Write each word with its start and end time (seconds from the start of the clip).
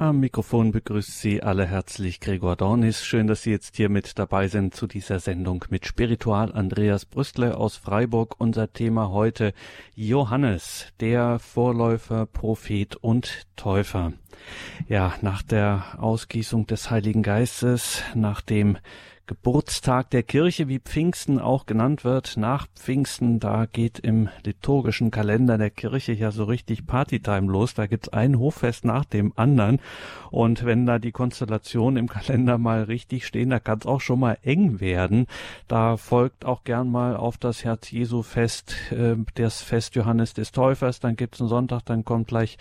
Am 0.00 0.20
Mikrofon 0.20 0.70
begrüßt 0.70 1.18
Sie 1.18 1.42
alle 1.42 1.66
herzlich 1.66 2.20
Gregor 2.20 2.54
Dornis. 2.54 3.04
Schön, 3.04 3.26
dass 3.26 3.42
Sie 3.42 3.50
jetzt 3.50 3.74
hier 3.74 3.88
mit 3.88 4.16
dabei 4.16 4.46
sind 4.46 4.72
zu 4.72 4.86
dieser 4.86 5.18
Sendung 5.18 5.64
mit 5.70 5.88
Spiritual 5.88 6.52
Andreas 6.52 7.04
Brüstle 7.04 7.56
aus 7.56 7.76
Freiburg. 7.76 8.36
Unser 8.38 8.72
Thema 8.72 9.08
heute 9.08 9.52
Johannes, 9.96 10.86
der 11.00 11.40
Vorläufer, 11.40 12.26
Prophet 12.26 12.94
und 12.94 13.48
Täufer. 13.56 14.12
Ja, 14.86 15.14
nach 15.20 15.42
der 15.42 15.82
Ausgießung 15.98 16.68
des 16.68 16.92
Heiligen 16.92 17.24
Geistes, 17.24 18.04
nach 18.14 18.40
dem 18.40 18.78
Geburtstag 19.28 20.08
der 20.08 20.22
Kirche, 20.22 20.68
wie 20.68 20.78
Pfingsten 20.78 21.38
auch 21.38 21.66
genannt 21.66 22.02
wird, 22.02 22.38
nach 22.38 22.66
Pfingsten, 22.74 23.40
da 23.40 23.66
geht 23.66 23.98
im 23.98 24.30
liturgischen 24.42 25.10
Kalender 25.10 25.58
der 25.58 25.68
Kirche 25.68 26.14
ja 26.14 26.30
so 26.30 26.44
richtig 26.44 26.86
Partytime 26.86 27.52
los. 27.52 27.74
Da 27.74 27.86
gibt's 27.86 28.08
ein 28.08 28.38
Hochfest 28.38 28.86
nach 28.86 29.04
dem 29.04 29.34
anderen. 29.36 29.80
Und 30.30 30.64
wenn 30.64 30.86
da 30.86 30.98
die 30.98 31.12
Konstellationen 31.12 31.98
im 31.98 32.08
Kalender 32.08 32.56
mal 32.56 32.84
richtig 32.84 33.26
stehen, 33.26 33.50
da 33.50 33.60
kann's 33.60 33.84
auch 33.84 34.00
schon 34.00 34.18
mal 34.18 34.38
eng 34.42 34.80
werden. 34.80 35.26
Da 35.68 35.98
folgt 35.98 36.46
auch 36.46 36.64
gern 36.64 36.90
mal 36.90 37.14
auf 37.14 37.36
das 37.36 37.64
Herz 37.64 37.90
Jesu 37.90 38.22
Fest, 38.22 38.76
äh, 38.92 39.16
das 39.34 39.60
Fest 39.60 39.94
Johannes 39.94 40.32
des 40.32 40.52
Täufers. 40.52 41.00
Dann 41.00 41.16
gibt's 41.16 41.40
einen 41.40 41.50
Sonntag, 41.50 41.84
dann 41.84 42.02
kommt 42.02 42.28
gleich 42.28 42.56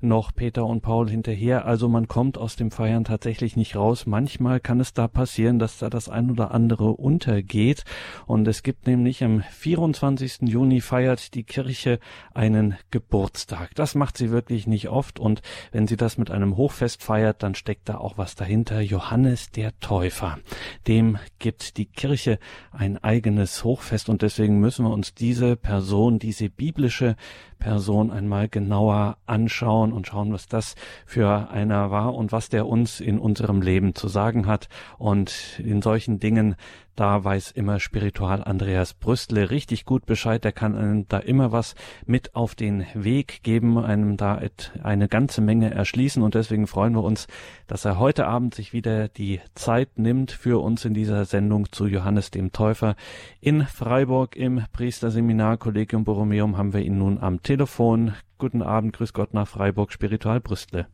noch 0.00 0.32
Peter 0.32 0.66
und 0.66 0.82
Paul 0.82 1.10
hinterher. 1.10 1.66
Also 1.66 1.88
man 1.88 2.06
kommt 2.06 2.38
aus 2.38 2.54
dem 2.54 2.70
Feiern 2.70 3.02
tatsächlich 3.02 3.56
nicht 3.56 3.74
raus. 3.74 4.06
Manchmal 4.06 4.60
kann 4.60 4.78
es 4.78 4.94
da 4.94 5.08
passieren, 5.08 5.58
dass 5.58 5.78
da 5.78 5.90
das 5.90 6.11
ein 6.12 6.30
oder 6.30 6.52
andere 6.52 6.90
untergeht. 6.90 7.84
Und 8.26 8.46
es 8.46 8.62
gibt 8.62 8.86
nämlich 8.86 9.24
am 9.24 9.42
24. 9.42 10.42
Juni 10.42 10.80
feiert 10.80 11.34
die 11.34 11.44
Kirche 11.44 11.98
einen 12.34 12.76
Geburtstag. 12.90 13.74
Das 13.74 13.94
macht 13.94 14.16
sie 14.16 14.30
wirklich 14.30 14.66
nicht 14.66 14.88
oft. 14.88 15.18
Und 15.18 15.42
wenn 15.72 15.86
sie 15.86 15.96
das 15.96 16.18
mit 16.18 16.30
einem 16.30 16.56
Hochfest 16.56 17.02
feiert, 17.02 17.42
dann 17.42 17.54
steckt 17.54 17.88
da 17.88 17.98
auch 17.98 18.18
was 18.18 18.34
dahinter. 18.34 18.80
Johannes 18.80 19.50
der 19.50 19.78
Täufer. 19.80 20.38
Dem 20.86 21.18
gibt 21.38 21.76
die 21.76 21.86
Kirche 21.86 22.38
ein 22.70 23.02
eigenes 23.02 23.64
Hochfest. 23.64 24.08
Und 24.08 24.22
deswegen 24.22 24.60
müssen 24.60 24.84
wir 24.84 24.92
uns 24.92 25.14
diese 25.14 25.56
Person, 25.56 26.18
diese 26.18 26.48
biblische 26.48 27.16
Person 27.62 28.10
einmal 28.10 28.48
genauer 28.48 29.18
anschauen 29.24 29.92
und 29.92 30.08
schauen, 30.08 30.32
was 30.32 30.48
das 30.48 30.74
für 31.06 31.48
einer 31.50 31.92
war 31.92 32.12
und 32.14 32.32
was 32.32 32.48
der 32.48 32.66
uns 32.66 32.98
in 32.98 33.20
unserem 33.20 33.62
Leben 33.62 33.94
zu 33.94 34.08
sagen 34.08 34.48
hat. 34.48 34.68
Und 34.98 35.60
in 35.62 35.80
solchen 35.80 36.01
Dingen 36.18 36.56
da 36.94 37.24
weiß 37.24 37.52
immer 37.52 37.80
Spiritual 37.80 38.44
Andreas 38.44 38.92
Brüstle 38.92 39.50
richtig 39.50 39.86
gut 39.86 40.04
Bescheid. 40.04 40.44
Der 40.44 40.52
kann 40.52 40.76
einem 40.76 41.08
da 41.08 41.18
immer 41.18 41.50
was 41.50 41.74
mit 42.04 42.34
auf 42.34 42.54
den 42.54 42.86
Weg 42.92 43.42
geben, 43.42 43.78
einem 43.78 44.18
da 44.18 44.40
eine 44.82 45.08
ganze 45.08 45.40
Menge 45.40 45.72
erschließen. 45.72 46.22
Und 46.22 46.34
deswegen 46.34 46.66
freuen 46.66 46.94
wir 46.94 47.02
uns, 47.02 47.28
dass 47.66 47.86
er 47.86 47.98
heute 47.98 48.26
Abend 48.26 48.54
sich 48.54 48.74
wieder 48.74 49.08
die 49.08 49.40
Zeit 49.54 49.98
nimmt 49.98 50.32
für 50.32 50.62
uns 50.62 50.84
in 50.84 50.92
dieser 50.92 51.24
Sendung 51.24 51.72
zu 51.72 51.86
Johannes 51.86 52.30
dem 52.30 52.52
Täufer. 52.52 52.94
In 53.40 53.62
Freiburg 53.62 54.36
im 54.36 54.62
Priesterseminar 54.72 55.56
Collegium 55.56 56.04
Borromeum 56.04 56.58
haben 56.58 56.74
wir 56.74 56.82
ihn 56.82 56.98
nun 56.98 57.18
am 57.18 57.42
Telefon. 57.42 58.14
Guten 58.36 58.60
Abend, 58.60 58.92
grüß 58.92 59.14
Gott 59.14 59.32
nach 59.32 59.48
Freiburg, 59.48 59.92
Spiritual 59.92 60.40
Brüstle. 60.40 60.88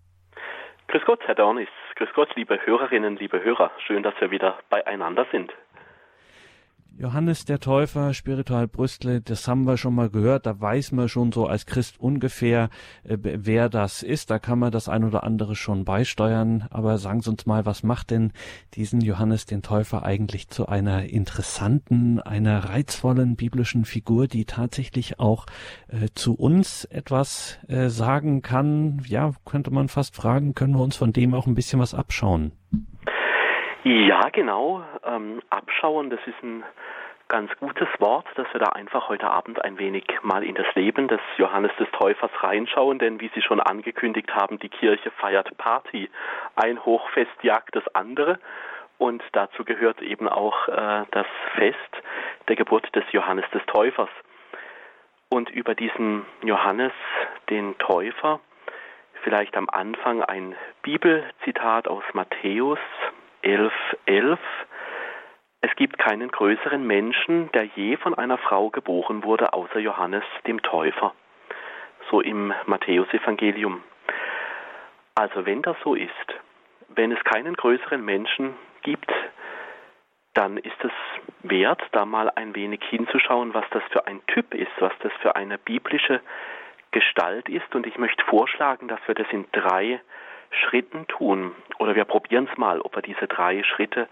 Grüß 0.87 1.03
Gott, 1.07 1.21
Herr 1.27 1.35
Dornis. 1.35 1.69
Grüß 1.99 2.13
Gott, 2.15 2.37
liebe 2.37 2.65
Hörerinnen, 2.65 3.17
liebe 3.17 3.43
Hörer. 3.43 3.73
Schön, 3.85 4.05
dass 4.05 4.15
wir 4.21 4.31
wieder 4.31 4.57
beieinander 4.71 5.27
sind. 5.33 5.53
Johannes 7.01 7.45
der 7.45 7.61
Täufer, 7.61 8.13
Spiritual 8.13 8.67
Brüstle, 8.67 9.21
das 9.21 9.47
haben 9.47 9.69
wir 9.69 9.77
schon 9.77 9.95
mal 9.95 10.11
gehört. 10.11 10.47
Da 10.47 10.61
weiß 10.61 10.91
man 10.91 11.09
schon 11.09 11.31
so 11.31 11.47
als 11.47 11.65
Christ 11.65 12.01
ungefähr, 12.01 12.71
äh, 13.05 13.17
wer 13.23 13.69
das 13.69 14.03
ist. 14.03 14.33
Da 14.33 14.41
kann 14.41 14.59
man 14.59 14.73
das 14.73 14.89
ein 14.89 15.05
oder 15.05 15.23
andere 15.23 15.55
schon 15.55 15.85
beisteuern. 15.85 16.67
Aber 16.71 16.99
sagen 16.99 17.21
Sie 17.21 17.31
uns 17.31 17.47
mal, 17.47 17.65
was 17.67 17.85
macht 17.85 18.11
denn 18.11 18.33
diesen 18.75 19.01
Johannes 19.01 19.47
den 19.47 19.63
Täufer 19.63 20.03
eigentlich 20.03 20.49
zu 20.49 20.67
einer 20.67 21.05
interessanten, 21.05 22.19
einer 22.19 22.65
reizvollen 22.65 23.37
biblischen 23.37 23.85
Figur, 23.85 24.27
die 24.27 24.45
tatsächlich 24.45 25.21
auch 25.21 25.47
äh, 25.87 26.09
zu 26.17 26.35
uns 26.35 26.85
etwas 26.85 27.59
äh, 27.69 27.91
sagen 27.91 28.43
kann? 28.43 29.03
Ja, 29.07 29.35
könnte 29.45 29.71
man 29.71 29.87
fast 29.87 30.17
fragen, 30.17 30.57
können 30.57 30.75
wir 30.75 30.83
uns 30.83 30.97
von 30.97 31.13
dem 31.13 31.33
auch 31.33 31.47
ein 31.47 31.55
bisschen 31.55 31.79
was 31.79 31.95
abschauen? 31.95 32.51
Ja, 33.85 34.29
genau. 34.33 34.83
Ähm, 35.05 35.41
abschauen, 35.51 36.11
das 36.11 36.21
ist 36.27 36.43
ein 36.43 36.65
ganz 37.29 37.51
gutes 37.59 37.89
Wort, 37.99 38.27
dass 38.37 38.47
wir 38.53 38.61
da 38.61 38.71
einfach 38.71 39.09
heute 39.09 39.31
Abend 39.31 39.63
ein 39.63 39.79
wenig 39.79 40.05
mal 40.23 40.43
in 40.43 40.55
das 40.55 40.67
Leben 40.75 41.09
des 41.09 41.21
Johannes 41.37 41.71
des 41.79 41.89
Täufers 41.93 42.31
reinschauen, 42.41 42.99
denn 42.99 43.21
wie 43.21 43.31
Sie 43.35 43.43
schon 43.43 43.61
angekündigt 43.61 44.35
haben, 44.35 44.59
die 44.59 44.71
Kirche 44.71 45.11
feiert 45.11 45.57
Party. 45.59 46.11
Ein 46.57 46.85
Hochfest 46.85 47.43
jagt 47.43 47.77
das 47.77 47.85
andere 47.95 48.39
und 48.97 49.23
dazu 49.33 49.65
gehört 49.65 50.01
eben 50.03 50.29
auch 50.29 50.69
äh, 50.69 51.05
das 51.11 51.27
Fest 51.55 52.03
der 52.49 52.57
Geburt 52.57 52.95
des 52.97 53.05
Johannes 53.13 53.45
des 53.53 53.65
Täufers. 53.67 54.11
Und 55.29 55.51
über 55.51 55.75
diesen 55.75 56.25
Johannes, 56.43 56.93
den 57.51 57.77
Täufer, 57.79 58.41
vielleicht 59.23 59.57
am 59.57 59.69
Anfang 59.69 60.23
ein 60.23 60.57
Bibelzitat 60.83 61.87
aus 61.87 62.03
Matthäus 62.15 62.79
11, 63.43 63.73
11. 64.07 64.39
Es 65.61 65.75
gibt 65.77 65.99
keinen 65.99 66.31
größeren 66.31 66.87
Menschen, 66.87 67.51
der 67.53 67.65
je 67.65 67.97
von 67.97 68.15
einer 68.15 68.39
Frau 68.39 68.71
geboren 68.71 69.25
wurde, 69.25 69.53
außer 69.53 69.79
Johannes 69.79 70.25
dem 70.47 70.63
Täufer. 70.63 71.15
So 72.11 72.21
im 72.21 72.53
Matthäusevangelium. 72.67 73.83
Also 75.15 75.45
wenn 75.47 75.63
das 75.63 75.77
so 75.83 75.95
ist, 75.95 76.13
wenn 76.89 77.13
es 77.13 77.23
keinen 77.25 77.55
größeren 77.55 78.05
Menschen 78.05 78.55
gibt, 78.83 79.13
dann 80.35 80.57
ist 80.57 80.85
es 80.85 80.93
wert, 81.43 81.83
da 81.93 82.05
mal 82.05 82.31
ein 82.31 82.55
wenig 82.55 82.81
hinzuschauen, 82.85 83.55
was 83.55 83.65
das 83.71 83.83
für 83.91 84.07
ein 84.07 84.21
Typ 84.29 84.55
ist, 84.55 84.71
was 84.79 84.93
das 85.01 85.13
für 85.21 85.35
eine 85.35 85.59
biblische 85.59 86.21
Gestalt 86.93 87.49
ist. 87.49 87.75
Und 87.75 87.87
ich 87.87 87.99
möchte 87.99 88.25
vorschlagen, 88.25 88.87
dass 88.87 89.01
wir 89.07 89.17
das 89.17 89.27
in 89.33 89.47
drei 89.51 90.01
Schritten 90.51 91.07
tun. 91.07 91.55
Oder 91.79 91.95
wir 91.95 92.05
probieren 92.05 92.49
es 92.51 92.59
mal, 92.59 92.81
ob 92.81 92.97
wir 92.97 93.03
diese 93.03 93.27
drei 93.27 93.63
Schritte 93.63 94.09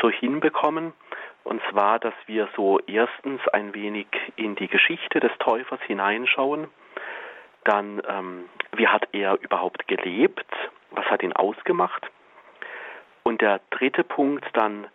so 0.00 0.10
hinbekommen. 0.10 0.92
Und 1.44 1.62
zwar, 1.70 1.98
dass 1.98 2.14
wir 2.26 2.48
so 2.54 2.78
erstens 2.86 3.40
ein 3.48 3.74
wenig 3.74 4.06
in 4.36 4.56
die 4.56 4.68
Geschichte 4.68 5.20
des 5.20 5.32
Täufers 5.38 5.80
hineinschauen. 5.86 6.68
Dann, 7.64 8.02
ähm, 8.08 8.44
wie 8.72 8.88
hat 8.88 9.08
er 9.12 9.40
überhaupt 9.40 9.88
gelebt? 9.88 10.46
Was 10.90 11.06
hat 11.06 11.22
ihn 11.22 11.32
ausgemacht? 11.32 12.06
Und 13.22 13.40
der 13.40 13.60
dritte 13.70 14.04
Punkt 14.04 14.44
dann, 14.54 14.86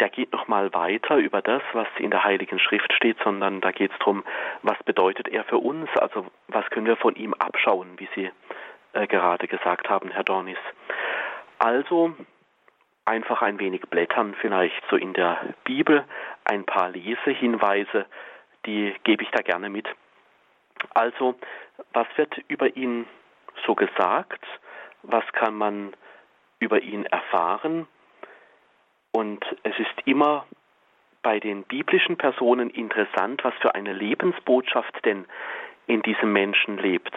der 0.00 0.08
geht 0.08 0.32
nochmal 0.32 0.72
weiter 0.72 1.16
über 1.16 1.42
das, 1.42 1.62
was 1.72 1.86
in 1.98 2.10
der 2.10 2.24
Heiligen 2.24 2.58
Schrift 2.58 2.92
steht, 2.94 3.18
sondern 3.22 3.60
da 3.60 3.70
geht 3.70 3.92
es 3.92 3.98
darum, 3.98 4.24
was 4.62 4.82
bedeutet 4.84 5.28
er 5.28 5.44
für 5.44 5.58
uns? 5.58 5.90
Also 5.98 6.26
was 6.48 6.68
können 6.70 6.86
wir 6.86 6.96
von 6.96 7.14
ihm 7.16 7.34
abschauen, 7.34 7.98
wie 7.98 8.08
Sie 8.14 8.30
äh, 8.92 9.06
gerade 9.06 9.46
gesagt 9.46 9.88
haben, 9.88 10.10
Herr 10.10 10.24
Dornis. 10.24 10.58
Also 11.58 12.14
einfach 13.04 13.42
ein 13.42 13.58
wenig 13.58 13.82
blättern, 13.82 14.34
vielleicht 14.40 14.82
so 14.88 14.96
in 14.96 15.12
der 15.12 15.54
Bibel, 15.64 16.04
ein 16.44 16.64
paar 16.64 16.90
Lesehinweise, 16.90 18.06
die 18.66 18.94
gebe 19.04 19.22
ich 19.22 19.30
da 19.30 19.42
gerne 19.42 19.68
mit. 19.68 19.88
Also, 20.94 21.34
was 21.92 22.06
wird 22.16 22.38
über 22.48 22.76
ihn 22.76 23.06
so 23.66 23.74
gesagt? 23.74 24.44
Was 25.02 25.24
kann 25.32 25.54
man 25.54 25.94
über 26.58 26.80
ihn 26.80 27.06
erfahren? 27.06 27.86
Und 29.12 29.44
es 29.64 29.78
ist 29.78 30.06
immer 30.06 30.46
bei 31.22 31.40
den 31.40 31.64
biblischen 31.64 32.16
Personen 32.16 32.70
interessant, 32.70 33.44
was 33.44 33.54
für 33.60 33.74
eine 33.74 33.92
Lebensbotschaft 33.92 35.04
denn 35.04 35.26
in 35.86 36.02
diesem 36.02 36.32
Menschen 36.32 36.78
lebt. 36.78 37.12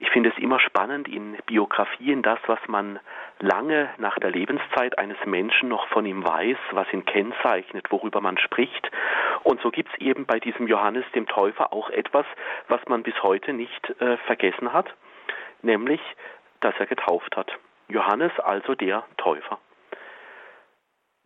Ich 0.00 0.10
finde 0.10 0.30
es 0.30 0.38
immer 0.38 0.60
spannend 0.60 1.08
in 1.08 1.36
Biografien, 1.46 2.22
das, 2.22 2.38
was 2.46 2.60
man 2.68 3.00
lange 3.40 3.90
nach 3.98 4.16
der 4.18 4.30
Lebenszeit 4.30 4.96
eines 4.96 5.18
Menschen 5.26 5.68
noch 5.68 5.88
von 5.88 6.06
ihm 6.06 6.24
weiß, 6.24 6.56
was 6.70 6.92
ihn 6.92 7.04
kennzeichnet, 7.04 7.90
worüber 7.90 8.20
man 8.20 8.38
spricht. 8.38 8.90
Und 9.42 9.60
so 9.60 9.70
gibt 9.70 9.90
es 9.92 10.00
eben 10.00 10.24
bei 10.24 10.38
diesem 10.38 10.68
Johannes 10.68 11.04
dem 11.14 11.26
Täufer 11.26 11.72
auch 11.72 11.90
etwas, 11.90 12.26
was 12.68 12.80
man 12.86 13.02
bis 13.02 13.20
heute 13.24 13.52
nicht 13.52 13.90
äh, 14.00 14.16
vergessen 14.18 14.72
hat, 14.72 14.94
nämlich, 15.62 16.00
dass 16.60 16.74
er 16.78 16.86
getauft 16.86 17.36
hat. 17.36 17.50
Johannes 17.88 18.32
also 18.38 18.76
der 18.76 19.04
Täufer. 19.16 19.58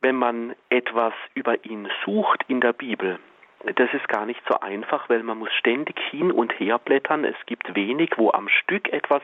Wenn 0.01 0.17
man 0.17 0.57
etwas 0.71 1.13
über 1.35 1.65
ihn 1.65 1.89
sucht 2.05 2.43
in 2.49 2.61
der 2.61 2.73
Bibel, 2.73 3.19
das 3.64 3.93
ist 3.93 4.09
gar 4.09 4.26
nicht 4.26 4.41
so 4.49 4.59
einfach, 4.61 5.09
weil 5.09 5.23
man 5.23 5.38
muss 5.38 5.53
ständig 5.55 5.99
hin 6.11 6.32
und 6.32 6.59
her 6.59 6.79
blättern. 6.79 7.25
Es 7.25 7.37
gibt 7.47 7.75
wenig, 7.75 8.11
wo 8.17 8.31
am 8.32 8.49
Stück 8.49 8.93
etwas 8.93 9.23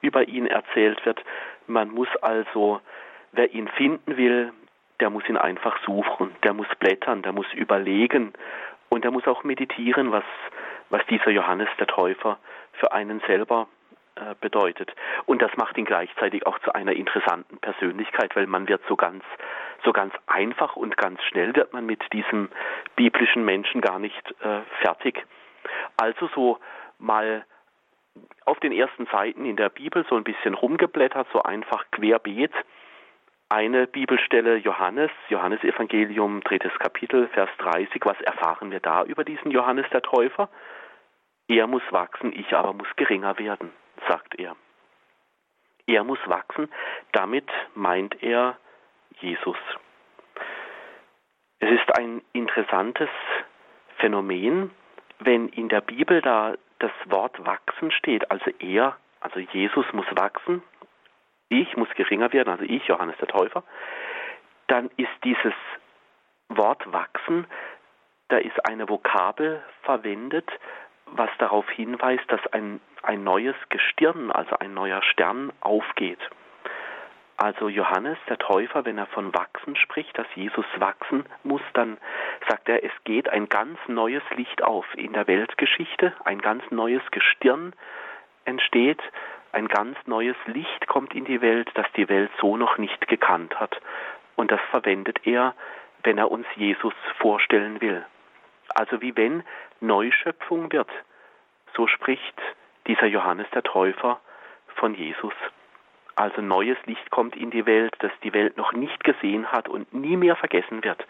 über 0.00 0.26
ihn 0.26 0.46
erzählt 0.46 1.04
wird. 1.06 1.22
Man 1.66 1.90
muss 1.90 2.08
also, 2.20 2.80
wer 3.32 3.52
ihn 3.52 3.68
finden 3.68 4.16
will, 4.16 4.52
der 4.98 5.10
muss 5.10 5.28
ihn 5.28 5.36
einfach 5.36 5.78
suchen, 5.84 6.34
der 6.42 6.52
muss 6.52 6.66
blättern, 6.78 7.22
der 7.22 7.32
muss 7.32 7.46
überlegen 7.54 8.32
und 8.88 9.04
der 9.04 9.10
muss 9.10 9.26
auch 9.26 9.44
meditieren, 9.44 10.12
was, 10.12 10.24
was 10.90 11.04
dieser 11.06 11.30
Johannes 11.30 11.68
der 11.78 11.86
Täufer 11.86 12.38
für 12.72 12.92
einen 12.92 13.20
selber 13.26 13.68
äh, 14.16 14.34
bedeutet. 14.40 14.92
Und 15.26 15.40
das 15.42 15.56
macht 15.56 15.78
ihn 15.78 15.84
gleichzeitig 15.84 16.46
auch 16.46 16.58
zu 16.60 16.74
einer 16.74 16.92
interessanten 16.92 17.58
Persönlichkeit, 17.58 18.34
weil 18.36 18.46
man 18.46 18.68
wird 18.68 18.82
so 18.88 18.96
ganz, 18.96 19.24
so 19.84 19.92
ganz 19.92 20.14
einfach 20.26 20.76
und 20.76 20.96
ganz 20.96 21.22
schnell 21.24 21.54
wird 21.54 21.72
man 21.72 21.86
mit 21.86 22.00
diesem 22.12 22.48
biblischen 22.96 23.44
Menschen 23.44 23.80
gar 23.80 23.98
nicht 23.98 24.34
äh, 24.40 24.60
fertig. 24.82 25.24
Also 25.96 26.28
so 26.34 26.58
mal 26.98 27.44
auf 28.44 28.58
den 28.60 28.72
ersten 28.72 29.06
Seiten 29.06 29.44
in 29.44 29.56
der 29.56 29.68
Bibel 29.68 30.04
so 30.08 30.16
ein 30.16 30.24
bisschen 30.24 30.54
rumgeblättert, 30.54 31.28
so 31.32 31.42
einfach 31.42 31.84
querbeet. 31.92 32.52
Eine 33.48 33.86
Bibelstelle 33.86 34.56
Johannes, 34.56 35.10
Johannes 35.28 35.62
Evangelium, 35.64 36.40
drittes 36.42 36.72
Kapitel, 36.78 37.28
Vers 37.28 37.50
30. 37.58 38.04
Was 38.04 38.20
erfahren 38.20 38.70
wir 38.70 38.80
da 38.80 39.04
über 39.04 39.24
diesen 39.24 39.50
Johannes 39.50 39.86
der 39.90 40.02
Täufer? 40.02 40.48
Er 41.48 41.66
muss 41.66 41.82
wachsen, 41.90 42.32
ich 42.32 42.54
aber 42.54 42.72
muss 42.72 42.88
geringer 42.96 43.38
werden, 43.38 43.72
sagt 44.08 44.38
er. 44.38 44.54
Er 45.86 46.04
muss 46.04 46.20
wachsen, 46.26 46.68
damit 47.10 47.48
meint 47.74 48.22
er 48.22 48.56
Jesus. 49.20 49.56
Es 51.58 51.70
ist 51.70 51.98
ein 51.98 52.22
interessantes 52.32 53.10
Phänomen, 53.98 54.70
wenn 55.18 55.48
in 55.48 55.68
der 55.68 55.82
Bibel 55.82 56.22
da 56.22 56.54
das 56.78 56.92
Wort 57.06 57.44
wachsen 57.44 57.90
steht, 57.90 58.30
also 58.30 58.50
er, 58.58 58.96
also 59.20 59.38
Jesus 59.38 59.84
muss 59.92 60.06
wachsen, 60.12 60.62
ich 61.50 61.76
muss 61.76 61.90
geringer 61.90 62.32
werden, 62.32 62.48
also 62.48 62.64
ich, 62.64 62.86
Johannes 62.86 63.16
der 63.18 63.28
Täufer, 63.28 63.62
dann 64.68 64.88
ist 64.96 65.10
dieses 65.24 65.52
Wort 66.48 66.90
wachsen, 66.92 67.46
da 68.28 68.38
ist 68.38 68.66
eine 68.66 68.88
Vokabel 68.88 69.62
verwendet, 69.82 70.48
was 71.06 71.30
darauf 71.38 71.68
hinweist, 71.70 72.24
dass 72.28 72.40
ein, 72.52 72.80
ein 73.02 73.24
neues 73.24 73.56
Gestirn, 73.68 74.30
also 74.30 74.56
ein 74.58 74.72
neuer 74.72 75.02
Stern 75.02 75.52
aufgeht. 75.60 76.20
Also 77.42 77.70
Johannes 77.70 78.18
der 78.28 78.36
Täufer, 78.36 78.84
wenn 78.84 78.98
er 78.98 79.06
von 79.06 79.32
wachsen 79.34 79.74
spricht, 79.74 80.18
dass 80.18 80.26
Jesus 80.34 80.66
wachsen 80.76 81.24
muss, 81.42 81.62
dann 81.72 81.96
sagt 82.46 82.68
er, 82.68 82.84
es 82.84 82.92
geht 83.04 83.30
ein 83.30 83.48
ganz 83.48 83.78
neues 83.88 84.22
Licht 84.36 84.62
auf 84.62 84.84
in 84.94 85.14
der 85.14 85.26
Weltgeschichte, 85.26 86.12
ein 86.26 86.42
ganz 86.42 86.62
neues 86.70 87.00
Gestirn 87.12 87.72
entsteht, 88.44 89.00
ein 89.52 89.68
ganz 89.68 89.96
neues 90.04 90.36
Licht 90.44 90.86
kommt 90.86 91.14
in 91.14 91.24
die 91.24 91.40
Welt, 91.40 91.70
das 91.72 91.86
die 91.96 92.10
Welt 92.10 92.30
so 92.42 92.58
noch 92.58 92.76
nicht 92.76 93.08
gekannt 93.08 93.58
hat. 93.58 93.80
Und 94.36 94.50
das 94.50 94.60
verwendet 94.70 95.26
er, 95.26 95.54
wenn 96.02 96.18
er 96.18 96.30
uns 96.30 96.46
Jesus 96.56 96.94
vorstellen 97.20 97.80
will. 97.80 98.04
Also 98.68 99.00
wie 99.00 99.16
wenn 99.16 99.44
Neuschöpfung 99.80 100.70
wird, 100.72 100.90
so 101.74 101.86
spricht 101.86 102.38
dieser 102.86 103.06
Johannes 103.06 103.48
der 103.54 103.62
Täufer 103.62 104.20
von 104.76 104.94
Jesus. 104.94 105.32
Also 106.20 106.42
neues 106.42 106.76
Licht 106.84 107.10
kommt 107.10 107.34
in 107.34 107.50
die 107.50 107.64
Welt, 107.64 107.94
das 108.00 108.12
die 108.22 108.34
Welt 108.34 108.58
noch 108.58 108.74
nicht 108.74 109.04
gesehen 109.04 109.50
hat 109.50 109.70
und 109.70 109.94
nie 109.94 110.18
mehr 110.18 110.36
vergessen 110.36 110.84
wird. 110.84 111.02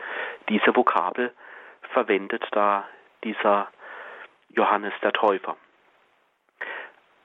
Diese 0.48 0.76
Vokabel 0.76 1.32
verwendet 1.92 2.46
da 2.52 2.84
dieser 3.24 3.66
Johannes 4.50 4.92
der 5.02 5.12
Täufer. 5.12 5.56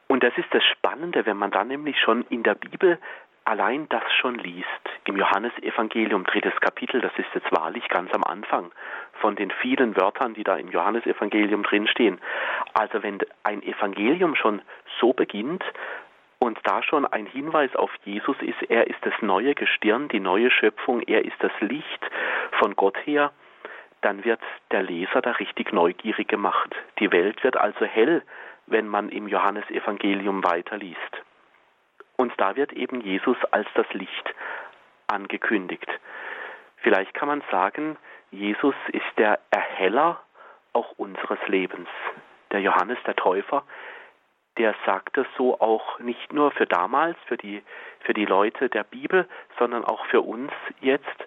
Und 0.08 0.24
das 0.24 0.36
ist 0.36 0.52
das 0.52 0.64
Spannende, 0.64 1.28
wenn 1.28 1.38
man 1.38 1.52
dann 1.52 1.68
nämlich 1.68 2.00
schon 2.00 2.24
in 2.30 2.42
der 2.42 2.56
Bibel 2.56 2.98
allein 3.44 3.88
das 3.90 4.04
schon 4.20 4.34
liest, 4.34 4.68
im 5.06 5.18
Johannesevangelium, 5.18 6.24
drittes 6.24 6.60
Kapitel, 6.62 7.02
das 7.02 7.12
ist 7.18 7.30
jetzt 7.36 7.52
wahrlich 7.52 7.88
ganz 7.90 8.12
am 8.16 8.24
Anfang 8.24 8.72
von 9.22 9.36
den 9.36 9.52
vielen 9.52 9.96
Wörtern, 9.96 10.34
die 10.34 10.44
da 10.44 10.56
im 10.56 10.72
Johannesevangelium 10.72 11.62
drinstehen. 11.62 12.20
Also 12.74 13.04
wenn 13.04 13.20
ein 13.44 13.62
Evangelium 13.62 14.36
schon 14.36 14.64
so 15.00 15.14
beginnt, 15.14 15.64
und 16.40 16.60
da 16.64 16.84
schon 16.84 17.06
ein 17.06 17.26
Hinweis 17.26 17.76
auf 17.76 17.92
Jesus 18.04 18.36
ist, 18.42 18.62
er 18.70 18.88
ist 18.88 19.00
das 19.02 19.14
neue 19.22 19.56
Gestirn, 19.56 20.10
die 20.10 20.20
neue 20.20 20.52
Schöpfung, 20.52 21.02
er 21.02 21.26
ist 21.26 21.38
das 21.40 21.52
Licht 21.60 22.10
von 22.60 22.76
Gott 22.76 22.98
her, 23.06 23.32
dann 24.02 24.24
wird 24.24 24.42
der 24.72 24.84
Leser 24.84 25.22
da 25.22 25.32
richtig 25.32 25.74
neugierig 25.74 26.28
gemacht. 26.28 26.76
Die 27.00 27.12
Welt 27.12 27.44
wird 27.44 27.58
also 27.58 27.86
hell, 27.86 28.22
wenn 28.68 28.88
man 28.88 29.10
im 29.10 29.28
Johannesevangelium 29.28 30.44
weiterliest. 30.44 31.00
Und 32.18 32.34
da 32.38 32.56
wird 32.56 32.74
eben 32.74 33.02
Jesus 33.02 33.38
als 33.52 33.68
das 33.76 33.92
Licht 33.94 34.34
angekündigt. 35.08 35.90
Vielleicht 36.78 37.14
kann 37.14 37.28
man 37.28 37.44
sagen, 37.52 37.98
Jesus 38.32 38.76
ist 38.92 39.06
der 39.18 39.40
Erheller 39.50 40.22
auch 40.74 40.92
unseres 40.98 41.40
Lebens. 41.48 41.90
Der 42.52 42.62
Johannes 42.62 42.98
der 43.06 43.16
Täufer 43.16 43.64
der 44.58 44.76
sagt 44.86 45.18
es 45.18 45.28
so 45.38 45.60
auch 45.60 46.00
nicht 46.00 46.32
nur 46.32 46.52
für 46.52 46.66
damals, 46.66 47.18
für 47.28 47.38
die, 47.38 47.62
für 48.02 48.14
die 48.14 48.26
Leute 48.26 48.70
der 48.70 48.84
Bibel, 48.84 49.28
sondern 49.60 49.84
auch 49.84 50.06
für 50.08 50.22
uns 50.22 50.52
jetzt, 50.82 51.26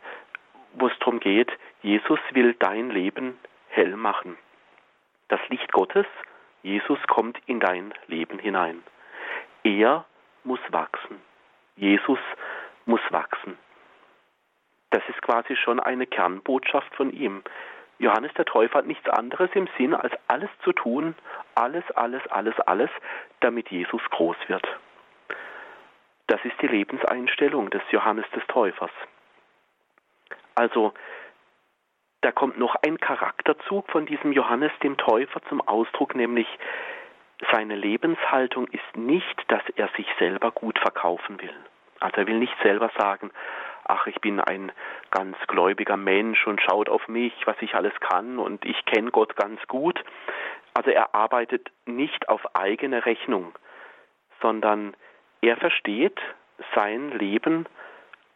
wo 0.74 0.86
es 0.86 0.98
darum 0.98 1.20
geht, 1.20 1.50
Jesus 1.82 2.20
will 2.32 2.54
dein 2.54 2.90
Leben 2.90 3.38
hell 3.68 3.96
machen. 3.96 4.36
Das 5.28 5.40
Licht 5.48 5.70
Gottes, 5.72 6.06
Jesus 6.62 6.98
kommt 7.06 7.38
in 7.46 7.60
dein 7.60 7.92
Leben 8.06 8.38
hinein. 8.38 8.82
Er 9.62 10.04
muss 10.44 10.60
wachsen. 10.70 11.20
Jesus 11.76 12.18
muss 12.86 13.00
wachsen. 13.10 13.58
Das 14.90 15.02
ist 15.08 15.20
quasi 15.22 15.54
schon 15.56 15.80
eine 15.80 16.06
Kernbotschaft 16.06 16.94
von 16.94 17.12
ihm. 17.12 17.42
Johannes 17.98 18.32
der 18.34 18.44
Täufer 18.44 18.78
hat 18.78 18.86
nichts 18.86 19.08
anderes 19.08 19.50
im 19.54 19.68
Sinn, 19.76 19.94
als 19.94 20.12
alles 20.28 20.50
zu 20.62 20.72
tun, 20.72 21.14
alles, 21.54 21.84
alles, 21.92 22.22
alles, 22.28 22.58
alles, 22.60 22.90
damit 23.40 23.70
Jesus 23.70 24.02
groß 24.10 24.36
wird. 24.46 24.66
Das 26.28 26.44
ist 26.44 26.60
die 26.60 26.68
Lebenseinstellung 26.68 27.70
des 27.70 27.82
Johannes 27.90 28.26
des 28.34 28.46
Täufers. 28.46 28.90
Also, 30.54 30.92
da 32.20 32.32
kommt 32.32 32.58
noch 32.58 32.76
ein 32.86 32.98
Charakterzug 32.98 33.90
von 33.90 34.06
diesem 34.06 34.32
Johannes 34.32 34.72
dem 34.82 34.96
Täufer 34.96 35.40
zum 35.48 35.60
Ausdruck, 35.60 36.14
nämlich 36.14 36.48
seine 37.52 37.76
Lebenshaltung 37.76 38.66
ist 38.68 38.96
nicht, 38.96 39.44
dass 39.48 39.62
er 39.76 39.88
sich 39.96 40.06
selber 40.18 40.50
gut 40.50 40.78
verkaufen 40.78 41.40
will. 41.40 41.54
Also 42.00 42.16
er 42.18 42.26
will 42.26 42.38
nicht 42.38 42.56
selber 42.62 42.90
sagen, 42.98 43.30
ach, 43.88 44.06
ich 44.06 44.20
bin 44.20 44.40
ein 44.40 44.70
ganz 45.10 45.36
gläubiger 45.46 45.96
Mensch 45.96 46.46
und 46.46 46.60
schaut 46.62 46.88
auf 46.88 47.08
mich, 47.08 47.34
was 47.46 47.56
ich 47.60 47.74
alles 47.74 47.92
kann 48.00 48.38
und 48.38 48.64
ich 48.64 48.84
kenne 48.84 49.10
Gott 49.10 49.36
ganz 49.36 49.60
gut. 49.66 50.02
Also 50.74 50.90
er 50.90 51.14
arbeitet 51.14 51.70
nicht 51.86 52.28
auf 52.28 52.54
eigene 52.54 53.04
Rechnung, 53.04 53.52
sondern 54.40 54.94
er 55.40 55.56
versteht 55.56 56.20
sein 56.74 57.10
Leben 57.10 57.66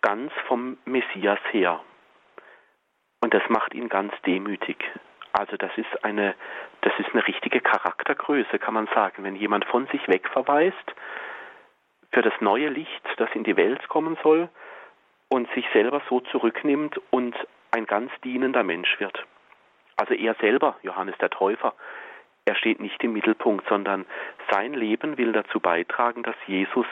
ganz 0.00 0.32
vom 0.46 0.78
Messias 0.84 1.38
her. 1.50 1.80
Und 3.20 3.34
das 3.34 3.42
macht 3.48 3.74
ihn 3.74 3.88
ganz 3.88 4.12
demütig. 4.26 4.76
Also 5.32 5.56
das 5.56 5.70
ist 5.76 6.04
eine, 6.04 6.34
das 6.82 6.92
ist 6.98 7.10
eine 7.12 7.26
richtige 7.26 7.60
Charaktergröße, 7.60 8.58
kann 8.58 8.74
man 8.74 8.88
sagen. 8.94 9.24
Wenn 9.24 9.36
jemand 9.36 9.64
von 9.66 9.86
sich 9.88 10.06
wegverweist 10.08 10.94
für 12.10 12.22
das 12.22 12.34
neue 12.40 12.68
Licht, 12.68 13.02
das 13.16 13.30
in 13.34 13.44
die 13.44 13.56
Welt 13.56 13.88
kommen 13.88 14.18
soll, 14.22 14.48
und 15.32 15.50
sich 15.54 15.64
selber 15.72 16.02
so 16.10 16.20
zurücknimmt 16.20 17.00
und 17.10 17.34
ein 17.70 17.86
ganz 17.86 18.12
dienender 18.22 18.62
Mensch 18.62 19.00
wird. 19.00 19.24
Also 19.96 20.12
er 20.12 20.34
selber, 20.34 20.76
Johannes 20.82 21.16
der 21.22 21.30
Täufer, 21.30 21.72
er 22.44 22.54
steht 22.54 22.80
nicht 22.80 23.02
im 23.02 23.14
Mittelpunkt, 23.14 23.66
sondern 23.66 24.04
sein 24.50 24.74
Leben 24.74 25.16
will 25.16 25.32
dazu 25.32 25.58
beitragen, 25.58 26.22
dass 26.22 26.34
Jesus 26.46 26.84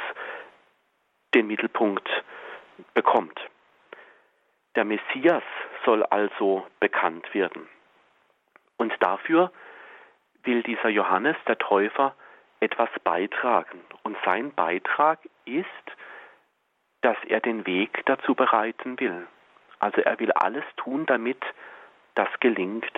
den 1.34 1.48
Mittelpunkt 1.48 2.08
bekommt. 2.94 3.38
Der 4.74 4.86
Messias 4.86 5.42
soll 5.84 6.02
also 6.04 6.66
bekannt 6.78 7.34
werden. 7.34 7.68
Und 8.78 8.94
dafür 9.00 9.52
will 10.44 10.62
dieser 10.62 10.88
Johannes 10.88 11.36
der 11.46 11.58
Täufer 11.58 12.14
etwas 12.60 12.88
beitragen. 13.04 13.82
Und 14.02 14.16
sein 14.24 14.54
Beitrag 14.54 15.18
ist, 15.44 15.66
dass 17.02 17.16
er 17.26 17.40
den 17.40 17.66
Weg 17.66 18.02
dazu 18.06 18.34
bereiten 18.34 18.98
will. 19.00 19.26
Also 19.78 20.00
er 20.02 20.18
will 20.18 20.32
alles 20.32 20.64
tun, 20.76 21.06
damit 21.06 21.42
das 22.14 22.28
gelingt. 22.40 22.92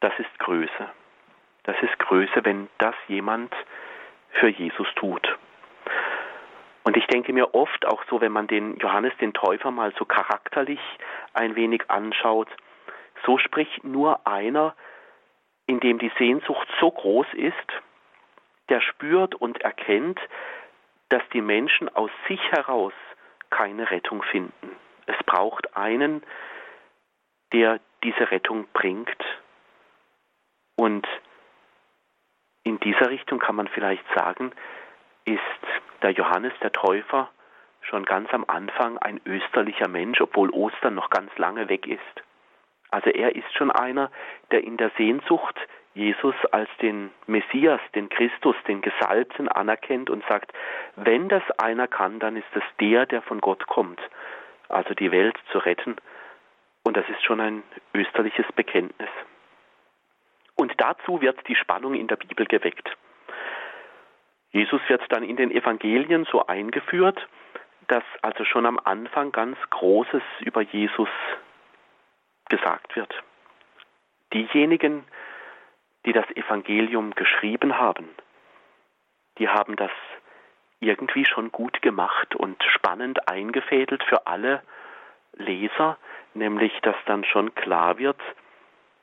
Das 0.00 0.12
ist 0.18 0.38
Größe. 0.38 0.88
Das 1.64 1.76
ist 1.82 1.98
Größe, 1.98 2.44
wenn 2.44 2.68
das 2.78 2.94
jemand 3.08 3.54
für 4.30 4.48
Jesus 4.48 4.88
tut. 4.94 5.36
Und 6.84 6.96
ich 6.96 7.06
denke 7.08 7.34
mir 7.34 7.54
oft 7.54 7.86
auch 7.86 8.02
so, 8.08 8.22
wenn 8.22 8.32
man 8.32 8.46
den 8.46 8.78
Johannes 8.78 9.12
den 9.20 9.34
Täufer 9.34 9.70
mal 9.70 9.92
so 9.98 10.06
charakterlich 10.06 10.80
ein 11.34 11.54
wenig 11.56 11.90
anschaut, 11.90 12.48
so 13.26 13.36
spricht 13.36 13.84
nur 13.84 14.26
einer, 14.26 14.74
in 15.66 15.80
dem 15.80 15.98
die 15.98 16.12
Sehnsucht 16.16 16.66
so 16.80 16.90
groß 16.90 17.26
ist, 17.34 17.54
der 18.70 18.80
spürt 18.80 19.34
und 19.34 19.60
erkennt, 19.60 20.18
dass 21.08 21.22
die 21.32 21.40
Menschen 21.40 21.88
aus 21.94 22.10
sich 22.28 22.40
heraus 22.52 22.92
keine 23.50 23.90
Rettung 23.90 24.22
finden. 24.22 24.76
Es 25.06 25.16
braucht 25.24 25.76
einen, 25.76 26.22
der 27.52 27.80
diese 28.02 28.30
Rettung 28.30 28.66
bringt. 28.72 29.24
Und 30.76 31.06
In 32.68 32.78
dieser 32.80 33.08
Richtung 33.08 33.38
kann 33.38 33.56
man 33.56 33.66
vielleicht 33.68 34.04
sagen, 34.14 34.52
ist 35.24 35.40
der 36.02 36.10
Johannes 36.10 36.52
der 36.62 36.70
Täufer 36.70 37.30
schon 37.80 38.04
ganz 38.04 38.28
am 38.34 38.44
Anfang 38.46 38.98
ein 38.98 39.22
österlicher 39.24 39.88
Mensch, 39.88 40.20
obwohl 40.20 40.50
Ostern 40.50 40.94
noch 40.94 41.08
ganz 41.08 41.30
lange 41.38 41.70
weg 41.70 41.86
ist. 41.86 42.22
Also 42.90 43.08
er 43.08 43.34
ist 43.34 43.50
schon 43.56 43.70
einer, 43.70 44.10
der 44.50 44.64
in 44.64 44.76
der 44.76 44.90
Sehnsucht 44.98 45.58
Jesus 45.98 46.36
als 46.52 46.68
den 46.80 47.10
Messias, 47.26 47.80
den 47.92 48.08
Christus, 48.08 48.54
den 48.68 48.82
Gesalbten 48.82 49.48
anerkennt 49.48 50.10
und 50.10 50.24
sagt, 50.28 50.52
wenn 50.94 51.28
das 51.28 51.42
einer 51.58 51.88
kann, 51.88 52.20
dann 52.20 52.36
ist 52.36 52.46
es 52.54 52.62
der, 52.80 53.04
der 53.04 53.20
von 53.20 53.40
Gott 53.40 53.66
kommt, 53.66 54.00
also 54.68 54.94
die 54.94 55.10
Welt 55.10 55.36
zu 55.50 55.58
retten. 55.58 55.96
Und 56.84 56.96
das 56.96 57.08
ist 57.08 57.24
schon 57.24 57.40
ein 57.40 57.64
österliches 57.94 58.46
Bekenntnis. 58.54 59.10
Und 60.54 60.72
dazu 60.76 61.20
wird 61.20 61.36
die 61.48 61.56
Spannung 61.56 61.94
in 61.94 62.06
der 62.06 62.16
Bibel 62.16 62.46
geweckt. 62.46 62.96
Jesus 64.52 64.80
wird 64.86 65.02
dann 65.08 65.24
in 65.24 65.36
den 65.36 65.50
Evangelien 65.50 66.26
so 66.30 66.46
eingeführt, 66.46 67.26
dass 67.88 68.04
also 68.22 68.44
schon 68.44 68.66
am 68.66 68.78
Anfang 68.84 69.32
ganz 69.32 69.58
Großes 69.70 70.22
über 70.40 70.62
Jesus 70.62 71.08
gesagt 72.48 72.94
wird. 72.94 73.12
Diejenigen, 74.32 75.00
die 75.00 75.18
das 76.04 76.28
Evangelium 76.30 77.14
geschrieben 77.14 77.78
haben, 77.78 78.08
die 79.38 79.48
haben 79.48 79.76
das 79.76 79.90
irgendwie 80.80 81.24
schon 81.24 81.50
gut 81.50 81.82
gemacht 81.82 82.34
und 82.36 82.62
spannend 82.64 83.28
eingefädelt 83.28 84.02
für 84.04 84.26
alle 84.26 84.62
Leser, 85.32 85.98
nämlich 86.34 86.72
dass 86.82 86.96
dann 87.06 87.24
schon 87.24 87.54
klar 87.54 87.98
wird, 87.98 88.20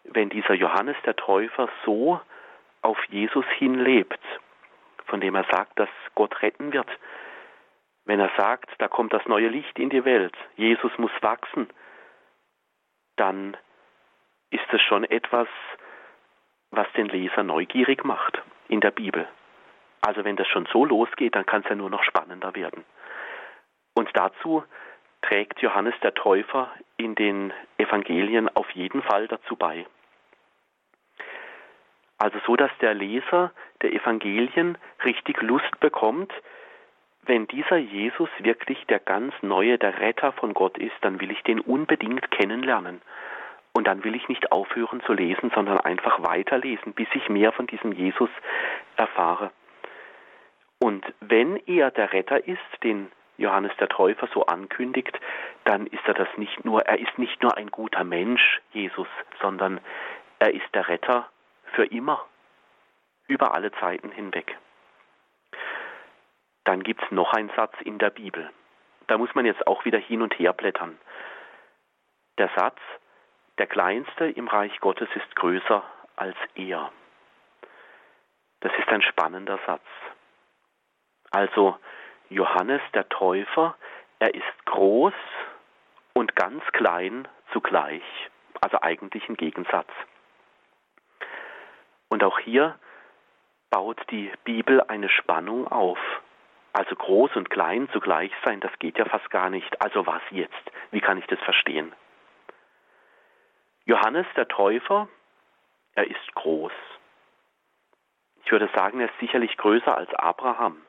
wenn 0.03 0.29
dieser 0.29 0.53
Johannes 0.53 0.95
der 1.05 1.15
Täufer 1.15 1.69
so 1.85 2.19
auf 2.81 2.97
Jesus 3.09 3.45
hinlebt, 3.57 4.19
von 5.05 5.19
dem 5.19 5.35
er 5.35 5.45
sagt, 5.51 5.79
dass 5.79 5.89
Gott 6.13 6.41
retten 6.41 6.71
wird, 6.71 6.87
wenn 8.05 8.19
er 8.19 8.31
sagt, 8.37 8.69
da 8.77 8.87
kommt 8.87 9.13
das 9.13 9.25
neue 9.25 9.47
Licht 9.47 9.79
in 9.79 9.89
die 9.89 10.05
Welt, 10.05 10.35
Jesus 10.55 10.95
muss 10.97 11.11
wachsen, 11.21 11.67
dann 13.15 13.57
ist 14.51 14.71
es 14.71 14.81
schon 14.81 15.03
etwas, 15.03 15.47
was 16.75 16.91
den 16.93 17.07
Leser 17.07 17.43
neugierig 17.43 18.03
macht 18.03 18.41
in 18.67 18.81
der 18.81 18.91
Bibel. 18.91 19.27
Also 20.01 20.23
wenn 20.23 20.35
das 20.35 20.47
schon 20.47 20.67
so 20.71 20.85
losgeht, 20.85 21.35
dann 21.35 21.45
kann 21.45 21.61
es 21.63 21.69
ja 21.69 21.75
nur 21.75 21.89
noch 21.89 22.03
spannender 22.03 22.55
werden. 22.55 22.83
Und 23.95 24.09
dazu 24.13 24.63
trägt 25.21 25.61
Johannes 25.61 25.95
der 26.03 26.13
Täufer 26.13 26.71
in 26.97 27.15
den 27.15 27.53
Evangelien 27.77 28.49
auf 28.55 28.69
jeden 28.71 29.01
Fall 29.01 29.27
dazu 29.27 29.55
bei. 29.55 29.85
Also 32.17 32.39
so, 32.45 32.55
dass 32.55 32.71
der 32.81 32.93
Leser 32.93 33.51
der 33.81 33.93
Evangelien 33.93 34.77
richtig 35.03 35.41
Lust 35.41 35.79
bekommt, 35.79 36.31
wenn 37.25 37.47
dieser 37.47 37.77
Jesus 37.77 38.29
wirklich 38.39 38.85
der 38.85 38.99
ganz 38.99 39.33
neue, 39.41 39.77
der 39.77 39.99
Retter 39.99 40.31
von 40.33 40.53
Gott 40.53 40.77
ist, 40.77 40.95
dann 41.01 41.19
will 41.19 41.31
ich 41.31 41.41
den 41.43 41.59
unbedingt 41.59 42.29
kennenlernen. 42.31 43.01
Und 43.75 43.87
dann 43.87 44.05
will 44.05 44.15
ich 44.15 44.29
nicht 44.29 44.53
aufhören 44.53 45.01
zu 45.01 45.11
lesen, 45.11 45.51
sondern 45.53 45.77
einfach 45.81 46.23
weiterlesen, 46.23 46.93
bis 46.93 47.09
ich 47.13 47.27
mehr 47.27 47.51
von 47.51 47.67
diesem 47.67 47.91
Jesus 47.91 48.29
erfahre. 48.95 49.51
Und 50.79 51.05
wenn 51.19 51.57
er 51.67 51.91
der 51.91 52.13
Retter 52.13 52.47
ist, 52.47 52.61
den 52.83 53.11
Johannes 53.37 53.73
der 53.77 53.89
Täufer 53.89 54.29
so 54.33 54.45
ankündigt, 54.45 55.19
dann 55.65 55.87
ist 55.87 56.07
er 56.07 56.13
das 56.13 56.29
nicht 56.37 56.63
nur, 56.63 56.83
er 56.83 56.99
ist 56.99 57.17
nicht 57.17 57.43
nur 57.43 57.57
ein 57.57 57.69
guter 57.69 58.05
Mensch, 58.05 58.61
Jesus, 58.71 59.09
sondern 59.41 59.81
er 60.39 60.53
ist 60.53 60.73
der 60.73 60.87
Retter 60.87 61.29
für 61.73 61.85
immer, 61.85 62.25
über 63.27 63.53
alle 63.53 63.73
Zeiten 63.73 64.09
hinweg. 64.09 64.57
Dann 66.63 66.81
gibt 66.81 67.03
es 67.03 67.11
noch 67.11 67.33
einen 67.33 67.51
Satz 67.57 67.75
in 67.83 67.97
der 67.97 68.09
Bibel. 68.09 68.49
Da 69.07 69.17
muss 69.17 69.35
man 69.35 69.45
jetzt 69.45 69.67
auch 69.67 69.83
wieder 69.83 69.99
hin 69.99 70.21
und 70.21 70.39
her 70.39 70.53
blättern. 70.53 70.97
Der 72.37 72.49
Satz, 72.55 72.79
der 73.57 73.67
Kleinste 73.67 74.25
im 74.25 74.47
Reich 74.47 74.79
Gottes 74.79 75.09
ist 75.15 75.35
größer 75.35 75.83
als 76.15 76.35
er. 76.55 76.91
Das 78.61 78.71
ist 78.77 78.87
ein 78.89 79.01
spannender 79.01 79.59
Satz. 79.65 79.85
Also 81.31 81.77
Johannes 82.29 82.81
der 82.93 83.07
Täufer, 83.09 83.75
er 84.19 84.33
ist 84.33 84.65
groß 84.65 85.13
und 86.13 86.35
ganz 86.35 86.63
klein 86.71 87.27
zugleich, 87.51 88.03
also 88.61 88.81
eigentlich 88.81 89.27
ein 89.29 89.35
Gegensatz. 89.35 89.89
Und 92.09 92.23
auch 92.23 92.39
hier 92.39 92.79
baut 93.69 93.99
die 94.09 94.31
Bibel 94.43 94.81
eine 94.81 95.09
Spannung 95.09 95.67
auf. 95.67 95.99
Also 96.73 96.95
groß 96.95 97.35
und 97.35 97.49
klein 97.49 97.89
zugleich 97.93 98.31
sein, 98.43 98.59
das 98.59 98.71
geht 98.79 98.97
ja 98.97 99.05
fast 99.05 99.29
gar 99.29 99.49
nicht. 99.49 99.81
Also 99.81 100.05
was 100.05 100.21
jetzt? 100.31 100.71
Wie 100.91 101.01
kann 101.01 101.17
ich 101.17 101.27
das 101.27 101.39
verstehen? 101.39 101.93
Johannes 103.85 104.25
der 104.35 104.47
Täufer, 104.47 105.07
er 105.93 106.07
ist 106.07 106.35
groß. 106.35 106.71
Ich 108.43 108.51
würde 108.51 108.69
sagen, 108.75 108.99
er 108.99 109.07
ist 109.07 109.19
sicherlich 109.19 109.55
größer 109.57 109.95
als 109.95 110.13
Abraham. 110.15 110.81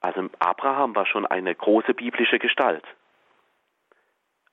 Also 0.00 0.28
Abraham 0.38 0.94
war 0.94 1.06
schon 1.06 1.26
eine 1.26 1.54
große 1.54 1.94
biblische 1.94 2.38
Gestalt. 2.38 2.84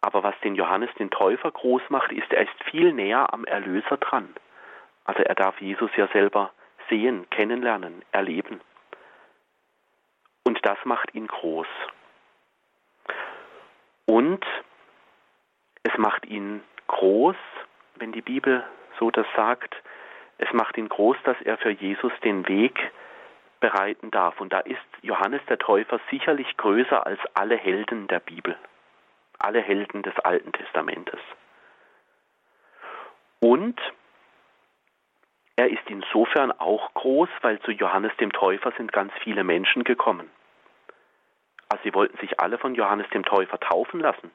Aber 0.02 0.24
was 0.24 0.40
den 0.44 0.56
Johannes 0.56 0.90
den 1.00 1.10
Täufer 1.10 1.52
groß 1.52 1.82
macht, 1.90 2.12
ist, 2.12 2.32
er 2.32 2.44
ist 2.44 2.64
viel 2.70 2.94
näher 2.94 3.34
am 3.34 3.46
Erlöser 3.46 3.98
dran. 3.98 4.36
Also 5.04 5.22
er 5.22 5.36
darf 5.36 5.60
Jesus 5.62 5.92
ja 5.96 6.08
selber 6.10 6.52
sehen, 6.90 7.30
kennenlernen, 7.30 8.04
erleben. 8.12 8.62
Und 10.44 10.60
das 10.64 10.78
macht 10.86 11.14
ihn 11.16 11.28
groß. 11.28 11.68
Und 14.06 14.46
es 15.84 15.98
macht 15.98 16.26
ihn 16.26 16.64
groß, 16.88 17.36
wenn 17.96 18.12
die 18.12 18.22
Bibel 18.22 18.64
so 19.00 19.12
das 19.12 19.26
sagt, 19.36 19.76
es 20.38 20.52
macht 20.54 20.78
ihn 20.78 20.90
groß, 20.90 21.18
dass 21.24 21.40
er 21.42 21.58
für 21.58 21.72
Jesus 21.72 22.12
den 22.24 22.48
Weg 22.48 22.92
bereiten 23.60 24.12
darf. 24.12 24.40
Und 24.42 24.52
da 24.54 24.60
ist 24.60 24.82
Johannes 25.02 25.42
der 25.48 25.58
Täufer 25.58 26.00
sicherlich 26.10 26.58
größer 26.58 27.06
als 27.06 27.20
alle 27.34 27.58
Helden 27.58 28.08
der 28.08 28.20
Bibel, 28.20 28.58
alle 29.40 29.62
Helden 29.62 30.04
des 30.04 30.18
Alten 30.20 30.52
Testamentes. 30.52 31.20
Und 33.40 33.80
er 35.56 35.70
ist 35.70 35.84
insofern 35.88 36.52
auch 36.52 36.94
groß, 36.96 37.30
weil 37.42 37.60
zu 37.62 37.72
Johannes 37.72 38.12
dem 38.18 38.32
Täufer 38.32 38.74
sind 38.78 38.92
ganz 38.92 39.14
viele 39.24 39.44
Menschen 39.44 39.84
gekommen. 39.84 40.30
Also 41.70 41.84
sie 41.84 41.94
wollten 41.94 42.18
sich 42.18 42.40
alle 42.40 42.58
von 42.58 42.76
Johannes 42.76 43.10
dem 43.10 43.24
Täufer 43.24 43.60
taufen 43.60 44.00
lassen. 44.00 44.32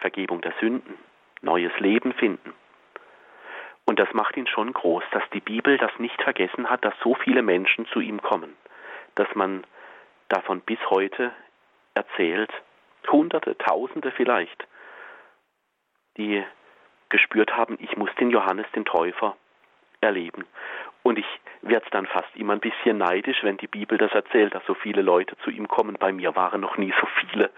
Vergebung 0.00 0.40
der 0.40 0.52
Sünden, 0.60 0.98
neues 1.42 1.72
Leben 1.78 2.12
finden. 2.12 2.52
Und 3.86 3.98
das 3.98 4.12
macht 4.12 4.36
ihn 4.36 4.46
schon 4.46 4.72
groß, 4.72 5.02
dass 5.12 5.22
die 5.32 5.40
Bibel 5.40 5.78
das 5.78 5.90
nicht 5.98 6.20
vergessen 6.22 6.70
hat, 6.70 6.84
dass 6.84 6.94
so 7.02 7.14
viele 7.14 7.42
Menschen 7.42 7.86
zu 7.86 8.00
ihm 8.00 8.22
kommen, 8.22 8.56
dass 9.14 9.28
man 9.34 9.64
davon 10.28 10.60
bis 10.60 10.78
heute 10.90 11.32
erzählt, 11.94 12.50
Hunderte, 13.10 13.56
Tausende 13.58 14.12
vielleicht, 14.12 14.66
die 16.16 16.44
gespürt 17.08 17.56
haben, 17.56 17.76
ich 17.80 17.96
muss 17.96 18.10
den 18.20 18.30
Johannes 18.30 18.66
den 18.74 18.84
Täufer 18.84 19.36
erleben. 20.00 20.44
Und 21.02 21.18
ich 21.18 21.26
werde 21.62 21.86
dann 21.90 22.06
fast 22.06 22.28
immer 22.36 22.52
ein 22.52 22.60
bisschen 22.60 22.98
neidisch, 22.98 23.42
wenn 23.42 23.56
die 23.56 23.66
Bibel 23.66 23.98
das 23.98 24.12
erzählt, 24.12 24.54
dass 24.54 24.64
so 24.66 24.74
viele 24.74 25.02
Leute 25.02 25.36
zu 25.38 25.50
ihm 25.50 25.66
kommen. 25.66 25.96
Bei 25.98 26.12
mir 26.12 26.36
waren 26.36 26.60
noch 26.60 26.76
nie 26.76 26.92
so 27.00 27.06
viele. 27.20 27.50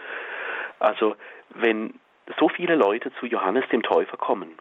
Also 0.79 1.17
wenn 1.51 2.01
so 2.39 2.49
viele 2.49 2.75
Leute 2.75 3.13
zu 3.15 3.27
Johannes 3.27 3.69
dem 3.71 3.83
Täufer 3.83 4.17
kommen, 4.17 4.59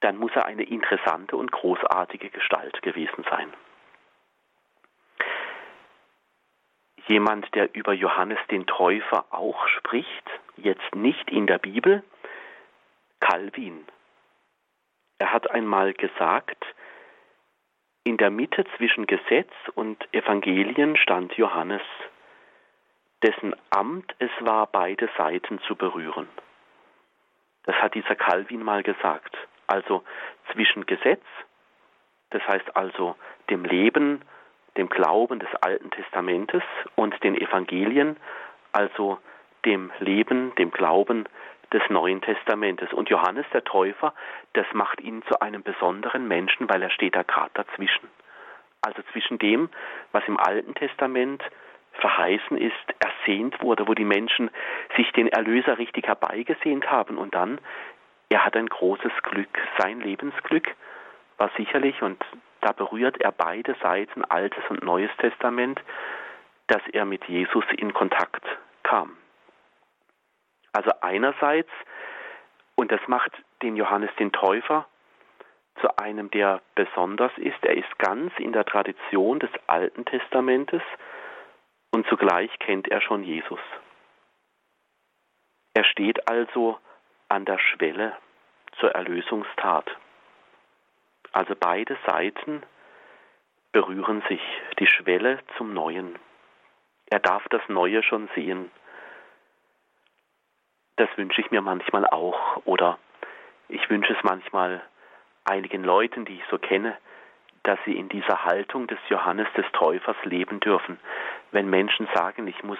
dann 0.00 0.16
muss 0.16 0.30
er 0.34 0.46
eine 0.46 0.62
interessante 0.62 1.36
und 1.36 1.50
großartige 1.50 2.30
Gestalt 2.30 2.80
gewesen 2.82 3.24
sein. 3.28 3.52
Jemand, 7.06 7.54
der 7.54 7.74
über 7.74 7.92
Johannes 7.94 8.38
den 8.50 8.66
Täufer 8.66 9.24
auch 9.30 9.66
spricht, 9.68 10.30
jetzt 10.56 10.94
nicht 10.94 11.30
in 11.30 11.46
der 11.46 11.58
Bibel, 11.58 12.04
Calvin. 13.20 13.86
Er 15.18 15.32
hat 15.32 15.50
einmal 15.50 15.94
gesagt, 15.94 16.64
in 18.04 18.18
der 18.18 18.30
Mitte 18.30 18.64
zwischen 18.76 19.06
Gesetz 19.06 19.52
und 19.74 20.02
Evangelien 20.12 20.96
stand 20.96 21.34
Johannes, 21.34 21.82
dessen 23.22 23.54
Amt 23.70 24.14
es 24.18 24.30
war, 24.40 24.66
beide 24.66 25.08
Seiten 25.16 25.60
zu 25.60 25.76
berühren. 25.76 26.28
Das 27.64 27.76
hat 27.76 27.94
dieser 27.94 28.14
Calvin 28.14 28.62
mal 28.62 28.82
gesagt. 28.82 29.36
Also 29.66 30.02
zwischen 30.52 30.86
Gesetz, 30.86 31.24
das 32.30 32.46
heißt 32.46 32.76
also 32.76 33.16
dem 33.50 33.64
Leben, 33.64 34.22
dem 34.76 34.88
Glauben 34.88 35.40
des 35.40 35.54
Alten 35.60 35.90
Testamentes 35.90 36.62
und 36.94 37.22
den 37.22 37.34
Evangelien, 37.34 38.16
also 38.72 39.18
dem 39.64 39.90
Leben, 39.98 40.54
dem 40.54 40.70
Glauben 40.70 41.26
des 41.72 41.82
Neuen 41.90 42.22
Testamentes. 42.22 42.92
Und 42.92 43.10
Johannes 43.10 43.46
der 43.52 43.64
Täufer, 43.64 44.14
das 44.54 44.66
macht 44.72 45.00
ihn 45.00 45.22
zu 45.24 45.40
einem 45.40 45.62
besonderen 45.62 46.28
Menschen, 46.28 46.68
weil 46.68 46.82
er 46.82 46.90
steht 46.90 47.16
da 47.16 47.22
gerade 47.22 47.50
dazwischen. 47.54 48.08
Also 48.80 49.02
zwischen 49.12 49.38
dem, 49.38 49.68
was 50.12 50.26
im 50.26 50.38
Alten 50.38 50.74
Testament 50.74 51.42
verheißen 51.98 52.56
ist, 52.56 52.74
ersehnt 52.98 53.60
wurde, 53.62 53.86
wo 53.86 53.94
die 53.94 54.04
Menschen 54.04 54.50
sich 54.96 55.10
den 55.12 55.28
Erlöser 55.28 55.78
richtig 55.78 56.06
herbeigesehnt 56.06 56.90
haben. 56.90 57.18
Und 57.18 57.34
dann, 57.34 57.60
er 58.28 58.44
hat 58.44 58.56
ein 58.56 58.68
großes 58.68 59.12
Glück, 59.22 59.58
sein 59.78 60.00
Lebensglück 60.00 60.74
war 61.36 61.50
sicherlich, 61.56 62.02
und 62.02 62.22
da 62.60 62.72
berührt 62.72 63.20
er 63.20 63.32
beide 63.32 63.76
Seiten, 63.82 64.24
Altes 64.24 64.64
und 64.68 64.82
Neues 64.82 65.10
Testament, 65.18 65.80
dass 66.66 66.82
er 66.92 67.04
mit 67.04 67.24
Jesus 67.26 67.64
in 67.76 67.94
Kontakt 67.94 68.44
kam. 68.82 69.16
Also 70.72 70.90
einerseits, 71.00 71.70
und 72.74 72.92
das 72.92 73.00
macht 73.06 73.32
den 73.62 73.76
Johannes 73.76 74.10
den 74.18 74.32
Täufer 74.32 74.86
zu 75.80 75.96
einem, 75.96 76.30
der 76.30 76.60
besonders 76.74 77.32
ist, 77.38 77.64
er 77.64 77.76
ist 77.76 77.98
ganz 77.98 78.32
in 78.38 78.52
der 78.52 78.64
Tradition 78.64 79.38
des 79.38 79.50
Alten 79.66 80.04
Testamentes 80.04 80.82
und 81.90 82.06
zugleich 82.08 82.50
kennt 82.58 82.88
er 82.88 83.00
schon 83.00 83.22
Jesus. 83.22 83.60
Er 85.74 85.84
steht 85.84 86.28
also 86.28 86.78
an 87.28 87.44
der 87.44 87.58
Schwelle 87.58 88.16
zur 88.78 88.92
Erlösungstat. 88.92 89.90
Also 91.32 91.54
beide 91.58 91.96
Seiten 92.06 92.62
berühren 93.72 94.22
sich, 94.28 94.40
die 94.78 94.86
Schwelle 94.86 95.38
zum 95.56 95.74
Neuen. 95.74 96.18
Er 97.10 97.20
darf 97.20 97.46
das 97.50 97.62
Neue 97.68 98.02
schon 98.02 98.28
sehen. 98.34 98.70
Das 100.96 101.08
wünsche 101.16 101.40
ich 101.40 101.50
mir 101.50 101.60
manchmal 101.60 102.06
auch 102.06 102.62
oder 102.64 102.98
ich 103.68 103.88
wünsche 103.88 104.14
es 104.14 104.22
manchmal 104.24 104.82
einigen 105.44 105.84
Leuten, 105.84 106.24
die 106.24 106.34
ich 106.34 106.44
so 106.50 106.58
kenne, 106.58 106.96
dass 107.68 107.78
sie 107.84 107.98
in 107.98 108.08
dieser 108.08 108.46
Haltung 108.46 108.86
des 108.86 108.98
Johannes 109.10 109.46
des 109.54 109.66
Täufers 109.72 110.16
leben 110.24 110.58
dürfen. 110.58 110.98
Wenn 111.50 111.68
Menschen 111.68 112.08
sagen, 112.14 112.46
ich 112.46 112.62
muss 112.62 112.78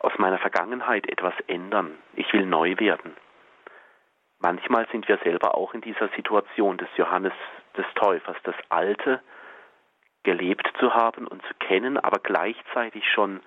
aus 0.00 0.12
meiner 0.18 0.38
Vergangenheit 0.38 1.08
etwas 1.08 1.34
ändern, 1.46 1.96
ich 2.14 2.32
will 2.32 2.44
neu 2.44 2.74
werden. 2.78 3.16
Manchmal 4.40 4.88
sind 4.90 5.06
wir 5.06 5.18
selber 5.18 5.54
auch 5.54 5.72
in 5.72 5.82
dieser 5.82 6.08
Situation 6.16 6.78
des 6.78 6.88
Johannes 6.96 7.32
des 7.76 7.86
Täufers, 7.94 8.36
das 8.42 8.56
Alte 8.70 9.22
gelebt 10.24 10.68
zu 10.80 10.92
haben 10.92 11.28
und 11.28 11.40
zu 11.46 11.54
kennen, 11.60 11.96
aber 11.96 12.18
gleichzeitig 12.18 13.08
schon 13.08 13.40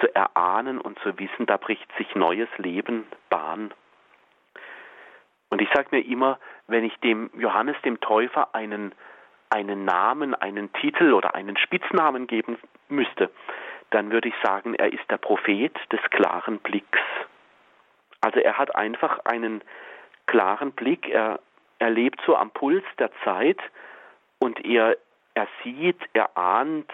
zu 0.00 0.14
erahnen 0.14 0.80
und 0.80 0.98
zu 1.00 1.18
wissen, 1.18 1.44
da 1.44 1.58
bricht 1.58 1.86
sich 1.98 2.14
neues 2.14 2.48
Leben 2.56 3.06
Bahn. 3.28 3.74
Und 5.50 5.60
ich 5.60 5.68
sage 5.74 5.88
mir 5.90 6.00
immer, 6.00 6.38
wenn 6.66 6.84
ich 6.84 6.96
dem 7.00 7.30
Johannes 7.34 7.76
dem 7.84 8.00
Täufer 8.00 8.54
einen, 8.54 8.94
einen 9.50 9.84
Namen, 9.84 10.34
einen 10.34 10.72
Titel 10.74 11.12
oder 11.12 11.34
einen 11.34 11.56
Spitznamen 11.56 12.26
geben 12.26 12.58
müsste, 12.88 13.30
dann 13.90 14.10
würde 14.10 14.28
ich 14.28 14.34
sagen, 14.42 14.74
er 14.74 14.92
ist 14.92 15.10
der 15.10 15.16
Prophet 15.16 15.74
des 15.92 16.00
klaren 16.10 16.58
Blicks. 16.58 16.98
Also 18.20 18.40
er 18.40 18.58
hat 18.58 18.74
einfach 18.74 19.20
einen 19.24 19.62
klaren 20.26 20.72
Blick, 20.72 21.08
er, 21.08 21.40
er 21.78 21.90
lebt 21.90 22.20
so 22.26 22.36
am 22.36 22.50
Puls 22.50 22.84
der 22.98 23.10
Zeit 23.24 23.58
und 24.38 24.64
er, 24.64 24.96
er 25.34 25.48
sieht, 25.62 26.00
er 26.12 26.36
ahnt 26.36 26.92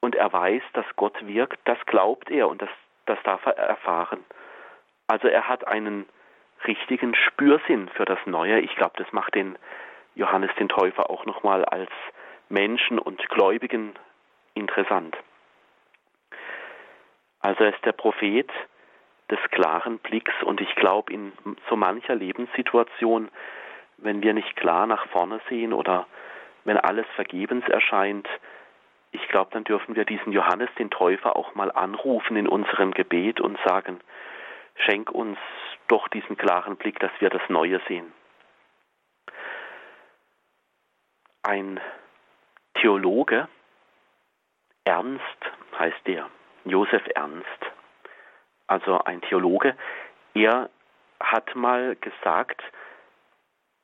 und 0.00 0.14
er 0.14 0.32
weiß, 0.32 0.62
dass 0.74 0.86
Gott 0.96 1.16
wirkt, 1.26 1.58
das 1.64 1.78
glaubt 1.86 2.30
er 2.30 2.48
und 2.48 2.62
das, 2.62 2.70
das 3.06 3.18
darf 3.24 3.44
er 3.46 3.56
erfahren. 3.56 4.24
Also 5.08 5.28
er 5.28 5.48
hat 5.48 5.66
einen 5.66 6.06
richtigen 6.66 7.14
Spürsinn 7.14 7.88
für 7.90 8.04
das 8.04 8.18
Neue. 8.26 8.60
Ich 8.60 8.74
glaube, 8.76 8.94
das 8.96 9.12
macht 9.12 9.34
den 9.34 9.56
Johannes 10.16 10.50
den 10.58 10.68
Täufer 10.68 11.08
auch 11.10 11.24
nochmal 11.24 11.64
als 11.64 11.90
Menschen 12.48 12.98
und 12.98 13.26
Gläubigen 13.28 13.94
interessant. 14.54 15.16
Also 17.40 17.64
er 17.64 17.74
ist 17.74 17.84
der 17.84 17.92
Prophet, 17.92 18.50
des 19.30 19.38
klaren 19.50 19.98
Blicks. 19.98 20.34
Und 20.44 20.60
ich 20.60 20.74
glaube, 20.76 21.12
in 21.12 21.32
so 21.68 21.76
mancher 21.76 22.14
Lebenssituation, 22.14 23.28
wenn 23.98 24.22
wir 24.22 24.34
nicht 24.34 24.56
klar 24.56 24.86
nach 24.86 25.06
vorne 25.08 25.40
sehen 25.48 25.72
oder 25.72 26.06
wenn 26.64 26.76
alles 26.76 27.06
vergebens 27.14 27.66
erscheint, 27.68 28.28
ich 29.12 29.26
glaube, 29.28 29.50
dann 29.52 29.64
dürfen 29.64 29.96
wir 29.96 30.04
diesen 30.04 30.32
Johannes 30.32 30.68
den 30.78 30.90
Täufer 30.90 31.36
auch 31.36 31.54
mal 31.54 31.72
anrufen 31.72 32.36
in 32.36 32.48
unserem 32.48 32.92
Gebet 32.92 33.40
und 33.40 33.58
sagen, 33.64 34.00
schenk 34.74 35.10
uns 35.10 35.38
doch 35.88 36.08
diesen 36.08 36.36
klaren 36.36 36.76
Blick, 36.76 36.98
dass 36.98 37.12
wir 37.20 37.30
das 37.30 37.42
Neue 37.48 37.80
sehen. 37.88 38.12
Ein 41.46 41.78
Theologe, 42.74 43.46
Ernst 44.82 45.22
heißt 45.78 46.04
der, 46.08 46.28
Josef 46.64 47.06
Ernst, 47.14 47.46
also 48.66 48.98
ein 49.04 49.20
Theologe, 49.20 49.76
er 50.34 50.68
hat 51.20 51.54
mal 51.54 51.94
gesagt, 52.00 52.60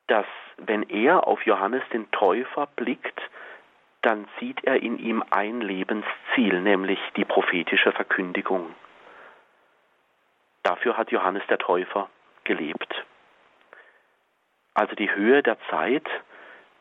dass 0.07 0.25
wenn 0.57 0.83
er 0.89 1.25
auf 1.25 1.45
Johannes 1.45 1.83
den 1.93 2.11
Täufer 2.11 2.67
blickt, 2.75 3.21
dann 4.01 4.27
sieht 4.41 4.61
er 4.65 4.83
in 4.83 4.99
ihm 4.99 5.23
ein 5.29 5.61
Lebensziel, 5.61 6.59
nämlich 6.59 6.99
die 7.15 7.23
prophetische 7.23 7.93
Verkündigung. 7.93 8.75
Dafür 10.63 10.97
hat 10.97 11.11
Johannes 11.11 11.43
der 11.47 11.59
Täufer 11.59 12.09
gelebt. 12.43 13.05
Also 14.73 14.95
die 14.95 15.15
Höhe 15.15 15.41
der 15.41 15.57
Zeit 15.69 16.09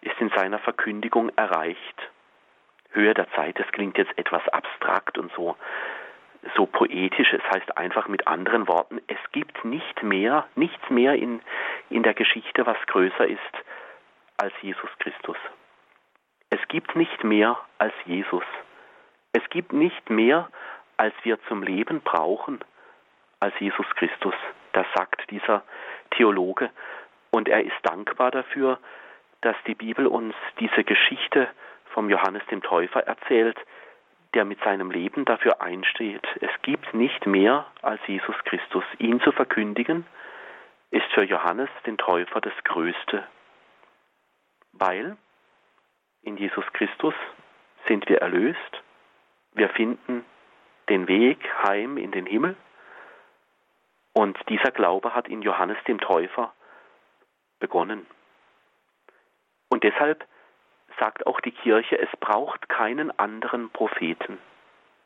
ist 0.02 0.20
in 0.20 0.30
seiner 0.30 0.58
Verkündigung 0.58 1.30
erreicht. 1.36 2.10
Höhe 2.90 3.14
der 3.14 3.30
Zeit, 3.32 3.58
das 3.58 3.66
klingt 3.72 3.96
jetzt 3.96 4.16
etwas 4.18 4.46
abstrakt 4.48 5.16
und 5.16 5.32
so 5.32 5.56
so 6.56 6.66
poetisch. 6.66 7.32
Es 7.32 7.42
heißt 7.54 7.76
einfach 7.76 8.08
mit 8.08 8.26
anderen 8.26 8.68
Worten, 8.68 9.00
es 9.06 9.18
gibt 9.32 9.64
nicht 9.64 10.02
mehr, 10.02 10.46
nichts 10.54 10.90
mehr 10.90 11.14
in, 11.14 11.40
in 11.90 12.02
der 12.02 12.14
Geschichte, 12.14 12.66
was 12.66 12.76
größer 12.86 13.26
ist 13.26 13.40
als 14.36 14.52
Jesus 14.60 14.90
Christus. 14.98 15.36
Es 16.50 16.60
gibt 16.68 16.96
nicht 16.96 17.24
mehr 17.24 17.58
als 17.78 17.94
Jesus. 18.04 18.44
Es 19.32 19.48
gibt 19.50 19.72
nicht 19.72 20.10
mehr, 20.10 20.48
als 20.96 21.14
wir 21.22 21.38
zum 21.48 21.62
Leben 21.62 22.00
brauchen, 22.00 22.60
als 23.40 23.54
Jesus 23.58 23.86
Christus. 23.96 24.34
Das 24.72 24.86
sagt 24.94 25.30
dieser 25.30 25.62
Theologe. 26.10 26.70
Und 27.30 27.48
er 27.48 27.64
ist 27.64 27.76
dankbar 27.82 28.30
dafür, 28.30 28.78
dass 29.42 29.56
die 29.66 29.74
Bibel 29.74 30.06
uns 30.06 30.34
diese 30.58 30.84
Geschichte 30.84 31.48
vom 31.92 32.08
Johannes 32.08 32.42
dem 32.50 32.62
Täufer 32.62 33.06
erzählt, 33.06 33.58
der 34.34 34.44
mit 34.44 34.62
seinem 34.64 34.90
Leben 34.90 35.24
dafür 35.24 35.60
einsteht. 35.60 36.26
Es 36.40 36.50
gibt 36.62 36.94
nicht 36.94 37.26
mehr 37.26 37.66
als 37.82 38.00
Jesus 38.06 38.36
Christus. 38.44 38.84
Ihn 38.98 39.20
zu 39.20 39.32
verkündigen, 39.32 40.06
ist 40.90 41.06
für 41.12 41.24
Johannes 41.24 41.68
den 41.86 41.98
Täufer 41.98 42.40
das 42.40 42.54
Größte, 42.64 43.26
weil 44.72 45.16
in 46.22 46.36
Jesus 46.36 46.64
Christus 46.72 47.14
sind 47.88 48.08
wir 48.08 48.18
erlöst, 48.18 48.82
wir 49.54 49.68
finden 49.70 50.24
den 50.88 51.08
Weg 51.08 51.38
heim 51.64 51.96
in 51.96 52.10
den 52.10 52.26
Himmel 52.26 52.56
und 54.12 54.38
dieser 54.48 54.70
Glaube 54.70 55.14
hat 55.14 55.28
in 55.28 55.42
Johannes 55.42 55.78
dem 55.88 55.98
Täufer 55.98 56.52
begonnen. 57.58 58.06
Und 59.72 59.84
deshalb 59.84 60.26
sagt 60.98 61.26
auch 61.26 61.40
die 61.40 61.50
Kirche, 61.50 61.98
es 61.98 62.10
braucht 62.20 62.68
keinen 62.68 63.10
anderen 63.18 63.70
Propheten. 63.70 64.36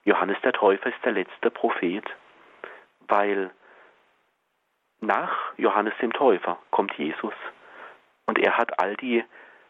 Johannes 0.03 0.39
der 0.43 0.55
Täufer 0.55 0.89
ist 0.89 1.05
der 1.05 1.13
letzte 1.13 1.53
Prophet, 1.53 2.05
weil 3.07 3.53
nach 4.99 5.57
Johannes 5.57 5.95
dem 6.03 6.13
Täufer 6.13 6.59
kommt 6.73 6.93
Jesus 6.99 7.33
und 8.27 8.41
er 8.41 8.59
hat 8.59 8.81
all 8.81 8.97
die 8.97 9.25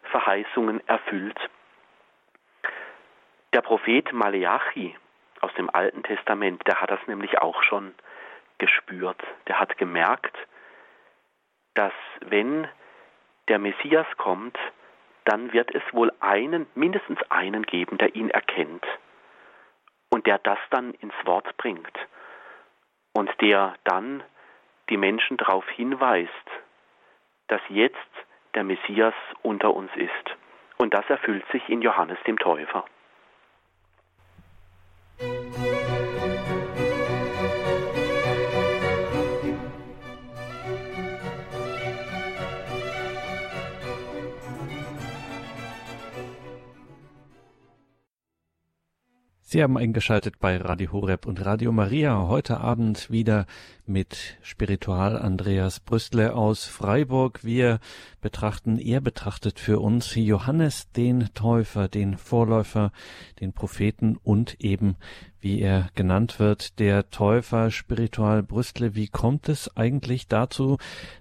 Verheißungen 0.05 0.81
erfüllt. 0.89 1.39
Der 3.53 3.61
Prophet 3.61 4.11
Maleachi 4.15 4.97
aus 5.43 5.53
dem 5.59 5.69
Alten 5.69 6.05
Testament, 6.05 6.67
der 6.67 6.81
hat 6.81 6.91
das 6.91 7.07
nämlich 7.07 7.39
auch 7.43 7.63
schon 7.65 7.95
gespürt. 8.57 9.23
Der 9.47 9.61
hat 9.61 9.77
gemerkt, 9.77 10.39
dass 11.75 11.93
wenn 12.21 12.67
der 13.49 13.59
Messias 13.59 14.07
kommt, 14.17 14.59
dann 15.27 15.53
wird 15.53 15.75
es 15.75 15.83
wohl 15.93 16.13
einen, 16.21 16.67
mindestens 16.75 17.19
einen 17.31 17.65
geben, 17.65 17.99
der 17.99 18.15
ihn 18.15 18.31
erkennt 18.31 18.85
und 20.09 20.27
der 20.27 20.39
das 20.39 20.59
dann 20.71 20.95
ins 20.95 21.15
Wort 21.25 21.57
bringt 21.59 21.99
und 23.13 23.31
der 23.41 23.75
dann 23.85 24.23
die 24.89 24.97
Menschen 24.97 25.37
darauf 25.37 25.69
hinweist, 25.71 26.31
dass 27.49 27.61
jetzt 27.69 27.97
der 28.55 28.65
Messias 28.65 29.15
unter 29.43 29.75
uns 29.75 29.91
ist. 29.97 30.37
Und 30.79 30.95
das 30.95 31.09
erfüllt 31.09 31.45
sich 31.51 31.69
in 31.69 31.83
Johannes 31.83 32.19
dem 32.27 32.39
Täufer. 32.39 32.85
Sie 49.57 49.63
haben 49.63 49.79
eingeschaltet 49.79 50.39
bei 50.39 50.59
Radio 50.59 50.93
Horeb 50.93 51.25
und 51.25 51.43
Radio 51.47 51.73
Maria. 51.73 52.29
Heute 52.29 52.61
Abend 52.61 53.11
wieder 53.11 53.47
mit 53.87 54.37
Spiritual 54.43 55.17
Andreas 55.17 55.81
Brüstle 55.81 56.35
aus 56.35 56.67
Freiburg. 56.67 57.43
Wir 57.43 57.79
betrachten, 58.21 58.77
er 58.79 59.01
betrachtet 59.01 59.59
für 59.59 59.81
uns 59.81 60.15
Johannes 60.15 60.91
den 60.93 61.31
Täufer, 61.33 61.89
den 61.89 62.19
Vorläufer, 62.19 62.93
den 63.41 63.55
Propheten 63.55 64.19
und 64.23 64.61
eben 64.61 64.97
wie 65.47 65.63
er 65.63 65.91
genannt 65.95 66.41
wird, 66.41 66.81
der 66.81 67.09
Täufer 67.11 67.71
Spiritual 67.71 68.43
Brüstle. 68.43 68.97
Wie 68.97 69.07
kommt 69.07 69.49
es 69.49 69.77
eigentlich 69.77 70.27
dazu, 70.27 70.77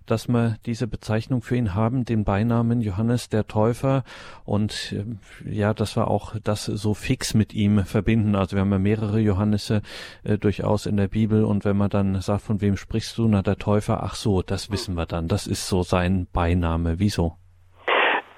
dass 0.07 0.27
wir 0.27 0.55
diese 0.65 0.87
Bezeichnung 0.87 1.43
für 1.43 1.55
ihn 1.55 1.75
haben, 1.75 2.05
den 2.05 2.23
Beinamen 2.25 2.81
Johannes 2.81 3.29
der 3.29 3.45
Täufer 3.45 4.03
und 4.43 4.93
äh, 4.93 5.05
ja, 5.47 5.75
dass 5.75 5.95
wir 5.95 6.07
auch 6.07 6.33
das 6.43 6.65
so 6.65 6.95
fix 6.95 7.35
mit 7.35 7.53
ihm 7.53 7.85
verbinden. 7.85 8.35
Also 8.35 8.55
wir 8.55 8.61
haben 8.61 8.71
ja 8.71 8.79
mehrere 8.79 9.19
Johannisse 9.19 9.83
äh, 10.23 10.39
durchaus 10.39 10.87
in 10.87 10.97
der 10.97 11.07
Bibel 11.07 11.43
und 11.43 11.63
wenn 11.63 11.77
man 11.77 11.91
dann 11.91 12.19
sagt, 12.21 12.41
von 12.41 12.61
wem 12.61 12.77
sprichst 12.77 13.15
du, 13.19 13.27
na 13.27 13.43
der 13.43 13.57
Täufer, 13.57 14.01
ach 14.01 14.15
so, 14.15 14.41
das 14.41 14.71
wissen 14.71 14.95
wir 14.95 15.05
dann. 15.05 15.27
Das 15.27 15.45
ist 15.45 15.67
so 15.67 15.83
sein 15.83 16.25
Beiname. 16.33 16.95
Wieso? 16.97 17.35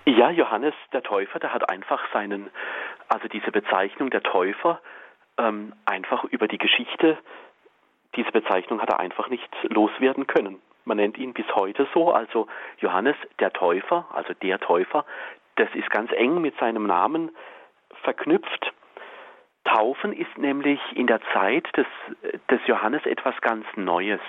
Ja, 0.04 0.32
Johannes 0.32 0.74
der 0.92 1.04
Täufer, 1.04 1.40
der 1.40 1.54
hat 1.54 1.70
einfach 1.70 2.02
seinen, 2.12 2.50
also 3.08 3.30
diese 3.30 3.52
Bezeichnung 3.52 4.10
der 4.10 4.24
Täufer, 4.24 4.82
ähm, 5.38 5.74
einfach 5.86 6.24
über 6.26 6.48
die 6.48 6.58
Geschichte, 6.58 7.18
diese 8.16 8.32
Bezeichnung 8.32 8.82
hat 8.82 8.90
er 8.90 9.00
einfach 9.00 9.30
nicht 9.30 9.50
loswerden 9.64 10.28
können. 10.28 10.62
Man 10.86 10.98
nennt 10.98 11.18
ihn 11.18 11.34
bis 11.34 11.46
heute 11.54 11.88
so, 11.94 12.12
also 12.12 12.48
Johannes 12.80 13.16
der 13.40 13.52
Täufer, 13.52 14.08
also 14.14 14.34
der 14.34 14.60
Täufer, 14.60 15.06
das 15.56 15.70
ist 15.74 15.90
ganz 15.90 16.12
eng 16.14 16.42
mit 16.42 16.58
seinem 16.58 16.88
Namen 16.88 17.32
verknüpft. 18.04 18.74
Taufen 19.66 20.14
ist 20.14 20.38
nämlich 20.38 20.80
in 20.96 21.08
der 21.08 21.20
Zeit 21.34 21.68
des, 21.76 21.88
des 22.50 22.62
Johannes 22.68 23.06
etwas 23.06 23.36
ganz 23.42 23.66
Neues. 23.76 24.22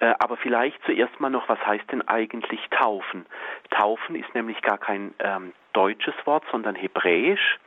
Äh, 0.00 0.14
aber 0.18 0.36
vielleicht 0.36 0.82
zuerst 0.84 1.18
mal 1.20 1.30
noch, 1.30 1.48
was 1.48 1.64
heißt 1.64 1.90
denn 1.92 2.06
eigentlich 2.08 2.60
Taufen? 2.70 3.26
Taufen 3.70 4.16
ist 4.16 4.34
nämlich 4.34 4.60
gar 4.62 4.78
kein 4.78 5.14
ähm, 5.20 5.52
deutsches 5.72 6.14
Wort, 6.24 6.44
sondern 6.50 6.74
hebräisch. 6.74 7.58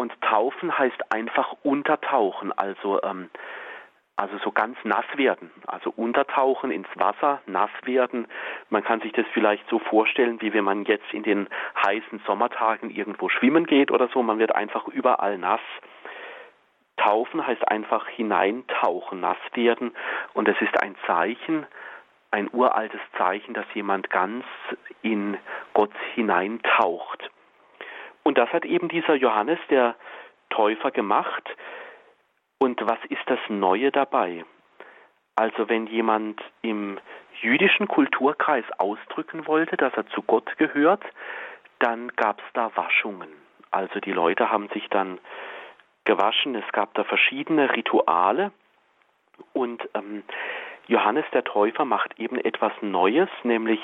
Und 0.00 0.18
taufen 0.22 0.78
heißt 0.78 1.12
einfach 1.12 1.56
untertauchen, 1.62 2.56
also, 2.56 3.02
ähm, 3.02 3.28
also 4.16 4.38
so 4.38 4.50
ganz 4.50 4.78
nass 4.82 5.04
werden. 5.16 5.50
Also 5.66 5.92
untertauchen 5.94 6.70
ins 6.70 6.88
Wasser, 6.94 7.42
nass 7.44 7.68
werden. 7.84 8.26
Man 8.70 8.82
kann 8.82 9.02
sich 9.02 9.12
das 9.12 9.26
vielleicht 9.34 9.68
so 9.68 9.78
vorstellen, 9.78 10.40
wie 10.40 10.54
wenn 10.54 10.64
man 10.64 10.86
jetzt 10.86 11.12
in 11.12 11.22
den 11.22 11.48
heißen 11.84 12.22
Sommertagen 12.26 12.88
irgendwo 12.88 13.28
schwimmen 13.28 13.66
geht 13.66 13.90
oder 13.90 14.08
so. 14.08 14.22
Man 14.22 14.38
wird 14.38 14.54
einfach 14.54 14.88
überall 14.88 15.36
nass. 15.36 15.60
Taufen 16.96 17.46
heißt 17.46 17.68
einfach 17.68 18.08
hineintauchen, 18.08 19.20
nass 19.20 19.36
werden. 19.52 19.94
Und 20.32 20.48
es 20.48 20.58
ist 20.62 20.82
ein 20.82 20.96
Zeichen, 21.06 21.66
ein 22.30 22.48
uraltes 22.50 23.02
Zeichen, 23.18 23.52
dass 23.52 23.66
jemand 23.74 24.08
ganz 24.08 24.46
in 25.02 25.36
Gott 25.74 25.92
hineintaucht. 26.14 27.30
Und 28.22 28.38
das 28.38 28.50
hat 28.52 28.64
eben 28.64 28.88
dieser 28.88 29.14
Johannes, 29.14 29.58
der 29.70 29.96
Täufer, 30.50 30.90
gemacht. 30.90 31.48
Und 32.58 32.80
was 32.82 32.98
ist 33.08 33.22
das 33.26 33.38
Neue 33.48 33.90
dabei? 33.90 34.44
Also 35.36 35.68
wenn 35.68 35.86
jemand 35.86 36.42
im 36.62 36.98
jüdischen 37.40 37.88
Kulturkreis 37.88 38.64
ausdrücken 38.78 39.46
wollte, 39.46 39.76
dass 39.76 39.94
er 39.94 40.06
zu 40.08 40.22
Gott 40.22 40.56
gehört, 40.58 41.02
dann 41.78 42.08
gab 42.16 42.40
es 42.40 42.52
da 42.52 42.70
Waschungen. 42.76 43.28
Also 43.70 44.00
die 44.00 44.12
Leute 44.12 44.50
haben 44.50 44.68
sich 44.68 44.88
dann 44.90 45.18
gewaschen, 46.04 46.54
es 46.54 46.72
gab 46.72 46.92
da 46.94 47.04
verschiedene 47.04 47.74
Rituale 47.74 48.52
und 49.52 49.88
ähm, 49.94 50.22
Johannes 50.86 51.24
der 51.32 51.44
Täufer 51.44 51.84
macht 51.84 52.18
eben 52.18 52.36
etwas 52.36 52.72
Neues, 52.80 53.28
nämlich 53.44 53.80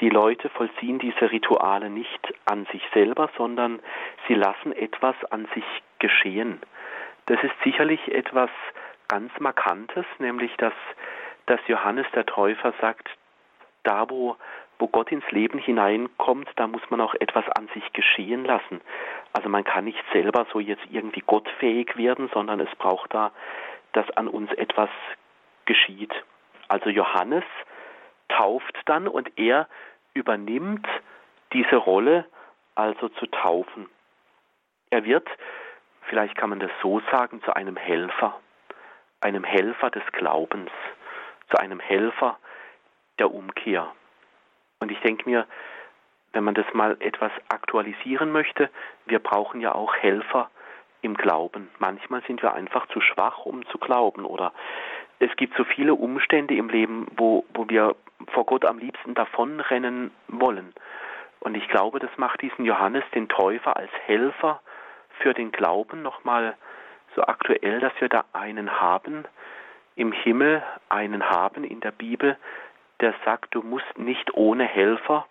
die 0.00 0.08
Leute 0.08 0.48
vollziehen 0.48 0.98
diese 0.98 1.30
Rituale 1.30 1.90
nicht 1.90 2.34
an 2.44 2.66
sich 2.72 2.82
selber, 2.92 3.30
sondern 3.36 3.80
sie 4.26 4.34
lassen 4.34 4.72
etwas 4.72 5.14
an 5.30 5.46
sich 5.54 5.64
geschehen. 5.98 6.60
Das 7.26 7.42
ist 7.42 7.54
sicherlich 7.62 8.12
etwas 8.12 8.50
ganz 9.08 9.32
Markantes, 9.38 10.04
nämlich 10.18 10.54
dass, 10.56 10.74
dass 11.46 11.60
Johannes 11.66 12.06
der 12.14 12.26
Täufer 12.26 12.74
sagt, 12.80 13.08
da 13.82 14.08
wo, 14.10 14.36
wo 14.78 14.88
Gott 14.88 15.12
ins 15.12 15.30
Leben 15.30 15.58
hineinkommt, 15.58 16.48
da 16.56 16.66
muss 16.66 16.82
man 16.90 17.00
auch 17.00 17.14
etwas 17.14 17.48
an 17.50 17.68
sich 17.74 17.92
geschehen 17.92 18.44
lassen. 18.44 18.80
Also 19.32 19.48
man 19.48 19.64
kann 19.64 19.84
nicht 19.84 20.02
selber 20.12 20.46
so 20.52 20.60
jetzt 20.60 20.84
irgendwie 20.90 21.22
gottfähig 21.26 21.96
werden, 21.96 22.28
sondern 22.32 22.60
es 22.60 22.74
braucht 22.76 23.14
da, 23.14 23.32
dass 23.92 24.10
an 24.12 24.28
uns 24.28 24.52
etwas 24.52 24.90
geschieht. 25.64 26.12
Also 26.68 26.90
Johannes 26.90 27.44
tauft 28.36 28.76
dann 28.86 29.08
und 29.08 29.38
er 29.38 29.68
übernimmt 30.12 30.86
diese 31.52 31.76
Rolle, 31.76 32.26
also 32.74 33.08
zu 33.08 33.26
taufen. 33.26 33.88
Er 34.90 35.04
wird, 35.04 35.28
vielleicht 36.08 36.36
kann 36.36 36.50
man 36.50 36.60
das 36.60 36.70
so 36.82 37.00
sagen, 37.10 37.42
zu 37.42 37.54
einem 37.54 37.76
Helfer, 37.76 38.40
einem 39.20 39.44
Helfer 39.44 39.90
des 39.90 40.04
Glaubens, 40.12 40.70
zu 41.50 41.58
einem 41.58 41.80
Helfer 41.80 42.38
der 43.18 43.32
Umkehr. 43.32 43.92
Und 44.80 44.90
ich 44.90 45.00
denke 45.00 45.28
mir, 45.28 45.46
wenn 46.32 46.44
man 46.44 46.54
das 46.54 46.66
mal 46.74 46.96
etwas 47.00 47.30
aktualisieren 47.48 48.32
möchte, 48.32 48.68
wir 49.06 49.20
brauchen 49.20 49.60
ja 49.60 49.72
auch 49.74 49.94
Helfer 49.94 50.50
im 51.00 51.16
Glauben. 51.16 51.70
Manchmal 51.78 52.22
sind 52.22 52.42
wir 52.42 52.54
einfach 52.54 52.88
zu 52.88 53.00
schwach, 53.00 53.46
um 53.46 53.64
zu 53.66 53.78
glauben 53.78 54.24
oder 54.24 54.52
es 55.18 55.34
gibt 55.36 55.56
so 55.56 55.64
viele 55.64 55.94
Umstände 55.94 56.54
im 56.54 56.68
Leben, 56.68 57.06
wo, 57.16 57.44
wo 57.54 57.68
wir 57.68 57.96
vor 58.32 58.44
Gott 58.46 58.64
am 58.64 58.78
liebsten 58.78 59.14
davonrennen 59.14 60.10
wollen. 60.28 60.72
Und 61.40 61.56
ich 61.56 61.68
glaube, 61.68 61.98
das 61.98 62.10
macht 62.16 62.40
diesen 62.42 62.64
Johannes, 62.64 63.04
den 63.14 63.28
Täufer, 63.28 63.76
als 63.76 63.90
Helfer 64.06 64.60
für 65.20 65.34
den 65.34 65.52
Glauben 65.52 66.02
nochmal 66.02 66.56
so 67.14 67.22
aktuell, 67.22 67.80
dass 67.80 67.92
wir 68.00 68.08
da 68.08 68.24
einen 68.32 68.80
haben 68.80 69.24
im 69.94 70.12
Himmel, 70.12 70.62
einen 70.88 71.28
haben 71.28 71.64
in 71.64 71.80
der 71.80 71.92
Bibel, 71.92 72.36
der 73.00 73.14
sagt, 73.24 73.54
du 73.54 73.62
musst 73.62 73.98
nicht 73.98 74.34
ohne 74.34 74.64
Helfer 74.64 75.26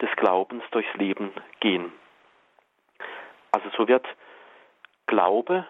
des 0.00 0.10
Glaubens 0.16 0.64
durchs 0.72 0.92
Leben 0.94 1.30
gehen. 1.60 1.92
Also 3.52 3.68
so 3.76 3.88
wird 3.88 4.06
Glaube 5.06 5.66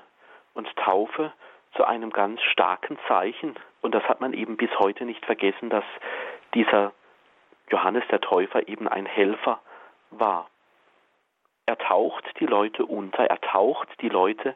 und 0.55 0.75
Taufe 0.77 1.33
zu 1.75 1.85
einem 1.85 2.11
ganz 2.11 2.41
starken 2.43 2.99
Zeichen. 3.09 3.55
Und 3.81 3.95
das 3.95 4.03
hat 4.05 4.21
man 4.21 4.33
eben 4.33 4.57
bis 4.57 4.71
heute 4.79 5.05
nicht 5.05 5.25
vergessen, 5.25 5.71
dass 5.71 5.85
dieser 6.55 6.93
Johannes 7.71 8.05
der 8.11 8.21
Täufer 8.21 8.69
eben 8.69 8.89
ein 8.89 9.07
Helfer 9.07 9.61
war. 10.11 10.49
Er 11.67 11.79
taucht 11.79 12.25
die 12.41 12.47
Leute 12.47 12.85
unter, 12.85 13.25
er 13.25 13.41
taucht 13.41 13.89
die 14.01 14.09
Leute 14.09 14.55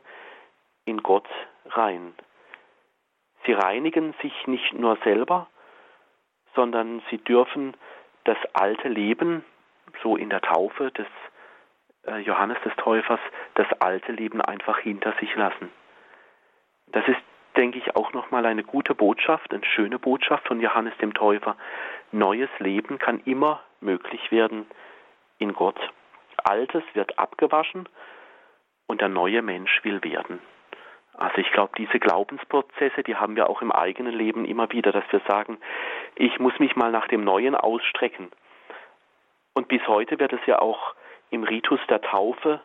in 0.85 1.03
Gott 1.03 1.29
rein. 1.67 2.15
Sie 3.45 3.53
reinigen 3.53 4.15
sich 4.21 4.47
nicht 4.47 4.75
nur 4.75 4.99
selber, 5.05 5.47
sondern 6.55 7.03
sie 7.11 7.19
dürfen 7.19 7.77
das 8.25 8.39
alte 8.55 8.89
Leben, 8.89 9.45
so 10.03 10.17
in 10.17 10.31
der 10.31 10.41
Taufe 10.41 10.91
des 10.91 11.07
äh, 12.07 12.19
Johannes 12.19 12.59
des 12.65 12.75
Täufers, 12.77 13.21
das 13.55 13.67
alte 13.81 14.13
Leben 14.13 14.41
einfach 14.41 14.79
hinter 14.79 15.15
sich 15.21 15.35
lassen. 15.37 15.71
Das 16.93 17.07
ist, 17.09 17.21
denke 17.57 17.79
ich, 17.79 17.97
auch 17.97 18.13
nochmal 18.13 18.47
eine 18.47 18.65
gute 18.65 18.95
Botschaft, 18.95 19.53
eine 19.53 19.65
schöne 19.65 19.99
Botschaft 19.99 20.47
von 20.47 20.61
Johannes 20.61 20.97
dem 20.99 21.15
Täufer. 21.15 21.57
Neues 22.13 22.51
Leben 22.59 22.99
kann 22.99 23.21
immer 23.25 23.63
möglich 23.81 24.31
werden 24.31 24.67
in 25.39 25.53
Gott. 25.53 25.79
Altes 26.45 26.85
wird 26.95 27.19
abgewaschen 27.19 27.89
und 28.87 29.01
der 29.01 29.09
neue 29.09 29.43
Mensch 29.43 29.83
will 29.85 30.03
werden. 30.05 30.41
Also 31.15 31.39
ich 31.39 31.51
glaube, 31.51 31.73
diese 31.79 31.99
Glaubensprozesse, 31.99 33.03
die 33.03 33.17
haben 33.17 33.37
wir 33.37 33.49
auch 33.49 33.63
im 33.63 33.73
eigenen 33.73 34.13
Leben 34.13 34.45
immer 34.45 34.71
wieder, 34.71 34.93
dass 34.93 35.05
wir 35.11 35.21
sagen, 35.27 35.59
ich 36.15 36.39
muss 36.39 36.59
mich 36.59 36.77
mal 36.77 36.93
nach 36.93 37.09
dem 37.09 37.25
Neuen 37.25 37.55
ausstrecken. 37.55 38.31
Und 39.55 39.69
bis 39.69 39.87
heute 39.89 40.19
wird 40.19 40.35
es 40.35 40.45
ja 40.45 40.59
auch 40.59 40.95
im 41.31 41.43
Ritus 41.43 41.81
der 41.89 42.03
Taufe 42.03 42.61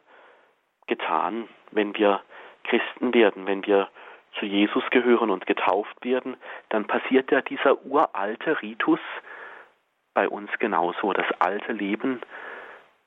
getan, 0.88 1.48
wenn 1.72 1.96
wir 1.96 2.22
Christen 2.66 3.14
werden, 3.14 3.48
wenn 3.48 3.66
wir 3.66 3.88
zu 4.40 4.46
Jesus 4.46 4.84
gehören 4.92 5.30
und 5.30 5.46
getauft 5.46 6.04
werden, 6.04 6.38
dann 6.70 6.88
passiert 6.88 7.32
ja 7.32 7.42
dieser 7.42 7.86
uralte 7.86 8.62
Ritus 8.62 9.00
bei 10.14 10.28
uns 10.28 10.50
genauso. 10.60 11.14
Das 11.14 11.26
alte 11.40 11.74
Leben 11.74 12.22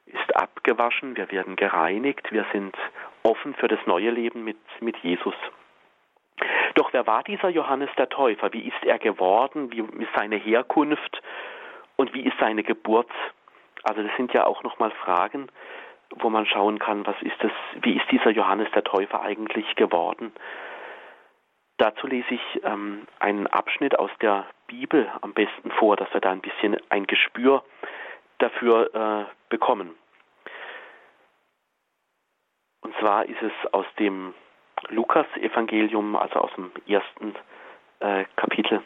ist 0.06 0.36
abgewaschen, 0.36 1.16
wir 1.16 1.30
werden 1.30 1.56
gereinigt, 1.56 2.30
wir 2.30 2.44
sind 2.52 2.76
offen 3.22 3.54
für 3.54 3.68
das 3.68 3.80
neue 3.86 4.10
Leben 4.10 4.44
mit, 4.44 4.58
mit 4.80 4.96
Jesus. 4.98 5.34
Doch 6.74 6.92
wer 6.92 7.06
war 7.06 7.22
dieser 7.22 7.48
Johannes 7.48 7.90
der 7.96 8.08
Täufer? 8.08 8.52
Wie 8.52 8.66
ist 8.66 8.84
er 8.84 8.98
geworden? 8.98 9.70
Wie 9.72 9.80
ist 10.02 10.10
seine 10.14 10.36
Herkunft? 10.36 11.22
Und 11.96 12.12
wie 12.12 12.22
ist 12.22 12.36
seine 12.38 12.62
Geburt? 12.62 13.10
Also 13.84 14.02
das 14.02 14.10
sind 14.16 14.32
ja 14.32 14.44
auch 14.44 14.62
nochmal 14.62 14.90
Fragen, 14.90 15.48
wo 16.16 16.30
man 16.30 16.46
schauen 16.46 16.78
kann, 16.78 17.06
was 17.06 17.20
ist 17.22 17.36
das, 17.40 17.52
wie 17.82 17.96
ist 17.96 18.10
dieser 18.10 18.30
Johannes 18.30 18.68
der 18.72 18.84
Täufer 18.84 19.22
eigentlich 19.22 19.76
geworden. 19.76 20.32
Dazu 21.76 22.06
lese 22.06 22.34
ich 22.34 22.60
ähm, 22.62 23.06
einen 23.18 23.46
Abschnitt 23.48 23.98
aus 23.98 24.10
der 24.20 24.46
Bibel 24.68 25.10
am 25.22 25.34
besten 25.34 25.70
vor, 25.72 25.96
dass 25.96 26.12
wir 26.14 26.20
da 26.20 26.30
ein 26.30 26.40
bisschen 26.40 26.76
ein 26.88 27.06
Gespür 27.06 27.64
dafür 28.38 28.94
äh, 28.94 29.24
bekommen. 29.48 29.94
Und 32.82 32.94
zwar 32.98 33.24
ist 33.26 33.42
es 33.42 33.72
aus 33.72 33.86
dem 33.98 34.34
Lukas-Evangelium, 34.88 36.16
also 36.16 36.40
aus 36.40 36.50
dem 36.54 36.70
ersten 36.86 37.34
äh, 38.00 38.24
Kapitel. 38.36 38.82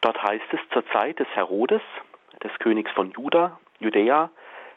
Dort 0.00 0.22
heißt 0.22 0.52
es, 0.52 0.60
zur 0.72 0.84
Zeit 0.88 1.20
des 1.20 1.28
Herodes, 1.34 1.82
des 2.42 2.52
Königs 2.58 2.90
von 2.92 3.12
Juda, 3.12 3.58
Judäa, 3.78 4.30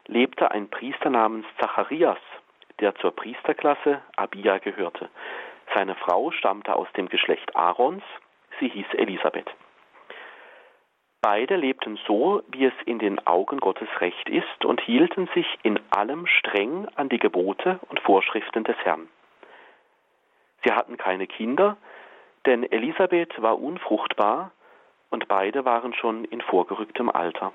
lebte 0.08 0.52
ein 0.52 0.70
Priester 0.70 1.10
namens 1.10 1.48
Zacharias, 1.60 2.20
der 2.80 2.94
zur 2.96 3.16
Priesterklasse 3.16 4.02
Abia 4.16 4.60
gehörte. 4.60 5.10
Seine 5.76 5.96
Frau 5.96 6.32
stammte 6.32 6.74
aus 6.74 6.88
dem 6.94 7.10
Geschlecht 7.10 7.54
Aarons, 7.54 8.02
sie 8.62 8.70
hieß 8.70 8.88
Elisabeth. 8.94 9.54
Beide 11.22 11.58
lebten 11.58 12.00
so, 12.08 12.44
wie 12.48 12.66
es 12.66 12.74
in 12.86 12.98
den 12.98 13.28
Augen 13.28 13.60
Gottes 13.60 13.90
recht 14.00 14.30
ist 14.30 14.64
und 14.64 14.80
hielten 14.80 15.28
sich 15.34 15.46
in 15.64 15.78
allem 15.90 16.28
streng 16.28 16.88
an 16.96 17.10
die 17.10 17.20
Gebote 17.20 17.80
und 17.90 18.00
Vorschriften 18.00 18.64
des 18.64 18.78
Herrn. 18.86 19.10
Sie 20.64 20.72
hatten 20.72 20.96
keine 20.96 21.28
Kinder, 21.28 21.76
denn 22.46 22.64
Elisabeth 22.64 23.42
war 23.42 23.60
unfruchtbar 23.60 24.52
und 25.10 25.28
beide 25.28 25.66
waren 25.66 25.94
schon 25.94 26.24
in 26.24 26.40
vorgerücktem 26.40 27.10
Alter. 27.10 27.52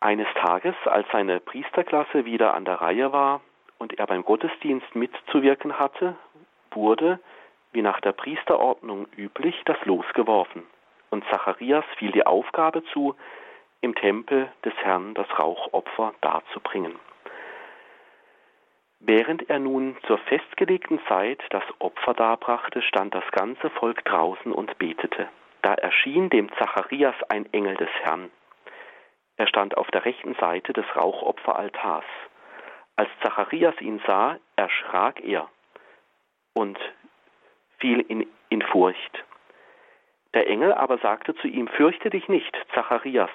Eines 0.00 0.28
Tages, 0.34 0.74
als 0.86 1.06
seine 1.12 1.38
Priesterklasse 1.38 2.24
wieder 2.24 2.54
an 2.54 2.64
der 2.64 2.80
Reihe 2.80 3.12
war 3.12 3.40
und 3.78 3.98
er 3.98 4.06
beim 4.06 4.24
Gottesdienst 4.24 4.94
mitzuwirken 4.94 5.78
hatte, 5.78 6.16
wurde, 6.74 7.20
wie 7.72 7.82
nach 7.82 8.00
der 8.00 8.12
Priesterordnung 8.12 9.06
üblich, 9.16 9.60
das 9.64 9.76
Los 9.84 10.06
geworfen 10.14 10.64
und 11.14 11.24
Zacharias 11.30 11.84
fiel 11.96 12.10
die 12.10 12.26
Aufgabe 12.26 12.82
zu, 12.92 13.14
im 13.80 13.94
Tempel 13.94 14.50
des 14.64 14.74
Herrn 14.82 15.14
das 15.14 15.28
Rauchopfer 15.38 16.12
darzubringen. 16.20 16.98
Während 18.98 19.48
er 19.48 19.60
nun 19.60 19.96
zur 20.08 20.18
festgelegten 20.18 20.98
Zeit 21.06 21.40
das 21.50 21.62
Opfer 21.78 22.14
darbrachte, 22.14 22.82
stand 22.82 23.14
das 23.14 23.30
ganze 23.30 23.70
Volk 23.70 24.04
draußen 24.04 24.50
und 24.50 24.76
betete. 24.78 25.28
Da 25.62 25.74
erschien 25.74 26.30
dem 26.30 26.50
Zacharias 26.58 27.14
ein 27.28 27.46
Engel 27.52 27.76
des 27.76 27.90
Herrn. 28.02 28.30
Er 29.36 29.46
stand 29.46 29.76
auf 29.76 29.88
der 29.92 30.04
rechten 30.04 30.34
Seite 30.34 30.72
des 30.72 30.86
Rauchopferaltars. 30.96 32.04
Als 32.96 33.10
Zacharias 33.22 33.80
ihn 33.80 34.00
sah, 34.06 34.36
erschrak 34.56 35.20
er 35.22 35.48
und 36.54 36.78
fiel 37.78 38.00
in, 38.08 38.26
in 38.48 38.62
Furcht. 38.62 39.24
Der 40.32 40.48
Engel 40.48 40.72
aber 40.72 40.98
sagte 40.98 41.34
zu 41.36 41.46
ihm, 41.46 41.68
Fürchte 41.68 42.10
dich 42.10 42.28
nicht, 42.28 42.56
Zacharias, 42.74 43.30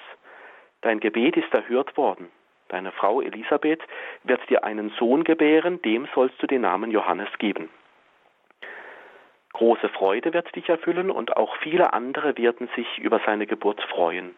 dein 0.80 1.00
Gebet 1.00 1.36
ist 1.36 1.52
erhört 1.54 1.96
worden. 1.96 2.30
Deine 2.68 2.92
Frau 2.92 3.20
Elisabeth 3.20 3.82
wird 4.22 4.40
dir 4.48 4.64
einen 4.64 4.90
Sohn 4.98 5.24
gebären, 5.24 5.80
dem 5.82 6.08
sollst 6.14 6.40
du 6.42 6.46
den 6.46 6.62
Namen 6.62 6.90
Johannes 6.90 7.28
geben. 7.38 7.68
Große 9.52 9.88
Freude 9.88 10.32
wird 10.32 10.54
dich 10.54 10.68
erfüllen 10.68 11.10
und 11.10 11.36
auch 11.36 11.56
viele 11.56 11.92
andere 11.92 12.36
werden 12.38 12.68
sich 12.76 12.98
über 12.98 13.20
seine 13.26 13.46
Geburt 13.46 13.82
freuen. 13.90 14.36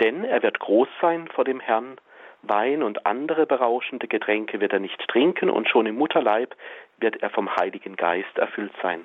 Denn 0.00 0.24
er 0.24 0.42
wird 0.42 0.58
groß 0.58 0.88
sein 1.00 1.28
vor 1.28 1.44
dem 1.44 1.60
Herrn, 1.60 1.96
Wein 2.42 2.82
und 2.82 3.06
andere 3.06 3.46
berauschende 3.46 4.08
Getränke 4.08 4.60
wird 4.60 4.72
er 4.72 4.80
nicht 4.80 5.00
trinken 5.08 5.48
und 5.48 5.68
schon 5.68 5.86
im 5.86 5.96
Mutterleib 5.96 6.56
wird 7.02 7.22
er 7.22 7.30
vom 7.30 7.54
Heiligen 7.56 7.96
Geist 7.96 8.38
erfüllt 8.38 8.72
sein. 8.80 9.04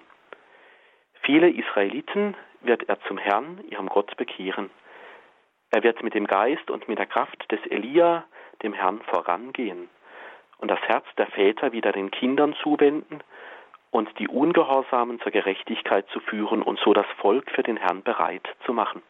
Viele 1.22 1.50
Israeliten 1.50 2.36
wird 2.62 2.88
er 2.88 3.00
zum 3.02 3.18
Herrn, 3.18 3.64
ihrem 3.70 3.90
Gott, 3.90 4.16
bekehren. 4.16 4.70
Er 5.72 5.84
wird 5.84 6.02
mit 6.04 6.14
dem 6.14 6.28
Geist 6.28 6.72
und 6.72 6.88
mit 6.88 7.00
der 7.00 7.08
Kraft 7.08 7.52
des 7.52 7.60
Elia 7.66 8.24
dem 8.64 8.74
Herrn 8.74 9.02
vorangehen 9.02 9.90
und 10.60 10.72
das 10.72 10.80
Herz 10.82 11.06
der 11.18 11.28
Väter 11.28 11.72
wieder 11.72 11.92
den 11.92 12.12
Kindern 12.12 12.56
zuwenden 12.64 13.22
und 13.92 14.10
die 14.20 14.28
Ungehorsamen 14.28 15.20
zur 15.20 15.32
Gerechtigkeit 15.32 16.08
zu 16.10 16.20
führen 16.20 16.62
und 16.62 16.80
so 16.80 16.94
das 16.94 17.06
Volk 17.18 17.52
für 17.52 17.64
den 17.64 17.78
Herrn 17.78 18.04
bereit 18.04 18.48
zu 18.66 18.74
machen. 18.74 19.02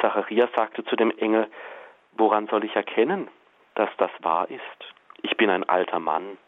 Zacharias 0.00 0.50
sagte 0.56 0.84
zu 0.84 0.96
dem 0.96 1.10
Engel, 1.18 1.48
woran 2.12 2.46
soll 2.48 2.64
ich 2.64 2.74
erkennen, 2.74 3.28
dass 3.74 3.90
das 3.98 4.10
wahr 4.20 4.50
ist? 4.50 4.60
Ich 5.22 5.36
bin 5.36 5.50
ein 5.50 5.68
alter 5.68 6.00
Mann 6.00 6.38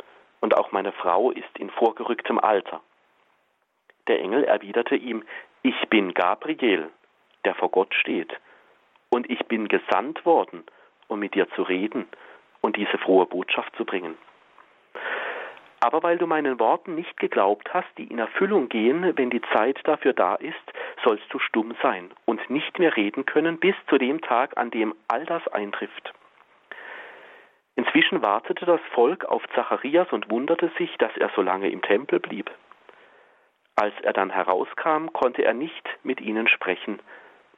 und 0.44 0.58
auch 0.58 0.72
meine 0.72 0.92
Frau 0.92 1.30
ist 1.30 1.58
in 1.58 1.70
vorgerücktem 1.70 2.38
Alter. 2.38 2.82
Der 4.08 4.20
Engel 4.20 4.44
erwiderte 4.44 4.94
ihm, 4.94 5.24
ich 5.62 5.88
bin 5.88 6.12
Gabriel, 6.12 6.90
der 7.46 7.54
vor 7.54 7.70
Gott 7.70 7.94
steht, 7.94 8.30
und 9.08 9.30
ich 9.30 9.42
bin 9.46 9.68
gesandt 9.68 10.26
worden, 10.26 10.62
um 11.08 11.20
mit 11.20 11.34
dir 11.34 11.48
zu 11.52 11.62
reden 11.62 12.06
und 12.60 12.76
diese 12.76 12.98
frohe 12.98 13.24
Botschaft 13.24 13.74
zu 13.76 13.86
bringen. 13.86 14.18
Aber 15.80 16.02
weil 16.02 16.18
du 16.18 16.26
meinen 16.26 16.60
Worten 16.60 16.94
nicht 16.94 17.16
geglaubt 17.18 17.72
hast, 17.72 17.88
die 17.96 18.04
in 18.04 18.18
Erfüllung 18.18 18.68
gehen, 18.68 19.16
wenn 19.16 19.30
die 19.30 19.42
Zeit 19.54 19.80
dafür 19.84 20.12
da 20.12 20.34
ist, 20.34 20.66
sollst 21.04 21.24
du 21.32 21.38
stumm 21.38 21.74
sein 21.82 22.10
und 22.26 22.50
nicht 22.50 22.78
mehr 22.78 22.94
reden 22.94 23.24
können 23.24 23.58
bis 23.58 23.76
zu 23.88 23.96
dem 23.96 24.20
Tag, 24.20 24.58
an 24.58 24.70
dem 24.70 24.94
all 25.08 25.24
das 25.24 25.48
eintrifft. 25.48 26.12
Inzwischen 27.76 28.22
wartete 28.22 28.66
das 28.66 28.80
Volk 28.92 29.24
auf 29.24 29.42
Zacharias 29.54 30.12
und 30.12 30.30
wunderte 30.30 30.70
sich, 30.78 30.96
dass 30.98 31.16
er 31.16 31.30
so 31.34 31.42
lange 31.42 31.68
im 31.70 31.82
Tempel 31.82 32.20
blieb. 32.20 32.50
Als 33.76 33.94
er 34.02 34.12
dann 34.12 34.30
herauskam, 34.30 35.08
konnte 35.12 35.42
er 35.42 35.54
nicht 35.54 35.88
mit 36.04 36.20
ihnen 36.20 36.46
sprechen. 36.46 37.00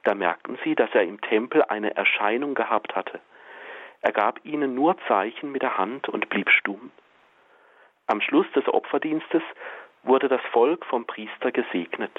Da 0.04 0.14
merkten 0.14 0.58
sie, 0.64 0.74
dass 0.74 0.90
er 0.94 1.02
im 1.02 1.20
Tempel 1.20 1.62
eine 1.64 1.94
Erscheinung 1.94 2.54
gehabt 2.54 2.96
hatte. 2.96 3.20
Er 4.00 4.12
gab 4.12 4.44
ihnen 4.44 4.74
nur 4.74 4.96
Zeichen 5.08 5.52
mit 5.52 5.62
der 5.62 5.76
Hand 5.76 6.08
und 6.08 6.28
blieb 6.28 6.48
stumm. 6.50 6.90
Am 8.06 8.20
Schluss 8.20 8.46
des 8.52 8.66
Opferdienstes 8.68 9.42
wurde 10.04 10.28
das 10.28 10.40
Volk 10.52 10.86
vom 10.86 11.06
Priester 11.06 11.50
gesegnet. 11.50 12.12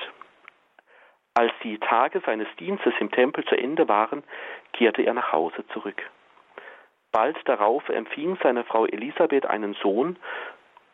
Als 1.34 1.54
die 1.64 1.80
Tage 1.80 2.22
seines 2.26 2.48
Dienstes 2.60 2.94
im 3.00 3.10
Tempel 3.12 3.46
zu 3.46 3.56
Ende 3.56 3.88
waren, 3.88 4.24
kehrte 4.74 5.04
er 5.04 5.14
nach 5.14 5.32
Hause 5.32 5.66
zurück. 5.68 6.04
Bald 7.12 7.38
darauf 7.46 7.88
empfing 7.90 8.38
seine 8.44 8.64
Frau 8.64 8.86
Elisabeth 8.86 9.46
einen 9.46 9.74
Sohn 9.76 10.18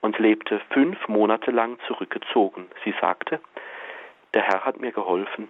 und 0.01 0.19
lebte 0.19 0.59
fünf 0.71 1.07
Monate 1.07 1.51
lang 1.51 1.79
zurückgezogen. 1.87 2.69
Sie 2.83 2.93
sagte, 3.01 3.39
der 4.33 4.43
Herr 4.43 4.65
hat 4.65 4.79
mir 4.79 4.91
geholfen. 4.91 5.49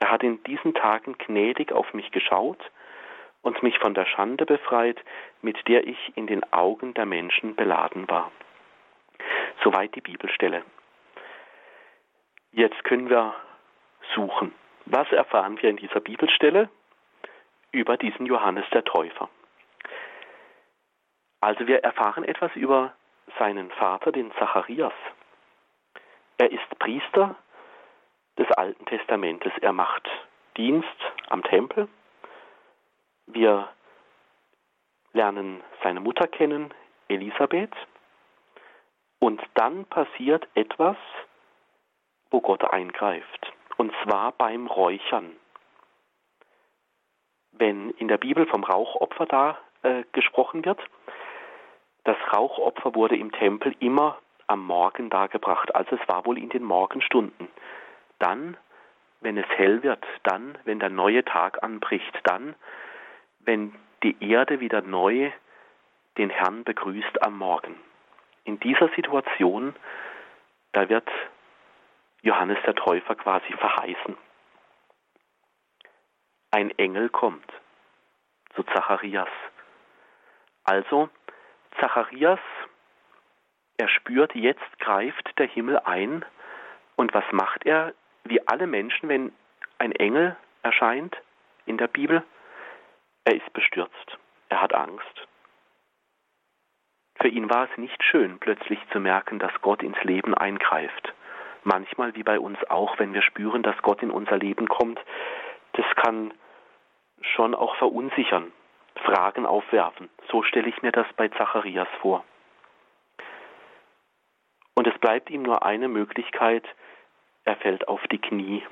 Er 0.00 0.10
hat 0.10 0.22
in 0.22 0.42
diesen 0.44 0.74
Tagen 0.74 1.16
gnädig 1.18 1.72
auf 1.72 1.94
mich 1.94 2.10
geschaut 2.10 2.58
und 3.42 3.62
mich 3.62 3.78
von 3.78 3.94
der 3.94 4.06
Schande 4.06 4.44
befreit, 4.44 4.98
mit 5.40 5.56
der 5.68 5.86
ich 5.86 6.12
in 6.16 6.26
den 6.26 6.42
Augen 6.52 6.94
der 6.94 7.06
Menschen 7.06 7.54
beladen 7.54 8.08
war. 8.10 8.30
Soweit 9.62 9.94
die 9.94 10.00
Bibelstelle. 10.00 10.62
Jetzt 12.52 12.84
können 12.84 13.08
wir 13.08 13.34
suchen. 14.14 14.52
Was 14.84 15.10
erfahren 15.12 15.60
wir 15.60 15.70
in 15.70 15.76
dieser 15.76 16.00
Bibelstelle 16.00 16.68
über 17.72 17.96
diesen 17.96 18.26
Johannes 18.26 18.64
der 18.72 18.84
Täufer? 18.84 19.28
Also 21.40 21.66
wir 21.66 21.84
erfahren 21.84 22.24
etwas 22.24 22.54
über 22.54 22.94
seinen 23.38 23.70
Vater, 23.70 24.12
den 24.12 24.32
Zacharias. 24.32 24.92
Er 26.38 26.50
ist 26.50 26.78
Priester 26.78 27.36
des 28.38 28.50
Alten 28.52 28.84
Testamentes. 28.86 29.52
Er 29.60 29.72
macht 29.72 30.08
Dienst 30.56 30.88
am 31.28 31.42
Tempel. 31.42 31.88
Wir 33.26 33.68
lernen 35.12 35.62
seine 35.82 36.00
Mutter 36.00 36.26
kennen, 36.26 36.72
Elisabeth. 37.08 37.74
Und 39.18 39.42
dann 39.54 39.86
passiert 39.86 40.46
etwas, 40.54 40.96
wo 42.30 42.40
Gott 42.40 42.64
eingreift. 42.70 43.52
Und 43.76 43.92
zwar 44.02 44.32
beim 44.32 44.66
Räuchern. 44.66 45.36
Wenn 47.52 47.90
in 47.92 48.08
der 48.08 48.18
Bibel 48.18 48.46
vom 48.46 48.64
Rauchopfer 48.64 49.26
da 49.26 49.58
äh, 49.82 50.04
gesprochen 50.12 50.64
wird, 50.64 50.80
das 52.06 52.16
Rauchopfer 52.32 52.94
wurde 52.94 53.16
im 53.16 53.32
Tempel 53.32 53.74
immer 53.80 54.18
am 54.46 54.64
Morgen 54.64 55.10
dargebracht, 55.10 55.74
also 55.74 55.96
es 55.96 56.08
war 56.08 56.24
wohl 56.24 56.38
in 56.38 56.50
den 56.50 56.62
Morgenstunden. 56.62 57.48
Dann, 58.20 58.56
wenn 59.20 59.36
es 59.36 59.48
hell 59.56 59.82
wird, 59.82 60.04
dann, 60.22 60.56
wenn 60.64 60.78
der 60.78 60.88
neue 60.88 61.24
Tag 61.24 61.64
anbricht, 61.64 62.16
dann, 62.22 62.54
wenn 63.40 63.74
die 64.04 64.16
Erde 64.20 64.60
wieder 64.60 64.82
neu 64.82 65.32
den 66.16 66.30
Herrn 66.30 66.62
begrüßt 66.62 67.22
am 67.22 67.38
Morgen. 67.38 67.74
In 68.44 68.60
dieser 68.60 68.88
Situation, 68.94 69.74
da 70.72 70.88
wird 70.88 71.08
Johannes 72.22 72.58
der 72.64 72.76
Täufer 72.76 73.16
quasi 73.16 73.52
verheißen. 73.52 74.16
Ein 76.52 76.70
Engel 76.78 77.08
kommt 77.08 77.52
zu 78.54 78.62
Zacharias 78.62 79.28
Also, 80.62 81.10
Zacharias, 81.80 82.40
er 83.78 83.88
spürt, 83.88 84.34
jetzt 84.34 84.78
greift 84.78 85.38
der 85.38 85.46
Himmel 85.46 85.78
ein. 85.84 86.24
Und 86.96 87.12
was 87.12 87.24
macht 87.32 87.66
er? 87.66 87.92
Wie 88.24 88.46
alle 88.48 88.66
Menschen, 88.66 89.08
wenn 89.08 89.32
ein 89.78 89.92
Engel 89.92 90.36
erscheint 90.62 91.16
in 91.66 91.76
der 91.76 91.88
Bibel, 91.88 92.22
er 93.24 93.36
ist 93.36 93.52
bestürzt. 93.52 94.18
Er 94.48 94.62
hat 94.62 94.74
Angst. 94.74 95.26
Für 97.20 97.28
ihn 97.28 97.50
war 97.50 97.68
es 97.70 97.78
nicht 97.78 98.02
schön, 98.02 98.38
plötzlich 98.38 98.78
zu 98.92 99.00
merken, 99.00 99.38
dass 99.38 99.52
Gott 99.62 99.82
ins 99.82 100.02
Leben 100.04 100.34
eingreift. 100.34 101.12
Manchmal, 101.64 102.14
wie 102.14 102.22
bei 102.22 102.38
uns 102.38 102.58
auch, 102.70 102.98
wenn 102.98 103.12
wir 103.12 103.22
spüren, 103.22 103.62
dass 103.62 103.76
Gott 103.82 104.02
in 104.02 104.10
unser 104.10 104.38
Leben 104.38 104.68
kommt, 104.68 105.00
das 105.72 105.86
kann 105.96 106.32
schon 107.20 107.54
auch 107.54 107.74
verunsichern, 107.76 108.52
Fragen 109.06 109.46
aufwerfen. 109.46 110.10
So 110.30 110.42
stelle 110.42 110.68
ich 110.68 110.82
mir 110.82 110.92
das 110.92 111.06
bei 111.16 111.28
Zacharias 111.28 111.88
vor. 112.00 112.24
Und 114.74 114.86
es 114.86 114.98
bleibt 114.98 115.30
ihm 115.30 115.42
nur 115.42 115.64
eine 115.64 115.88
Möglichkeit, 115.88 116.64
er 117.44 117.56
fällt 117.56 117.88
auf 117.88 118.02
die 118.08 118.18
Knie. 118.18 118.62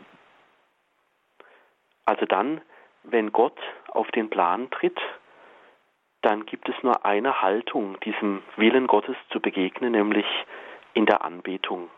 Also 2.04 2.26
dann, 2.26 2.60
wenn 3.04 3.32
Gott 3.32 3.58
auf 3.88 4.10
den 4.10 4.28
Plan 4.28 4.70
tritt, 4.70 5.00
dann 6.20 6.44
gibt 6.46 6.68
es 6.68 6.74
nur 6.82 7.04
eine 7.04 7.40
Haltung, 7.40 7.98
diesem 8.00 8.42
Willen 8.56 8.86
Gottes 8.86 9.16
zu 9.30 9.40
begegnen, 9.40 9.92
nämlich 9.92 10.26
in 10.92 11.06
der 11.06 11.22
Anbetung. 11.22 11.90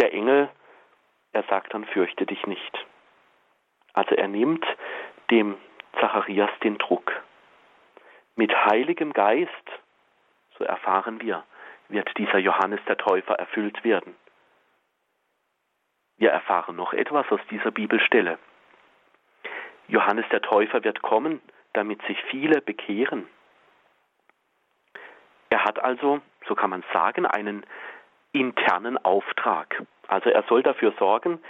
Der 0.00 0.12
Engel, 0.12 0.50
er 1.32 1.44
sagt 1.44 1.72
dann, 1.72 1.84
fürchte 1.84 2.26
dich 2.26 2.46
nicht. 2.46 2.86
Also 3.92 4.14
er 4.16 4.28
nimmt 4.28 4.66
dem 5.30 5.56
Zacharias 6.00 6.50
den 6.62 6.78
Druck. 6.78 7.12
Mit 8.36 8.52
heiligem 8.52 9.12
Geist, 9.12 9.50
so 10.58 10.64
erfahren 10.64 11.20
wir, 11.20 11.44
wird 11.88 12.10
dieser 12.18 12.38
Johannes 12.38 12.80
der 12.86 12.96
Täufer 12.96 13.34
erfüllt 13.34 13.84
werden. 13.84 14.16
Wir 16.16 16.30
erfahren 16.30 16.76
noch 16.76 16.92
etwas 16.92 17.30
aus 17.30 17.40
dieser 17.50 17.70
Bibelstelle. 17.70 18.38
Johannes 19.88 20.26
der 20.30 20.42
Täufer 20.42 20.82
wird 20.84 21.02
kommen, 21.02 21.40
damit 21.72 22.00
sich 22.06 22.20
viele 22.30 22.60
bekehren. 22.60 23.28
Er 25.50 25.64
hat 25.64 25.78
also, 25.78 26.20
so 26.48 26.54
kann 26.54 26.70
man 26.70 26.84
sagen, 26.92 27.26
einen 27.26 27.64
internen 28.32 28.98
Auftrag. 29.04 29.82
Also 30.08 30.30
er 30.30 30.42
soll 30.44 30.62
dafür 30.62 30.92
sorgen, 30.98 31.42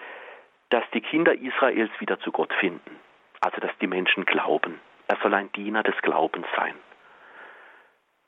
dass 0.71 0.85
die 0.93 1.01
Kinder 1.01 1.35
Israels 1.35 1.91
wieder 2.01 2.19
zu 2.21 2.33
Gott 2.33 2.53
finden. 2.55 2.99
Also 3.45 3.61
dass 3.61 3.77
die 3.79 3.87
Menschen 3.87 4.25
glauben. 4.25 4.81
Er 5.07 5.19
soll 5.23 5.35
ein 5.35 5.53
Diener 5.53 5.83
des 5.83 5.95
Glaubens 6.01 6.47
sein. 6.57 6.75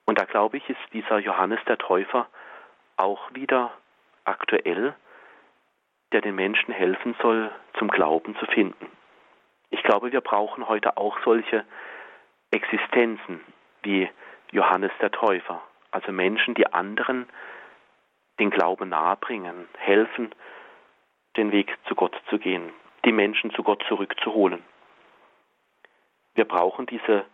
Und 0.05 0.19
da 0.21 0.27
glaube 0.27 0.59
ich, 0.59 0.69
ist 0.69 0.93
dieser 0.93 1.19
Johannes 1.21 1.59
der 1.67 1.79
Täufer 1.79 2.29
auch 2.99 3.33
wieder 3.33 3.73
aktuell, 4.25 4.95
der 6.13 6.21
den 6.21 6.35
Menschen 6.35 6.75
helfen 6.75 7.17
soll, 7.23 7.51
zum 7.79 7.89
Glauben 7.89 8.37
zu 8.37 8.45
finden. 8.45 8.91
Ich 9.71 9.83
glaube, 9.83 10.13
wir 10.13 10.21
brauchen 10.21 10.69
heute 10.69 10.99
auch 10.99 11.17
solche 11.25 11.65
Existenzen 12.51 13.41
wie 13.85 14.11
Johannes 14.53 14.93
der 15.01 15.13
Täufer, 15.13 15.63
also 15.93 16.13
Menschen, 16.13 16.55
die 16.55 16.71
anderen 16.75 17.27
den 18.39 18.51
Glauben 18.51 18.91
nahebringen, 18.91 19.67
helfen, 19.79 20.35
den 21.39 21.53
Weg 21.53 21.75
zu 21.89 21.95
Gott 21.95 22.15
zu 22.29 22.39
gehen, 22.39 22.71
die 23.07 23.13
Menschen 23.13 23.51
zu 23.53 23.63
Gott 23.63 23.83
zurückzuholen. 23.89 24.63
Wir 26.37 26.45
brauchen 26.45 26.87
diese 26.87 27.25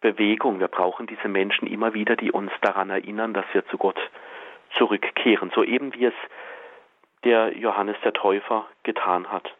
Bewegung, 0.00 0.58
wir 0.58 0.68
brauchen 0.68 1.06
diese 1.06 1.28
Menschen 1.28 1.68
immer 1.68 1.94
wieder, 1.94 2.16
die 2.16 2.32
uns 2.32 2.50
daran 2.60 2.90
erinnern, 2.90 3.32
dass 3.34 3.44
wir 3.52 3.64
zu 3.68 3.78
Gott 3.78 3.98
zurückkehren, 4.76 5.52
so 5.54 5.62
eben 5.62 5.94
wie 5.94 6.06
es 6.06 6.14
der 7.24 7.56
Johannes 7.56 7.96
der 8.02 8.12
Täufer 8.12 8.66
getan 8.82 9.30
hat. 9.30 9.54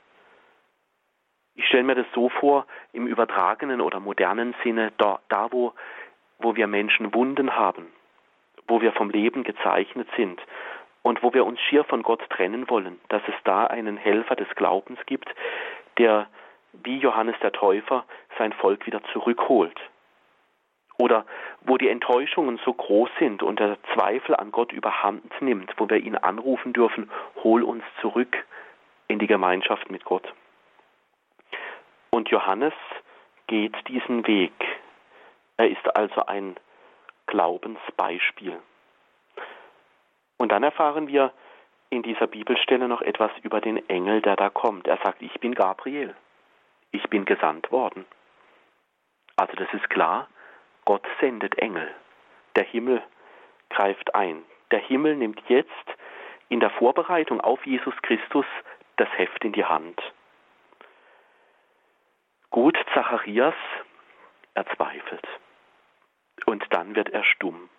Ich 1.54 1.66
stelle 1.66 1.84
mir 1.84 1.94
das 1.94 2.06
so 2.14 2.28
vor, 2.28 2.66
im 2.92 3.06
übertragenen 3.06 3.80
oder 3.80 4.00
modernen 4.00 4.54
Sinne, 4.64 4.92
da, 4.96 5.20
da 5.28 5.52
wo, 5.52 5.74
wo 6.38 6.56
wir 6.56 6.66
Menschen 6.66 7.14
Wunden 7.14 7.54
haben, 7.54 7.92
wo 8.66 8.80
wir 8.80 8.92
vom 8.92 9.10
Leben 9.10 9.44
gezeichnet 9.44 10.08
sind 10.16 10.40
und 11.02 11.22
wo 11.22 11.34
wir 11.34 11.44
uns 11.44 11.60
schier 11.60 11.84
von 11.84 12.02
Gott 12.02 12.22
trennen 12.30 12.70
wollen, 12.70 12.98
dass 13.10 13.22
es 13.28 13.34
da 13.44 13.66
einen 13.66 13.96
Helfer 13.96 14.34
des 14.34 14.48
Glaubens 14.56 14.98
gibt, 15.06 15.28
der 15.98 16.26
wie 16.72 16.98
Johannes 16.98 17.36
der 17.42 17.52
Täufer 17.52 18.04
sein 18.38 18.52
Volk 18.52 18.86
wieder 18.86 19.02
zurückholt. 19.12 19.78
Oder 20.98 21.24
wo 21.62 21.78
die 21.78 21.88
Enttäuschungen 21.88 22.60
so 22.64 22.72
groß 22.72 23.10
sind 23.18 23.42
und 23.42 23.58
der 23.58 23.76
Zweifel 23.94 24.36
an 24.36 24.52
Gott 24.52 24.72
überhand 24.72 25.24
nimmt, 25.40 25.72
wo 25.76 25.88
wir 25.88 25.98
ihn 25.98 26.16
anrufen 26.16 26.72
dürfen, 26.72 27.10
hol 27.42 27.62
uns 27.62 27.84
zurück 28.00 28.36
in 29.08 29.18
die 29.18 29.26
Gemeinschaft 29.26 29.90
mit 29.90 30.04
Gott. 30.04 30.32
Und 32.10 32.28
Johannes 32.28 32.74
geht 33.46 33.74
diesen 33.88 34.26
Weg. 34.26 34.52
Er 35.56 35.70
ist 35.70 35.96
also 35.96 36.26
ein 36.26 36.56
Glaubensbeispiel. 37.26 38.58
Und 40.36 40.52
dann 40.52 40.62
erfahren 40.62 41.08
wir 41.08 41.32
in 41.90 42.02
dieser 42.02 42.26
Bibelstelle 42.26 42.88
noch 42.88 43.02
etwas 43.02 43.30
über 43.42 43.60
den 43.60 43.88
Engel, 43.88 44.22
der 44.22 44.36
da 44.36 44.50
kommt. 44.50 44.86
Er 44.86 44.98
sagt, 45.04 45.22
ich 45.22 45.32
bin 45.40 45.54
Gabriel. 45.54 46.14
Ich 46.92 47.08
bin 47.10 47.24
gesandt 47.24 47.72
worden. 47.72 48.06
Also 49.36 49.54
das 49.54 49.72
ist 49.74 49.88
klar, 49.90 50.28
Gott 50.84 51.06
sendet 51.20 51.58
Engel. 51.58 51.90
Der 52.56 52.64
Himmel 52.64 53.02
greift 53.70 54.14
ein. 54.14 54.44
Der 54.70 54.78
Himmel 54.78 55.16
nimmt 55.16 55.40
jetzt 55.48 55.68
in 56.48 56.60
der 56.60 56.70
Vorbereitung 56.70 57.40
auf 57.40 57.64
Jesus 57.66 57.94
Christus 58.02 58.46
das 58.96 59.08
Heft 59.16 59.44
in 59.44 59.52
die 59.52 59.64
Hand. 59.64 60.00
Gut, 62.50 62.76
Zacharias, 62.92 63.54
er 64.54 64.66
zweifelt. 64.76 65.26
Und 66.44 66.64
dann 66.70 66.94
wird 66.94 67.08
er 67.08 67.24
stumm. 67.24 67.70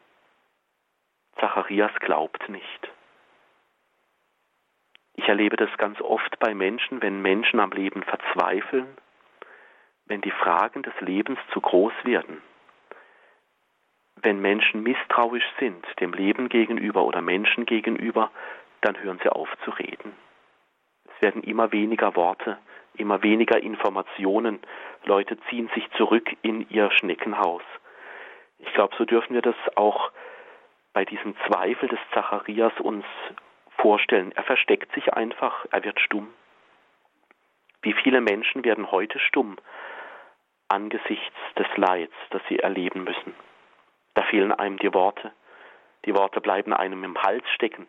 Zacharias 1.40 1.92
glaubt 2.00 2.50
nicht. 2.50 2.90
Ich 5.16 5.28
erlebe 5.28 5.56
das 5.58 5.70
ganz 5.78 6.02
oft 6.02 6.40
bei 6.40 6.56
Menschen, 6.56 7.02
wenn 7.02 7.22
Menschen 7.22 7.60
am 7.60 7.72
Leben 7.72 8.02
verzweifeln, 8.04 8.98
wenn 10.06 10.22
die 10.22 10.32
Fragen 10.32 10.84
des 10.84 10.94
Lebens 11.00 11.40
zu 11.52 11.62
groß 11.62 11.94
werden, 12.04 12.42
wenn 14.22 14.40
Menschen 14.40 14.84
misstrauisch 14.84 15.46
sind 15.60 15.86
dem 16.00 16.14
Leben 16.14 16.50
gegenüber 16.50 17.04
oder 17.04 17.22
Menschen 17.22 17.66
gegenüber, 17.66 18.32
dann 18.82 19.02
hören 19.02 19.20
sie 19.22 19.30
auf 19.30 19.50
zu 19.66 19.72
reden. 19.72 20.14
Es 21.06 21.22
werden 21.22 21.44
immer 21.44 21.72
weniger 21.72 22.16
Worte, 22.16 22.58
immer 22.96 23.22
weniger 23.22 23.62
Informationen. 23.62 24.60
Leute 25.04 25.38
ziehen 25.50 25.70
sich 25.76 25.90
zurück 25.98 26.30
in 26.42 26.70
ihr 26.70 26.90
Schneckenhaus. 26.92 27.64
Ich 28.60 28.74
glaube, 28.74 28.96
so 28.98 29.04
dürfen 29.06 29.34
wir 29.34 29.42
das 29.42 29.56
auch 29.76 30.12
bei 30.94 31.04
diesem 31.04 31.36
Zweifel 31.48 31.90
des 31.90 32.00
Zacharias 32.14 32.74
uns 32.80 33.06
vorstellen. 33.78 34.32
Er 34.34 34.44
versteckt 34.44 34.94
sich 34.94 35.14
einfach, 35.14 35.66
er 35.72 35.84
wird 35.84 36.00
stumm. 36.00 36.30
Wie 37.82 37.94
viele 37.94 38.22
Menschen 38.22 38.64
werden 38.64 38.92
heute 38.92 39.20
stumm 39.20 39.58
angesichts 40.74 41.38
des 41.58 41.68
Leids, 41.78 42.14
das 42.32 42.42
sie 42.50 42.60
erleben 42.60 43.04
müssen? 43.04 43.34
Da 44.16 44.24
fehlen 44.24 44.52
einem 44.52 44.78
die 44.78 44.94
Worte. 44.94 45.32
Die 46.06 46.16
Worte 46.16 46.42
bleiben 46.42 46.74
einem 46.74 47.04
im 47.04 47.22
Hals 47.22 47.50
stecken. 47.52 47.88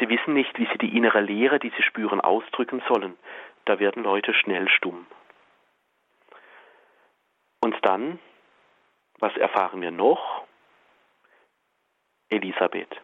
Sie 0.00 0.08
wissen 0.08 0.32
nicht, 0.32 0.58
wie 0.58 0.66
sie 0.72 0.78
die 0.78 0.96
innere 0.96 1.20
Leere, 1.20 1.58
die 1.58 1.72
sie 1.76 1.82
spüren, 1.82 2.20
ausdrücken 2.20 2.82
sollen 2.88 3.16
da 3.68 3.78
werden 3.78 4.02
Leute 4.02 4.32
schnell 4.32 4.66
stumm. 4.70 5.06
Und 7.60 7.76
dann, 7.82 8.18
was 9.18 9.36
erfahren 9.36 9.82
wir 9.82 9.90
noch? 9.90 10.44
Elisabeth. 12.30 13.00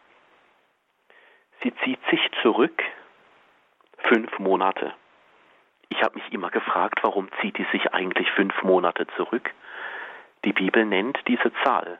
Sie 1.62 1.74
zieht 1.84 2.00
sich 2.10 2.20
zurück 2.40 2.82
fünf 4.08 4.38
Monate. 4.38 4.94
Ich 5.88 6.02
habe 6.02 6.18
mich 6.18 6.32
immer 6.32 6.50
gefragt, 6.50 7.00
warum 7.02 7.28
zieht 7.40 7.58
die 7.58 7.66
sich 7.72 7.92
eigentlich 7.92 8.30
fünf 8.32 8.62
Monate 8.62 9.06
zurück? 9.16 9.50
Die 10.44 10.52
Bibel 10.52 10.84
nennt 10.84 11.18
diese 11.26 11.52
Zahl. 11.64 11.98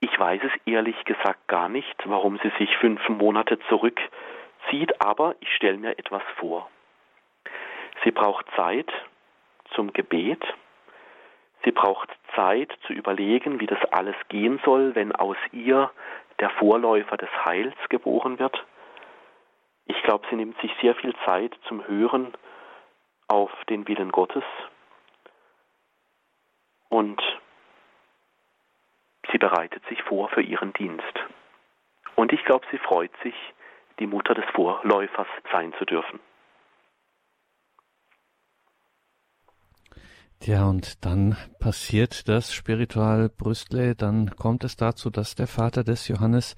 Ich 0.00 0.18
weiß 0.18 0.42
es 0.44 0.52
ehrlich 0.66 1.04
gesagt 1.04 1.48
gar 1.48 1.68
nicht, 1.68 1.96
warum 2.04 2.38
sie 2.42 2.52
sich 2.58 2.76
fünf 2.76 3.08
Monate 3.08 3.58
zurückzieht, 3.68 5.00
aber 5.00 5.34
ich 5.40 5.52
stelle 5.54 5.78
mir 5.78 5.98
etwas 5.98 6.22
vor. 6.36 6.70
Sie 8.04 8.10
braucht 8.10 8.46
Zeit 8.54 8.92
zum 9.74 9.92
Gebet. 9.92 10.44
Sie 11.64 11.72
braucht 11.72 12.08
Zeit 12.34 12.72
zu 12.86 12.92
überlegen, 12.92 13.58
wie 13.58 13.66
das 13.66 13.82
alles 13.90 14.14
gehen 14.28 14.60
soll, 14.64 14.94
wenn 14.94 15.12
aus 15.12 15.38
ihr 15.50 15.90
der 16.38 16.50
Vorläufer 16.50 17.16
des 17.16 17.30
Heils 17.44 17.74
geboren 17.88 18.38
wird. 18.38 18.64
Ich 19.86 20.02
glaube, 20.02 20.26
sie 20.30 20.36
nimmt 20.36 20.60
sich 20.60 20.70
sehr 20.80 20.94
viel 20.94 21.14
Zeit 21.24 21.56
zum 21.68 21.86
Hören 21.86 22.32
auf 23.28 23.50
den 23.68 23.88
Willen 23.88 24.12
Gottes. 24.12 24.44
und 26.88 27.20
sie 29.30 29.38
bereitet 29.38 29.82
sich 29.88 30.02
vor 30.02 30.28
für 30.30 30.42
ihren 30.42 30.72
Dienst. 30.72 31.04
Und 32.14 32.32
ich 32.32 32.44
glaube, 32.44 32.64
sie 32.70 32.78
freut 32.78 33.12
sich, 33.22 33.34
die 33.98 34.06
Mutter 34.06 34.34
des 34.34 34.44
Vorläufers 34.54 35.28
sein 35.52 35.72
zu 35.78 35.84
dürfen. 35.84 36.20
Ja, 40.42 40.66
und 40.68 41.04
dann 41.04 41.36
passiert 41.60 42.28
das 42.28 42.52
Spiritual 42.52 43.30
Brüstle, 43.30 43.94
dann 43.94 44.36
kommt 44.36 44.64
es 44.64 44.76
dazu, 44.76 45.10
dass 45.10 45.34
der 45.34 45.46
Vater 45.46 45.82
des 45.82 46.08
Johannes 46.08 46.56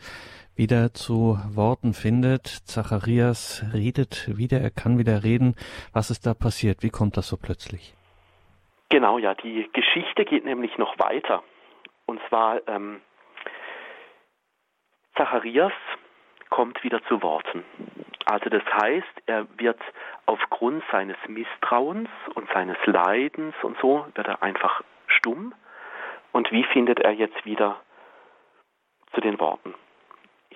wieder 0.58 0.92
zu 0.92 1.38
Worten 1.54 1.94
findet. 1.94 2.46
Zacharias 2.46 3.64
redet 3.72 4.36
wieder, 4.36 4.60
er 4.60 4.70
kann 4.70 4.98
wieder 4.98 5.22
reden. 5.22 5.54
Was 5.92 6.10
ist 6.10 6.26
da 6.26 6.34
passiert? 6.34 6.82
Wie 6.82 6.90
kommt 6.90 7.16
das 7.16 7.28
so 7.28 7.36
plötzlich? 7.36 7.94
Genau, 8.90 9.18
ja, 9.18 9.34
die 9.34 9.70
Geschichte 9.72 10.24
geht 10.24 10.44
nämlich 10.44 10.76
noch 10.76 10.98
weiter. 10.98 11.44
Und 12.06 12.20
zwar 12.28 12.66
ähm, 12.66 13.00
Zacharias 15.16 15.72
kommt 16.50 16.82
wieder 16.82 17.02
zu 17.04 17.22
Worten. 17.22 17.62
Also 18.24 18.50
das 18.50 18.64
heißt, 18.64 19.22
er 19.26 19.46
wird 19.58 19.80
aufgrund 20.26 20.82
seines 20.90 21.16
Misstrauens 21.28 22.08
und 22.34 22.48
seines 22.52 22.78
Leidens 22.84 23.54
und 23.62 23.76
so, 23.80 24.06
wird 24.14 24.26
er 24.26 24.42
einfach 24.42 24.82
stumm. 25.06 25.54
Und 26.32 26.50
wie 26.50 26.64
findet 26.64 26.98
er 27.00 27.12
jetzt 27.12 27.44
wieder 27.44 27.80
zu 29.14 29.20
den 29.20 29.38
Worten? 29.38 29.74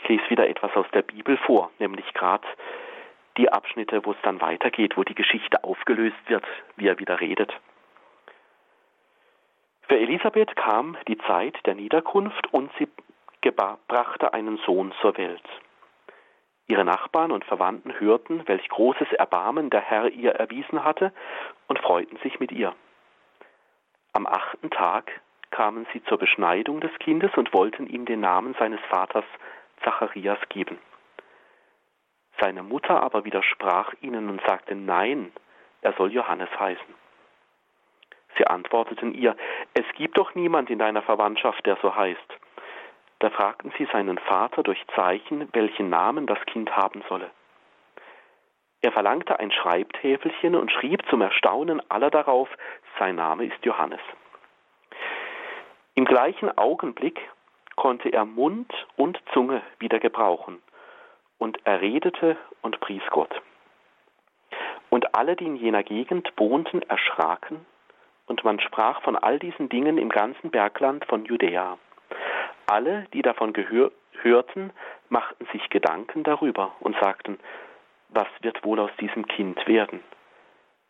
Ich 0.02 0.08
lese 0.08 0.30
wieder 0.30 0.48
etwas 0.48 0.74
aus 0.74 0.86
der 0.92 1.02
Bibel 1.02 1.36
vor, 1.36 1.70
nämlich 1.78 2.12
gerade 2.12 2.46
die 3.36 3.50
Abschnitte, 3.50 4.04
wo 4.04 4.12
es 4.12 4.18
dann 4.22 4.40
weitergeht, 4.40 4.96
wo 4.96 5.04
die 5.04 5.14
Geschichte 5.14 5.62
aufgelöst 5.62 6.16
wird, 6.26 6.44
wie 6.76 6.88
er 6.88 6.98
wieder 6.98 7.20
redet. 7.20 7.52
Für 9.82 9.98
Elisabeth 9.98 10.56
kam 10.56 10.96
die 11.06 11.18
Zeit 11.18 11.56
der 11.66 11.74
Niederkunft 11.74 12.52
und 12.52 12.70
sie 12.78 12.88
brachte 13.88 14.32
einen 14.32 14.58
Sohn 14.58 14.92
zur 15.00 15.16
Welt. 15.16 15.42
Ihre 16.66 16.84
Nachbarn 16.84 17.32
und 17.32 17.44
Verwandten 17.44 17.98
hörten, 17.98 18.46
welch 18.46 18.68
großes 18.68 19.12
Erbarmen 19.12 19.70
der 19.70 19.80
Herr 19.80 20.08
ihr 20.08 20.32
erwiesen 20.32 20.84
hatte, 20.84 21.12
und 21.68 21.78
freuten 21.78 22.16
sich 22.18 22.40
mit 22.40 22.52
ihr. 22.52 22.74
Am 24.12 24.26
achten 24.26 24.70
Tag 24.70 25.20
kamen 25.50 25.86
sie 25.92 26.02
zur 26.04 26.18
Beschneidung 26.18 26.80
des 26.80 26.92
Kindes 26.98 27.32
und 27.36 27.52
wollten 27.52 27.86
ihm 27.86 28.04
den 28.04 28.20
Namen 28.20 28.54
seines 28.58 28.80
Vaters 28.88 29.24
Zacharias 29.82 30.38
geben. 30.48 30.78
Seine 32.40 32.62
Mutter 32.62 33.02
aber 33.02 33.24
widersprach 33.24 33.92
ihnen 34.00 34.28
und 34.28 34.40
sagte, 34.46 34.74
nein, 34.74 35.32
er 35.82 35.92
soll 35.94 36.12
Johannes 36.12 36.50
heißen. 36.58 36.94
Sie 38.36 38.46
antworteten 38.46 39.14
ihr, 39.14 39.36
es 39.74 39.84
gibt 39.96 40.16
doch 40.16 40.34
niemand 40.34 40.70
in 40.70 40.78
deiner 40.78 41.02
Verwandtschaft, 41.02 41.64
der 41.66 41.76
so 41.82 41.94
heißt. 41.94 42.38
Da 43.18 43.30
fragten 43.30 43.72
sie 43.78 43.86
seinen 43.92 44.18
Vater 44.18 44.62
durch 44.62 44.82
Zeichen, 44.96 45.48
welchen 45.52 45.90
Namen 45.90 46.26
das 46.26 46.40
Kind 46.46 46.74
haben 46.74 47.04
solle. 47.08 47.30
Er 48.80 48.90
verlangte 48.90 49.38
ein 49.38 49.52
Schreibtäfelchen 49.52 50.56
und 50.56 50.72
schrieb 50.72 51.08
zum 51.08 51.20
Erstaunen 51.20 51.80
aller 51.88 52.10
darauf, 52.10 52.48
sein 52.98 53.14
Name 53.14 53.44
ist 53.44 53.64
Johannes. 53.64 54.00
Im 55.94 56.04
gleichen 56.04 56.56
Augenblick 56.58 57.20
konnte 57.76 58.10
er 58.10 58.24
Mund 58.24 58.72
und 58.96 59.20
Zunge 59.32 59.62
wieder 59.78 59.98
gebrauchen, 59.98 60.62
und 61.38 61.58
er 61.64 61.80
redete 61.80 62.36
und 62.60 62.80
pries 62.80 63.02
Gott. 63.10 63.34
Und 64.90 65.14
alle, 65.14 65.36
die 65.36 65.46
in 65.46 65.56
jener 65.56 65.82
Gegend 65.82 66.32
wohnten, 66.36 66.82
erschraken, 66.82 67.64
und 68.26 68.44
man 68.44 68.60
sprach 68.60 69.02
von 69.02 69.16
all 69.16 69.38
diesen 69.38 69.68
Dingen 69.68 69.98
im 69.98 70.08
ganzen 70.08 70.50
Bergland 70.50 71.04
von 71.06 71.24
Judäa. 71.24 71.78
Alle, 72.66 73.06
die 73.12 73.22
davon 73.22 73.52
hörten, 74.22 74.72
machten 75.08 75.46
sich 75.52 75.68
Gedanken 75.70 76.22
darüber 76.22 76.74
und 76.80 76.96
sagten, 77.00 77.38
was 78.08 78.28
wird 78.40 78.64
wohl 78.64 78.78
aus 78.78 78.90
diesem 79.00 79.26
Kind 79.26 79.66
werden? 79.66 80.00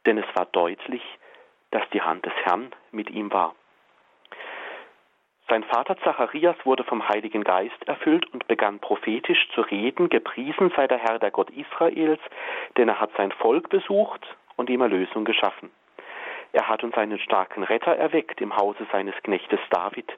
Denn 0.06 0.18
es 0.18 0.26
war 0.34 0.46
deutlich, 0.46 1.02
dass 1.70 1.82
die 1.90 2.02
Hand 2.02 2.26
des 2.26 2.34
Herrn 2.44 2.72
mit 2.90 3.10
ihm 3.10 3.32
war. 3.32 3.54
Sein 5.52 5.64
Vater 5.64 5.98
Zacharias 5.98 6.56
wurde 6.64 6.82
vom 6.82 7.06
Heiligen 7.06 7.44
Geist 7.44 7.86
erfüllt 7.86 8.24
und 8.32 8.48
begann 8.48 8.78
prophetisch 8.78 9.50
zu 9.54 9.60
reden, 9.60 10.08
gepriesen 10.08 10.72
sei 10.74 10.86
der 10.86 10.96
Herr, 10.96 11.18
der 11.18 11.30
Gott 11.30 11.50
Israels, 11.50 12.22
denn 12.78 12.88
er 12.88 12.98
hat 12.98 13.10
sein 13.18 13.32
Volk 13.32 13.68
besucht 13.68 14.26
und 14.56 14.70
ihm 14.70 14.80
Erlösung 14.80 15.26
geschaffen. 15.26 15.70
Er 16.54 16.68
hat 16.68 16.82
uns 16.82 16.96
einen 16.96 17.18
starken 17.18 17.64
Retter 17.64 17.94
erweckt 17.94 18.40
im 18.40 18.56
Hause 18.56 18.86
seines 18.92 19.14
Knechtes 19.24 19.60
David, 19.68 20.10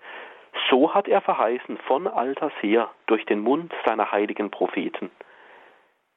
so 0.71 0.95
hat 0.95 1.09
er 1.09 1.21
verheißen 1.21 1.79
von 1.79 2.07
alters 2.07 2.53
her 2.61 2.93
durch 3.07 3.27
den 3.27 3.41
Mund 3.41 3.75
seiner 3.85 4.13
heiligen 4.13 4.53
Propheten. 4.53 5.11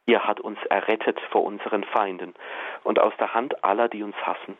Er 0.05 0.28
hat 0.28 0.39
uns 0.41 0.59
errettet 0.70 1.20
vor 1.32 1.43
unseren 1.43 1.84
Feinden 1.86 2.36
und 2.84 2.99
aus 2.99 3.13
der 3.18 3.34
Hand 3.34 3.63
aller, 3.63 3.89
die 3.89 4.03
uns 4.03 4.15
hassen. 4.18 4.59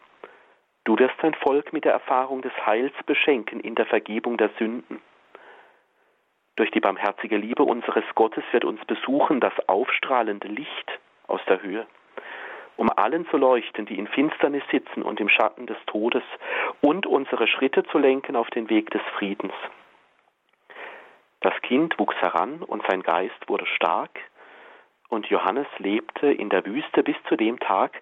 Du 0.83 0.97
wirst 0.97 1.15
sein 1.21 1.35
Volk 1.35 1.73
mit 1.73 1.85
der 1.85 1.93
Erfahrung 1.93 2.41
des 2.41 2.53
Heils 2.65 2.93
beschenken 3.05 3.59
in 3.59 3.75
der 3.75 3.85
Vergebung 3.85 4.37
der 4.37 4.49
Sünden. 4.57 5.01
Durch 6.55 6.71
die 6.71 6.79
barmherzige 6.79 7.37
Liebe 7.37 7.63
unseres 7.63 8.03
Gottes 8.15 8.43
wird 8.51 8.65
uns 8.65 8.83
besuchen 8.85 9.39
das 9.39 9.53
aufstrahlende 9.67 10.47
Licht 10.47 10.99
aus 11.27 11.41
der 11.47 11.61
Höhe, 11.61 11.85
um 12.77 12.89
allen 12.95 13.27
zu 13.29 13.37
leuchten, 13.37 13.85
die 13.85 13.97
in 13.97 14.07
Finsternis 14.07 14.63
sitzen 14.71 15.03
und 15.03 15.19
im 15.19 15.29
Schatten 15.29 15.67
des 15.67 15.77
Todes, 15.85 16.23
und 16.81 17.05
unsere 17.05 17.47
Schritte 17.47 17.83
zu 17.83 17.99
lenken 17.99 18.35
auf 18.35 18.49
den 18.49 18.69
Weg 18.69 18.89
des 18.89 19.01
Friedens. 19.17 19.53
Das 21.41 21.53
Kind 21.61 21.97
wuchs 21.99 22.15
heran 22.17 22.63
und 22.63 22.83
sein 22.87 23.01
Geist 23.01 23.47
wurde 23.47 23.65
stark, 23.65 24.19
und 25.09 25.27
Johannes 25.27 25.67
lebte 25.77 26.31
in 26.31 26.49
der 26.49 26.65
Wüste 26.65 27.03
bis 27.03 27.15
zu 27.27 27.35
dem 27.35 27.59
Tag, 27.59 28.01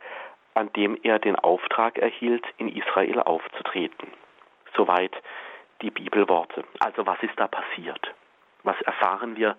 an 0.59 0.71
dem 0.73 0.97
er 1.03 1.19
den 1.19 1.35
Auftrag 1.35 1.97
erhielt, 1.97 2.45
in 2.57 2.69
Israel 2.69 3.19
aufzutreten. 3.21 4.13
Soweit 4.75 5.15
die 5.81 5.91
Bibelworte. 5.91 6.63
Also 6.79 7.05
was 7.05 7.21
ist 7.23 7.37
da 7.37 7.47
passiert? 7.47 8.13
Was 8.63 8.79
erfahren 8.81 9.35
wir, 9.35 9.55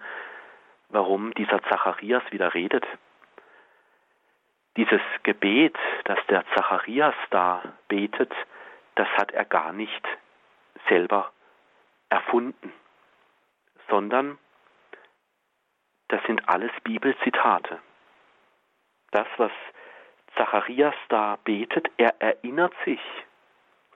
warum 0.91 1.33
dieser 1.35 1.63
Zacharias 1.65 2.23
wieder 2.31 2.55
redet? 2.55 2.87
Dieses 4.77 5.01
Gebet, 5.23 5.77
das 6.05 6.19
der 6.29 6.45
Zacharias 6.55 7.15
da 7.31 7.63
betet, 7.89 8.33
das 8.95 9.09
hat 9.17 9.33
er 9.33 9.45
gar 9.45 9.73
nicht 9.73 10.07
selber 10.89 11.33
erfunden 12.09 12.73
sondern 13.91 14.39
das 16.09 16.23
sind 16.27 16.49
alles 16.49 16.73
Bibelzitate. 16.83 17.79
Das, 19.11 19.27
was 19.37 19.53
Zacharias 20.37 20.95
da 21.09 21.39
betet, 21.45 21.91
er 21.97 22.15
erinnert 22.21 22.73
sich. 22.85 23.01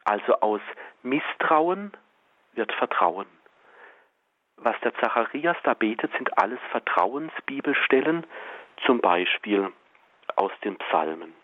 Also 0.05 0.35
aus 0.41 0.61
Misstrauen 1.03 1.93
wird 2.53 2.73
Vertrauen. 2.73 3.27
Was 4.57 4.79
der 4.81 4.95
Zacharias 4.95 5.57
da 5.65 5.75
betet, 5.75 6.13
sind 6.17 6.37
alles 6.39 6.61
Vertrauensbibelstellen, 6.71 8.27
zum 8.85 9.01
Beispiel 9.01 9.73
aus 10.37 10.53
den 10.63 10.77
Psalmen, 10.77 11.35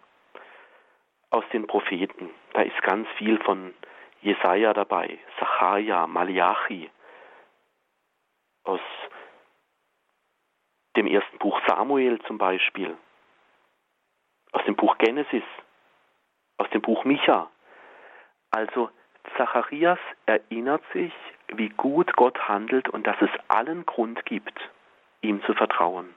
aus 1.31 1.45
den 1.53 1.67
Propheten. 1.67 2.31
Da 2.53 2.63
ist 2.63 2.81
ganz 2.83 3.09
viel 3.17 3.39
von 3.43 3.75
Jesaja 4.21 4.75
dabei, 4.75 5.19
Zacharia, 5.39 6.07
Malachi, 6.07 6.91
aus 8.65 8.81
dem 10.97 11.07
ersten 11.07 11.39
Buch 11.39 11.59
Samuel 11.67 12.21
zum 12.23 12.37
Beispiel, 12.37 12.97
aus 14.53 14.65
dem 14.65 14.77
Buch 14.77 14.99
Genesis, 14.99 15.45
aus 16.59 16.69
dem 16.71 16.83
Buch 16.83 17.05
Micha. 17.05 17.51
Also 18.51 18.91
Zacharias 19.37 19.99
erinnert 20.27 20.83
sich, 20.93 21.13
wie 21.49 21.69
gut 21.71 22.15
Gott 22.17 22.49
handelt 22.49 22.89
und 22.89 23.07
dass 23.07 23.21
es 23.21 23.31
allen 23.49 23.87
Grund 23.87 24.25
gibt, 24.27 24.59
ihm 25.21 25.43
zu 25.45 25.55
vertrauen. 25.55 26.15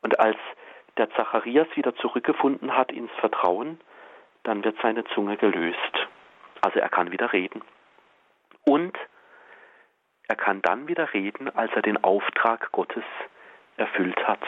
Und 0.00 0.18
als 0.18 0.38
der 0.96 1.10
Zacharias 1.12 1.68
wieder 1.74 1.94
zurückgefunden 1.96 2.76
hat 2.76 2.92
ins 2.92 3.12
Vertrauen, 3.20 3.80
dann 4.42 4.64
wird 4.64 4.76
seine 4.82 5.04
Zunge 5.04 5.36
gelöst. 5.36 6.08
Also 6.60 6.80
er 6.80 6.88
kann 6.88 7.12
wieder 7.12 7.32
reden. 7.32 7.62
Und 8.64 8.96
Er 10.28 10.36
kann 10.36 10.62
dann 10.62 10.88
wieder 10.88 11.12
reden, 11.12 11.54
als 11.54 11.70
er 11.74 11.82
den 11.82 12.02
Auftrag 12.02 12.72
Gottes 12.72 13.04
erfüllt 13.76 14.26
hat. 14.26 14.40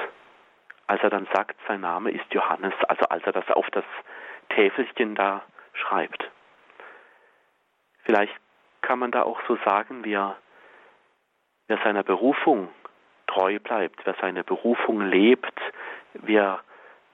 Als 0.86 1.02
er 1.02 1.10
dann 1.10 1.26
sagt, 1.32 1.56
sein 1.66 1.80
Name 1.80 2.10
ist 2.10 2.32
Johannes, 2.32 2.74
also 2.88 3.06
als 3.06 3.24
er 3.24 3.32
das 3.32 3.48
auf 3.50 3.68
das 3.70 3.84
Täfelchen 4.50 5.14
da 5.14 5.42
schreibt. 5.72 6.30
Vielleicht 8.04 8.34
kann 8.82 8.98
man 8.98 9.10
da 9.10 9.22
auch 9.22 9.40
so 9.48 9.56
sagen, 9.64 10.04
wer, 10.04 10.36
wer 11.68 11.78
seiner 11.78 12.02
Berufung 12.02 12.68
treu 13.26 13.58
bleibt, 13.58 14.04
wer 14.04 14.14
seine 14.20 14.44
Berufung 14.44 15.00
lebt, 15.00 15.58
wer 16.12 16.60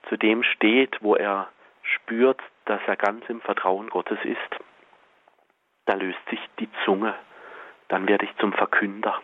zu 0.09 0.17
dem 0.17 0.43
steht, 0.43 1.01
wo 1.01 1.15
er 1.15 1.49
spürt, 1.81 2.41
dass 2.65 2.81
er 2.87 2.97
ganz 2.97 3.27
im 3.29 3.41
Vertrauen 3.41 3.89
Gottes 3.89 4.19
ist, 4.23 4.59
da 5.85 5.93
löst 5.93 6.19
sich 6.29 6.39
die 6.59 6.69
Zunge, 6.85 7.15
dann 7.87 8.07
werde 8.07 8.25
ich 8.25 8.35
zum 8.37 8.53
Verkünder. 8.53 9.21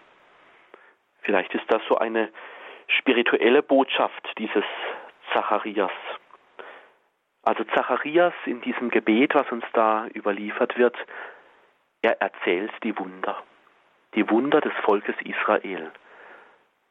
Vielleicht 1.21 1.53
ist 1.53 1.65
das 1.69 1.81
so 1.87 1.97
eine 1.97 2.29
spirituelle 2.87 3.61
Botschaft 3.63 4.23
dieses 4.37 4.63
Zacharias. 5.33 5.91
Also 7.43 7.63
Zacharias 7.75 8.33
in 8.45 8.61
diesem 8.61 8.89
Gebet, 8.89 9.33
was 9.33 9.49
uns 9.51 9.65
da 9.73 10.07
überliefert 10.13 10.77
wird, 10.77 10.97
er 12.01 12.21
erzählt 12.21 12.71
die 12.83 12.97
Wunder, 12.97 13.41
die 14.15 14.29
Wunder 14.29 14.61
des 14.61 14.73
Volkes 14.83 15.15
Israel. 15.23 15.91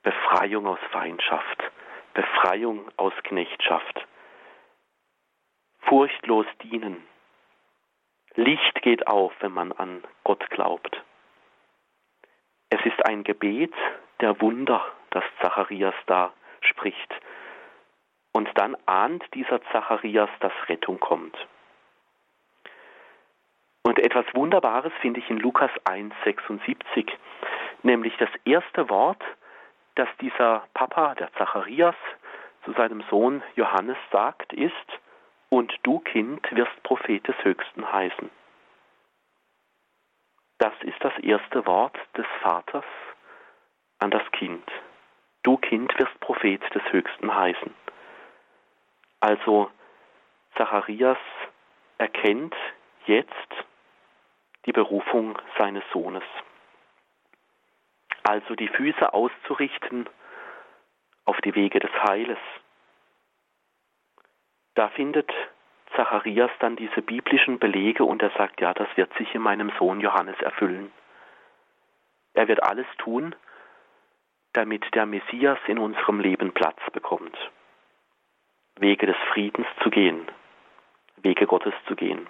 Befreiung 0.02 0.66
aus 0.66 0.78
Feindschaft, 0.92 1.64
Befreiung 2.14 2.88
aus 2.96 3.12
Knechtschaft, 3.24 4.06
furchtlos 5.80 6.46
dienen. 6.62 7.04
Licht 8.34 8.82
geht 8.82 9.08
auf, 9.08 9.32
wenn 9.40 9.52
man 9.52 9.72
an 9.72 10.04
Gott 10.22 10.48
glaubt. 10.50 11.02
Es 12.70 12.84
ist 12.84 13.04
ein 13.04 13.24
Gebet 13.24 13.74
der 14.20 14.40
Wunder, 14.40 14.84
das 15.16 15.24
Zacharias 15.40 15.94
da 16.04 16.34
spricht. 16.60 17.14
Und 18.32 18.50
dann 18.58 18.76
ahnt 18.84 19.24
dieser 19.32 19.62
Zacharias, 19.72 20.28
dass 20.40 20.52
Rettung 20.68 21.00
kommt. 21.00 21.34
Und 23.82 23.98
etwas 23.98 24.26
Wunderbares 24.34 24.92
finde 25.00 25.20
ich 25.20 25.30
in 25.30 25.38
Lukas 25.38 25.70
1,76, 25.86 27.10
nämlich 27.82 28.14
das 28.18 28.28
erste 28.44 28.90
Wort, 28.90 29.22
das 29.94 30.08
dieser 30.20 30.64
Papa, 30.74 31.14
der 31.14 31.32
Zacharias, 31.34 31.94
zu 32.66 32.72
seinem 32.72 33.02
Sohn 33.08 33.42
Johannes 33.54 33.96
sagt, 34.12 34.52
ist, 34.52 34.74
und 35.48 35.72
du 35.84 36.00
Kind 36.00 36.46
wirst 36.50 36.82
Prophet 36.82 37.26
des 37.26 37.36
Höchsten 37.42 37.90
heißen. 37.90 38.28
Das 40.58 40.74
ist 40.82 41.02
das 41.02 41.16
erste 41.20 41.64
Wort 41.64 41.96
des 42.18 42.26
Vaters 42.42 42.84
an 43.98 44.10
das 44.10 44.30
Kind. 44.32 44.64
Du 45.46 45.56
Kind 45.58 45.96
wirst 45.96 46.18
Prophet 46.18 46.60
des 46.74 46.82
Höchsten 46.90 47.32
heißen. 47.32 47.72
Also 49.20 49.70
Zacharias 50.56 51.18
erkennt 51.98 52.56
jetzt 53.06 53.30
die 54.64 54.72
Berufung 54.72 55.38
seines 55.56 55.84
Sohnes. 55.92 56.24
Also 58.24 58.56
die 58.56 58.66
Füße 58.66 59.14
auszurichten 59.14 60.08
auf 61.26 61.40
die 61.42 61.54
Wege 61.54 61.78
des 61.78 61.92
Heiles. 62.02 62.38
Da 64.74 64.88
findet 64.88 65.32
Zacharias 65.94 66.50
dann 66.58 66.74
diese 66.74 67.02
biblischen 67.02 67.60
Belege 67.60 68.02
und 68.02 68.20
er 68.20 68.30
sagt, 68.30 68.60
ja, 68.60 68.74
das 68.74 68.88
wird 68.96 69.16
sich 69.16 69.32
in 69.32 69.42
meinem 69.42 69.70
Sohn 69.78 70.00
Johannes 70.00 70.40
erfüllen. 70.40 70.90
Er 72.34 72.48
wird 72.48 72.64
alles 72.64 72.86
tun, 72.98 73.36
damit 74.56 74.94
der 74.94 75.06
Messias 75.06 75.58
in 75.66 75.78
unserem 75.78 76.20
Leben 76.20 76.52
Platz 76.52 76.80
bekommt. 76.92 77.36
Wege 78.78 79.06
des 79.06 79.16
Friedens 79.32 79.66
zu 79.82 79.90
gehen, 79.90 80.26
Wege 81.16 81.46
Gottes 81.46 81.74
zu 81.86 81.94
gehen. 81.94 82.26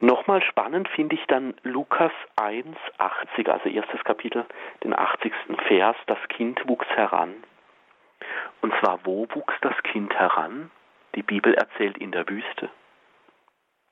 Nochmal 0.00 0.42
spannend 0.42 0.88
finde 0.88 1.16
ich 1.16 1.26
dann 1.26 1.54
Lukas 1.64 2.12
1, 2.36 2.76
80, 2.98 3.48
also 3.48 3.68
erstes 3.68 4.02
Kapitel, 4.04 4.46
den 4.84 4.96
80. 4.96 5.32
Vers, 5.66 5.96
das 6.06 6.18
Kind 6.28 6.68
wuchs 6.68 6.86
heran. 6.90 7.34
Und 8.60 8.72
zwar, 8.78 9.04
wo 9.04 9.26
wuchs 9.34 9.54
das 9.60 9.74
Kind 9.82 10.14
heran? 10.14 10.70
Die 11.16 11.22
Bibel 11.22 11.54
erzählt 11.54 11.98
in 11.98 12.12
der 12.12 12.28
Wüste, 12.28 12.70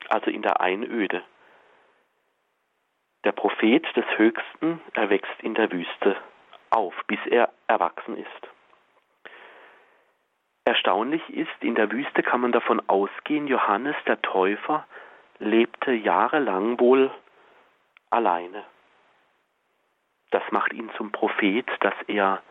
also 0.07 0.31
in 0.31 0.41
der 0.41 0.61
Einöde. 0.61 1.23
Der 3.27 3.33
Prophet 3.33 3.85
des 3.93 4.05
Höchsten 4.15 4.79
erwächst 4.93 5.41
in 5.41 5.53
der 5.53 5.69
Wüste 5.69 6.15
auf, 6.69 6.93
bis 7.07 7.19
er 7.25 7.49
erwachsen 7.67 8.15
ist. 8.15 8.47
Erstaunlich 10.63 11.21
ist, 11.31 11.51
in 11.59 11.75
der 11.75 11.91
Wüste 11.91 12.23
kann 12.23 12.39
man 12.39 12.53
davon 12.53 12.81
ausgehen, 12.87 13.47
Johannes 13.47 13.97
der 14.05 14.21
Täufer 14.21 14.87
lebte 15.39 15.91
jahrelang 15.91 16.79
wohl 16.79 17.11
alleine. 18.11 18.63
Das 20.31 20.43
macht 20.51 20.71
ihn 20.71 20.89
zum 20.95 21.11
Prophet, 21.11 21.67
dass 21.81 21.95
er 22.07 22.41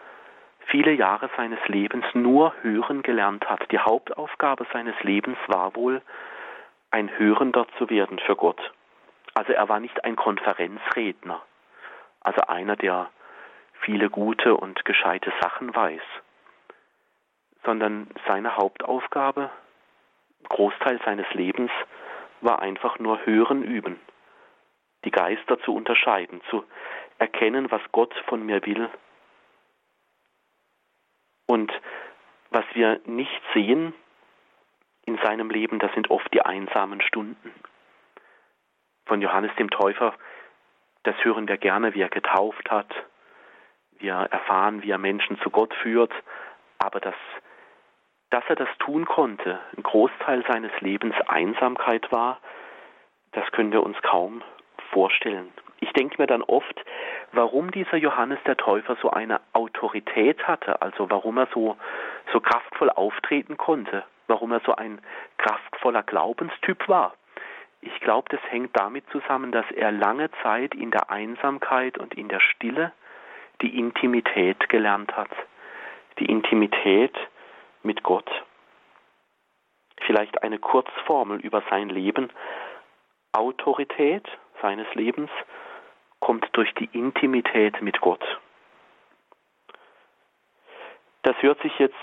viele 0.66 0.92
Jahre 0.92 1.30
seines 1.38 1.66
Lebens 1.68 2.04
nur 2.12 2.52
hören 2.60 3.00
gelernt 3.00 3.48
hat. 3.48 3.72
Die 3.72 3.78
Hauptaufgabe 3.78 4.66
seines 4.74 5.02
Lebens 5.02 5.38
war 5.46 5.74
wohl, 5.74 6.02
ein 6.90 7.08
Hörender 7.16 7.66
zu 7.78 7.88
werden 7.88 8.18
für 8.18 8.36
Gott. 8.36 8.60
Also 9.36 9.52
er 9.52 9.68
war 9.68 9.80
nicht 9.80 10.04
ein 10.04 10.16
Konferenzredner, 10.16 11.42
also 12.20 12.40
einer, 12.48 12.76
der 12.76 13.10
viele 13.80 14.08
gute 14.08 14.56
und 14.56 14.84
gescheite 14.84 15.32
Sachen 15.40 15.74
weiß 15.74 16.02
sondern 17.66 18.06
seine 18.26 18.56
Hauptaufgabe, 18.56 19.50
Großteil 20.48 21.00
seines 21.04 21.26
Lebens, 21.34 21.70
war 22.40 22.62
einfach 22.62 22.98
nur 22.98 23.26
hören 23.26 23.62
üben, 23.62 24.00
die 25.04 25.10
Geister 25.10 25.58
zu 25.60 25.74
unterscheiden, 25.74 26.40
zu 26.48 26.64
erkennen, 27.18 27.70
was 27.70 27.82
Gott 27.92 28.14
von 28.28 28.46
mir 28.46 28.64
will. 28.64 28.88
Und 31.46 31.72
was 32.50 32.64
wir 32.74 33.00
nicht 33.04 33.42
sehen 33.52 33.92
in 35.04 35.18
seinem 35.18 35.50
Leben, 35.50 35.78
das 35.78 35.92
sind 35.94 36.10
oft 36.10 36.32
die 36.32 36.42
einsamen 36.42 37.00
Stunden. 37.00 37.52
Von 39.06 39.22
Johannes 39.22 39.52
dem 39.58 39.70
Täufer, 39.70 40.14
das 41.04 41.16
hören 41.24 41.48
wir 41.48 41.56
gerne, 41.56 41.94
wie 41.94 42.02
er 42.02 42.08
getauft 42.08 42.70
hat. 42.70 42.92
Wir 43.98 44.14
erfahren, 44.14 44.82
wie 44.82 44.90
er 44.90 44.98
Menschen 44.98 45.38
zu 45.40 45.50
Gott 45.50 45.72
führt, 45.74 46.12
aber 46.78 47.00
das 47.00 47.14
dass 48.30 48.44
er 48.48 48.56
das 48.56 48.68
tun 48.78 49.04
konnte, 49.04 49.60
ein 49.76 49.82
Großteil 49.82 50.44
seines 50.48 50.72
Lebens 50.80 51.14
Einsamkeit 51.26 52.10
war, 52.10 52.38
das 53.32 53.50
können 53.52 53.72
wir 53.72 53.82
uns 53.82 53.96
kaum 54.02 54.42
vorstellen. 54.90 55.52
Ich 55.78 55.92
denke 55.92 56.20
mir 56.20 56.26
dann 56.26 56.42
oft, 56.42 56.84
warum 57.32 57.70
dieser 57.70 57.96
Johannes 57.96 58.38
der 58.46 58.56
Täufer 58.56 58.96
so 59.02 59.10
eine 59.10 59.40
Autorität 59.52 60.46
hatte, 60.46 60.80
also 60.80 61.10
warum 61.10 61.36
er 61.36 61.48
so, 61.52 61.76
so 62.32 62.40
kraftvoll 62.40 62.90
auftreten 62.90 63.56
konnte, 63.56 64.04
warum 64.26 64.52
er 64.52 64.60
so 64.60 64.74
ein 64.74 65.00
kraftvoller 65.38 66.02
Glaubenstyp 66.02 66.88
war. 66.88 67.14
Ich 67.80 68.00
glaube, 68.00 68.28
das 68.30 68.40
hängt 68.50 68.76
damit 68.76 69.04
zusammen, 69.10 69.52
dass 69.52 69.70
er 69.70 69.92
lange 69.92 70.30
Zeit 70.42 70.74
in 70.74 70.90
der 70.90 71.10
Einsamkeit 71.10 71.98
und 71.98 72.14
in 72.14 72.28
der 72.28 72.40
Stille 72.40 72.92
die 73.62 73.78
Intimität 73.78 74.68
gelernt 74.68 75.16
hat. 75.16 75.30
Die 76.18 76.26
Intimität, 76.26 77.14
mit 77.86 78.02
Gott. 78.02 78.28
Vielleicht 80.04 80.42
eine 80.42 80.58
Kurzformel 80.58 81.40
über 81.40 81.62
sein 81.70 81.88
Leben. 81.88 82.30
Autorität 83.32 84.26
seines 84.60 84.92
Lebens 84.94 85.30
kommt 86.20 86.48
durch 86.52 86.74
die 86.74 86.88
Intimität 86.92 87.80
mit 87.80 88.00
Gott. 88.00 88.24
Das 91.22 91.40
hört 91.42 91.60
sich 91.62 91.78
jetzt 91.78 91.94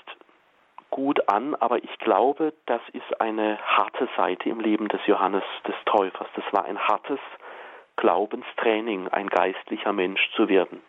gut 0.93 1.27
an, 1.27 1.55
aber 1.55 1.83
ich 1.83 1.97
glaube, 1.97 2.53
das 2.67 2.81
ist 2.93 3.19
eine 3.19 3.57
harte 3.65 4.07
Seite 4.15 4.47
im 4.47 4.59
Leben 4.59 4.89
des 4.89 5.01
Johannes 5.07 5.43
des 5.67 5.73
Täufers. 5.85 6.27
Das 6.35 6.45
war 6.51 6.65
ein 6.65 6.77
hartes 6.77 7.19
Glaubenstraining, 7.95 9.07
ein 9.07 9.27
geistlicher 9.27 9.91
Mensch 9.91 10.21
zu 10.35 10.49
werden. 10.49 10.81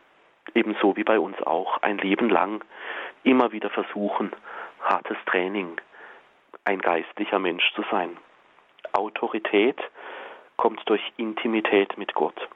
Ebenso 0.55 0.95
wie 0.99 1.05
bei 1.05 1.19
uns 1.19 1.41
auch, 1.43 1.79
ein 1.81 1.97
Leben 1.97 2.29
lang 2.29 2.63
immer 3.23 3.53
wieder 3.53 3.71
versuchen, 3.71 4.31
hartes 4.83 5.17
Training, 5.25 5.81
ein 6.67 6.81
geistlicher 6.81 7.39
Mensch 7.39 7.73
zu 7.73 7.83
sein. 7.91 8.19
Autorität 8.93 9.81
kommt 10.59 10.87
durch 10.87 11.03
Intimität 11.17 11.97
mit 11.97 12.13
Gott. 12.13 12.49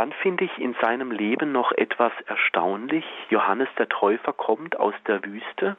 Dann 0.00 0.14
finde 0.14 0.44
ich 0.44 0.58
in 0.58 0.74
seinem 0.80 1.10
Leben 1.10 1.52
noch 1.52 1.72
etwas 1.72 2.12
erstaunlich. 2.24 3.04
Johannes 3.28 3.68
der 3.76 3.86
Täufer 3.86 4.32
kommt 4.32 4.80
aus 4.80 4.94
der 5.06 5.22
Wüste 5.26 5.76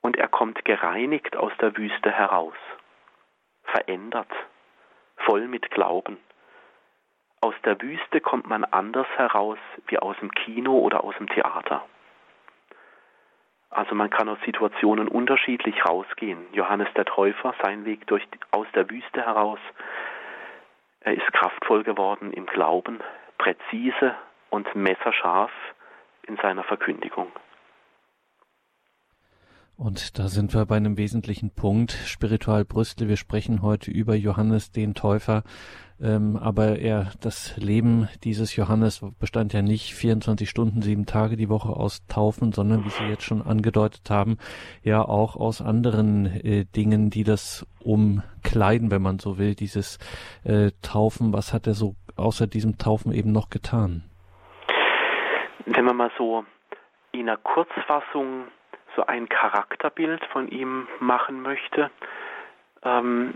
und 0.00 0.16
er 0.16 0.26
kommt 0.26 0.64
gereinigt 0.64 1.36
aus 1.36 1.52
der 1.60 1.76
Wüste 1.76 2.10
heraus, 2.10 2.56
verändert, 3.62 4.26
voll 5.18 5.46
mit 5.46 5.70
Glauben. 5.70 6.18
Aus 7.40 7.54
der 7.64 7.80
Wüste 7.80 8.20
kommt 8.20 8.48
man 8.48 8.64
anders 8.64 9.06
heraus 9.14 9.58
wie 9.86 10.00
aus 10.00 10.16
dem 10.18 10.32
Kino 10.32 10.76
oder 10.76 11.04
aus 11.04 11.14
dem 11.16 11.28
Theater. 11.28 11.84
Also 13.70 13.94
man 13.94 14.10
kann 14.10 14.28
aus 14.28 14.38
Situationen 14.44 15.06
unterschiedlich 15.06 15.86
rausgehen. 15.86 16.44
Johannes 16.50 16.88
der 16.96 17.04
Täufer, 17.04 17.54
sein 17.62 17.84
Weg 17.84 18.08
durch, 18.08 18.26
aus 18.50 18.66
der 18.74 18.90
Wüste 18.90 19.24
heraus, 19.24 19.60
er 21.00 21.14
ist 21.14 21.32
kraftvoll 21.32 21.82
geworden 21.82 22.32
im 22.32 22.46
Glauben, 22.46 23.00
präzise 23.38 24.14
und 24.50 24.74
messerscharf 24.74 25.52
in 26.26 26.36
seiner 26.36 26.64
Verkündigung. 26.64 27.32
Und 29.80 30.18
da 30.18 30.28
sind 30.28 30.52
wir 30.52 30.66
bei 30.66 30.76
einem 30.76 30.98
wesentlichen 30.98 31.54
Punkt. 31.54 31.92
Spiritual 31.92 32.66
Brüstel, 32.66 33.08
wir 33.08 33.16
sprechen 33.16 33.62
heute 33.62 33.90
über 33.90 34.14
Johannes 34.14 34.72
den 34.72 34.92
Täufer. 34.92 35.42
Ähm, 35.98 36.36
aber 36.36 36.80
er, 36.80 37.12
das 37.22 37.56
Leben 37.56 38.06
dieses 38.22 38.54
Johannes 38.56 39.02
bestand 39.18 39.54
ja 39.54 39.62
nicht 39.62 39.94
24 39.94 40.50
Stunden, 40.50 40.82
sieben 40.82 41.06
Tage 41.06 41.36
die 41.36 41.48
Woche 41.48 41.70
aus 41.70 42.06
Taufen, 42.08 42.52
sondern 42.52 42.84
wie 42.84 42.90
Sie 42.90 43.04
jetzt 43.04 43.22
schon 43.22 43.40
angedeutet 43.40 44.10
haben, 44.10 44.36
ja 44.82 45.00
auch 45.00 45.36
aus 45.36 45.62
anderen 45.62 46.26
äh, 46.26 46.66
Dingen, 46.76 47.08
die 47.08 47.24
das 47.24 47.66
umkleiden, 47.82 48.90
wenn 48.90 49.00
man 49.00 49.18
so 49.18 49.38
will, 49.38 49.54
dieses 49.54 49.98
äh, 50.44 50.72
Taufen. 50.82 51.32
Was 51.32 51.54
hat 51.54 51.66
er 51.66 51.72
so 51.72 51.94
außer 52.16 52.46
diesem 52.46 52.76
Taufen 52.76 53.12
eben 53.12 53.32
noch 53.32 53.48
getan? 53.48 54.04
Wenn 55.64 55.86
man 55.86 55.96
mal 55.96 56.10
so 56.18 56.44
in 57.12 57.30
einer 57.30 57.38
Kurzfassung 57.38 58.44
so 58.96 59.06
ein 59.06 59.28
Charakterbild 59.28 60.24
von 60.26 60.48
ihm 60.48 60.88
machen 60.98 61.42
möchte, 61.42 61.90
ähm, 62.82 63.34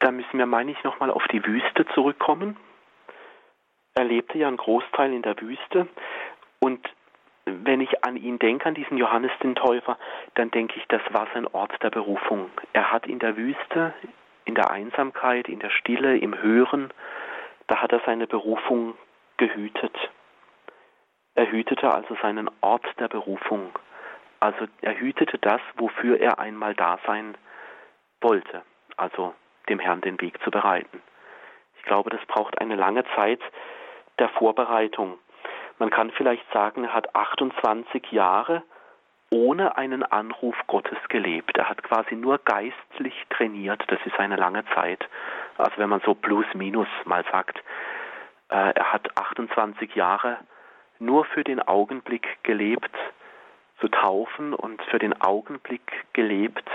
da 0.00 0.10
müssen 0.10 0.38
wir, 0.38 0.46
meine 0.46 0.72
ich, 0.72 0.84
nochmal 0.84 1.10
auf 1.10 1.26
die 1.28 1.44
Wüste 1.44 1.86
zurückkommen. 1.94 2.56
Er 3.94 4.04
lebte 4.04 4.38
ja 4.38 4.48
einen 4.48 4.56
Großteil 4.56 5.12
in 5.12 5.22
der 5.22 5.40
Wüste 5.40 5.86
und 6.60 6.80
wenn 7.46 7.80
ich 7.80 8.04
an 8.04 8.16
ihn 8.16 8.38
denke, 8.38 8.66
an 8.66 8.74
diesen 8.74 8.96
Johannes 8.96 9.30
den 9.42 9.54
Täufer, 9.54 9.98
dann 10.34 10.50
denke 10.50 10.78
ich, 10.78 10.86
das 10.88 11.02
war 11.10 11.28
sein 11.34 11.46
Ort 11.48 11.72
der 11.82 11.90
Berufung. 11.90 12.50
Er 12.72 12.90
hat 12.90 13.06
in 13.06 13.18
der 13.18 13.36
Wüste, 13.36 13.92
in 14.44 14.54
der 14.54 14.70
Einsamkeit, 14.70 15.48
in 15.48 15.60
der 15.60 15.70
Stille, 15.70 16.16
im 16.16 16.40
Hören, 16.40 16.92
da 17.66 17.82
hat 17.82 17.92
er 17.92 18.00
seine 18.06 18.26
Berufung 18.26 18.94
gehütet. 19.36 19.96
Er 21.34 21.50
hütete 21.50 21.92
also 21.92 22.16
seinen 22.22 22.50
Ort 22.60 22.86
der 22.98 23.08
Berufung. 23.08 23.70
Also 24.40 24.66
er 24.82 24.98
hütete 24.98 25.38
das, 25.38 25.60
wofür 25.76 26.20
er 26.20 26.38
einmal 26.38 26.74
da 26.74 26.98
sein 27.06 27.36
wollte, 28.20 28.62
also 28.96 29.34
dem 29.68 29.78
Herrn 29.78 30.00
den 30.00 30.20
Weg 30.20 30.42
zu 30.42 30.50
bereiten. 30.50 31.02
Ich 31.78 31.84
glaube, 31.84 32.10
das 32.10 32.24
braucht 32.26 32.60
eine 32.60 32.76
lange 32.76 33.04
Zeit 33.14 33.40
der 34.18 34.28
Vorbereitung. 34.30 35.18
Man 35.78 35.90
kann 35.90 36.10
vielleicht 36.12 36.44
sagen, 36.52 36.84
er 36.84 36.94
hat 36.94 37.14
28 37.14 38.12
Jahre 38.12 38.62
ohne 39.30 39.76
einen 39.76 40.04
Anruf 40.04 40.54
Gottes 40.68 40.98
gelebt. 41.08 41.58
Er 41.58 41.68
hat 41.68 41.82
quasi 41.82 42.14
nur 42.14 42.38
geistlich 42.38 43.14
trainiert. 43.30 43.82
Das 43.88 43.98
ist 44.04 44.18
eine 44.18 44.36
lange 44.36 44.64
Zeit. 44.74 45.08
Also 45.58 45.76
wenn 45.76 45.88
man 45.88 46.00
so 46.04 46.14
plus 46.14 46.46
minus 46.54 46.88
mal 47.04 47.24
sagt, 47.32 47.58
äh, 48.48 48.72
er 48.74 48.92
hat 48.92 49.16
28 49.16 49.94
Jahre 49.94 50.38
nur 51.00 51.24
für 51.24 51.42
den 51.42 51.60
Augenblick 51.60 52.38
gelebt, 52.44 52.94
zu 53.84 53.88
taufen 53.88 54.54
und 54.54 54.80
für 54.84 54.98
den 54.98 55.20
Augenblick 55.20 55.92
gelebt, 56.14 56.68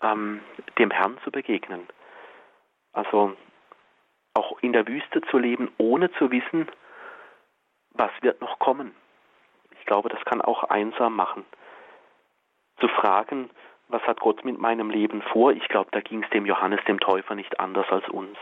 ähm, 0.00 0.40
dem 0.78 0.92
Herrn 0.92 1.18
zu 1.24 1.32
begegnen. 1.32 1.88
Also 2.92 3.36
auch 4.34 4.58
in 4.60 4.72
der 4.72 4.86
Wüste 4.86 5.22
zu 5.22 5.38
leben, 5.38 5.72
ohne 5.78 6.12
zu 6.12 6.30
wissen, 6.30 6.68
was 7.94 8.12
wird 8.20 8.40
noch 8.40 8.60
kommen. 8.60 8.94
Ich 9.80 9.84
glaube, 9.86 10.08
das 10.08 10.24
kann 10.24 10.40
auch 10.40 10.62
einsam 10.64 11.16
machen. 11.16 11.44
Zu 12.78 12.86
fragen, 12.86 13.50
was 13.88 14.02
hat 14.02 14.20
Gott 14.20 14.44
mit 14.44 14.56
meinem 14.56 14.88
Leben 14.88 15.22
vor? 15.32 15.50
Ich 15.50 15.66
glaube, 15.66 15.90
da 15.90 16.00
ging 16.00 16.22
es 16.22 16.30
dem 16.30 16.46
Johannes 16.46 16.80
dem 16.86 17.00
Täufer 17.00 17.34
nicht 17.34 17.58
anders 17.58 17.88
als 17.90 18.08
uns. 18.08 18.38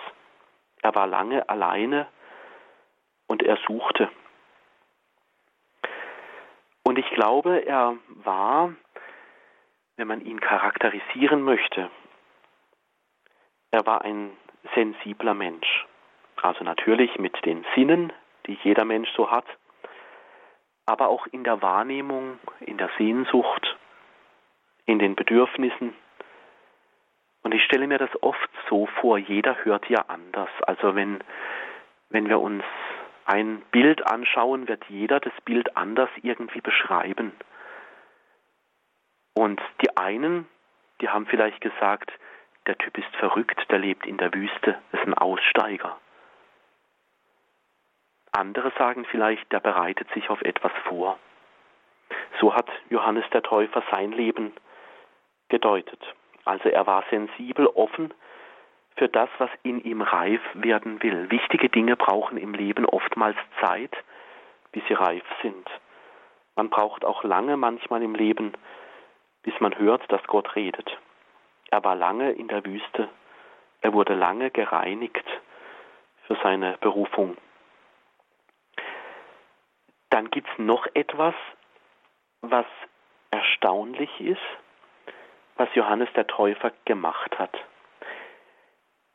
Er 0.82 0.94
war 0.94 1.06
lange 1.06 1.48
alleine 1.48 2.06
und 3.28 3.42
er 3.42 3.56
suchte. 3.66 4.10
Und 6.88 6.98
ich 6.98 7.10
glaube, 7.10 7.66
er 7.66 7.98
war, 8.24 8.72
wenn 9.98 10.08
man 10.08 10.22
ihn 10.22 10.40
charakterisieren 10.40 11.42
möchte, 11.42 11.90
er 13.70 13.84
war 13.84 14.06
ein 14.06 14.30
sensibler 14.74 15.34
Mensch. 15.34 15.86
Also 16.40 16.64
natürlich 16.64 17.18
mit 17.18 17.44
den 17.44 17.66
Sinnen, 17.74 18.10
die 18.46 18.58
jeder 18.64 18.86
Mensch 18.86 19.10
so 19.14 19.30
hat, 19.30 19.44
aber 20.86 21.08
auch 21.08 21.26
in 21.26 21.44
der 21.44 21.60
Wahrnehmung, 21.60 22.38
in 22.60 22.78
der 22.78 22.88
Sehnsucht, 22.96 23.76
in 24.86 24.98
den 24.98 25.14
Bedürfnissen. 25.14 25.92
Und 27.42 27.52
ich 27.52 27.62
stelle 27.64 27.86
mir 27.86 27.98
das 27.98 28.22
oft 28.22 28.48
so 28.70 28.86
vor, 28.98 29.18
jeder 29.18 29.62
hört 29.62 29.90
ja 29.90 30.06
anders. 30.08 30.48
Also 30.66 30.94
wenn, 30.94 31.22
wenn 32.08 32.30
wir 32.30 32.40
uns 32.40 32.64
ein 33.28 33.60
Bild 33.70 34.06
anschauen, 34.06 34.68
wird 34.68 34.84
jeder 34.88 35.20
das 35.20 35.34
Bild 35.44 35.76
anders 35.76 36.08
irgendwie 36.22 36.62
beschreiben. 36.62 37.32
Und 39.34 39.60
die 39.82 39.96
einen, 39.96 40.48
die 41.00 41.10
haben 41.10 41.26
vielleicht 41.26 41.60
gesagt, 41.60 42.10
der 42.66 42.78
Typ 42.78 42.96
ist 42.96 43.14
verrückt, 43.16 43.60
der 43.70 43.78
lebt 43.78 44.06
in 44.06 44.16
der 44.16 44.32
Wüste, 44.32 44.78
ist 44.92 45.04
ein 45.04 45.14
Aussteiger. 45.14 45.98
Andere 48.32 48.72
sagen 48.78 49.04
vielleicht, 49.04 49.52
der 49.52 49.60
bereitet 49.60 50.08
sich 50.14 50.30
auf 50.30 50.40
etwas 50.42 50.72
vor. 50.84 51.18
So 52.40 52.54
hat 52.54 52.68
Johannes 52.88 53.24
der 53.32 53.42
Täufer 53.42 53.82
sein 53.90 54.12
Leben 54.12 54.52
gedeutet. 55.50 56.00
Also 56.46 56.70
er 56.70 56.86
war 56.86 57.04
sensibel, 57.10 57.66
offen 57.66 58.14
für 58.98 59.08
das, 59.08 59.30
was 59.38 59.50
in 59.62 59.80
ihm 59.84 60.02
reif 60.02 60.40
werden 60.54 61.02
will. 61.02 61.30
Wichtige 61.30 61.68
Dinge 61.68 61.96
brauchen 61.96 62.36
im 62.36 62.52
Leben 62.52 62.84
oftmals 62.84 63.36
Zeit, 63.60 63.96
bis 64.72 64.82
sie 64.88 64.94
reif 64.94 65.24
sind. 65.40 65.68
Man 66.56 66.68
braucht 66.68 67.04
auch 67.04 67.22
lange 67.22 67.56
manchmal 67.56 68.02
im 68.02 68.16
Leben, 68.16 68.52
bis 69.42 69.54
man 69.60 69.78
hört, 69.78 70.02
dass 70.10 70.22
Gott 70.24 70.56
redet. 70.56 70.90
Er 71.70 71.84
war 71.84 71.94
lange 71.94 72.32
in 72.32 72.48
der 72.48 72.64
Wüste, 72.64 73.08
er 73.80 73.92
wurde 73.92 74.14
lange 74.14 74.50
gereinigt 74.50 75.24
für 76.26 76.36
seine 76.42 76.76
Berufung. 76.80 77.36
Dann 80.10 80.30
gibt 80.30 80.48
es 80.48 80.58
noch 80.58 80.86
etwas, 80.94 81.34
was 82.40 82.66
erstaunlich 83.30 84.10
ist, 84.20 84.40
was 85.56 85.68
Johannes 85.74 86.08
der 86.14 86.26
Täufer 86.26 86.72
gemacht 86.84 87.38
hat. 87.38 87.56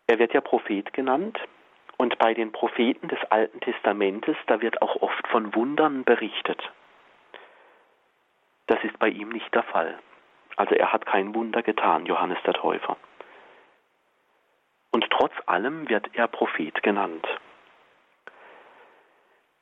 Er 0.08 0.20
wird 0.20 0.34
ja 0.34 0.42
Prophet 0.42 0.92
genannt 0.94 1.40
und 1.98 2.18
bei 2.18 2.34
den 2.34 2.52
Propheten 2.52 3.08
des 3.08 3.20
Alten 3.30 3.60
Testamentes, 3.62 4.36
da 4.48 4.62
wird 4.62 4.82
auch 4.82 5.02
oft 5.02 5.28
von 5.28 5.56
Wundern 5.56 6.04
berichtet. 6.04 6.62
Das 8.68 8.84
ist 8.84 8.98
bei 9.00 9.10
ihm 9.10 9.30
nicht 9.30 9.54
der 9.54 9.64
Fall. 9.64 9.98
Also 10.56 10.76
er 10.76 10.92
hat 10.94 11.06
kein 11.06 11.34
Wunder 11.34 11.64
getan, 11.64 12.06
Johannes 12.06 12.38
der 12.46 12.54
Täufer. 12.54 12.98
Und 14.92 15.06
trotz 15.10 15.34
allem 15.48 15.90
wird 15.90 16.10
er 16.14 16.28
Prophet 16.28 16.84
genannt. 16.84 17.26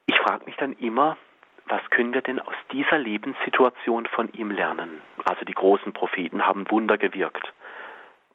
Ich 0.08 0.20
frage 0.20 0.46
mich 0.46 0.58
dann 0.58 0.74
immer, 0.74 1.18
was 1.66 1.82
können 1.90 2.14
wir 2.14 2.22
denn 2.22 2.40
aus 2.40 2.56
dieser 2.72 2.98
Lebenssituation 2.98 4.06
von 4.08 4.32
ihm 4.34 4.52
lernen? 4.52 5.02
Also 5.24 5.46
die 5.46 5.54
großen 5.54 5.94
Propheten 5.94 6.46
haben 6.46 6.70
Wunder 6.70 6.98
gewirkt. 6.98 7.54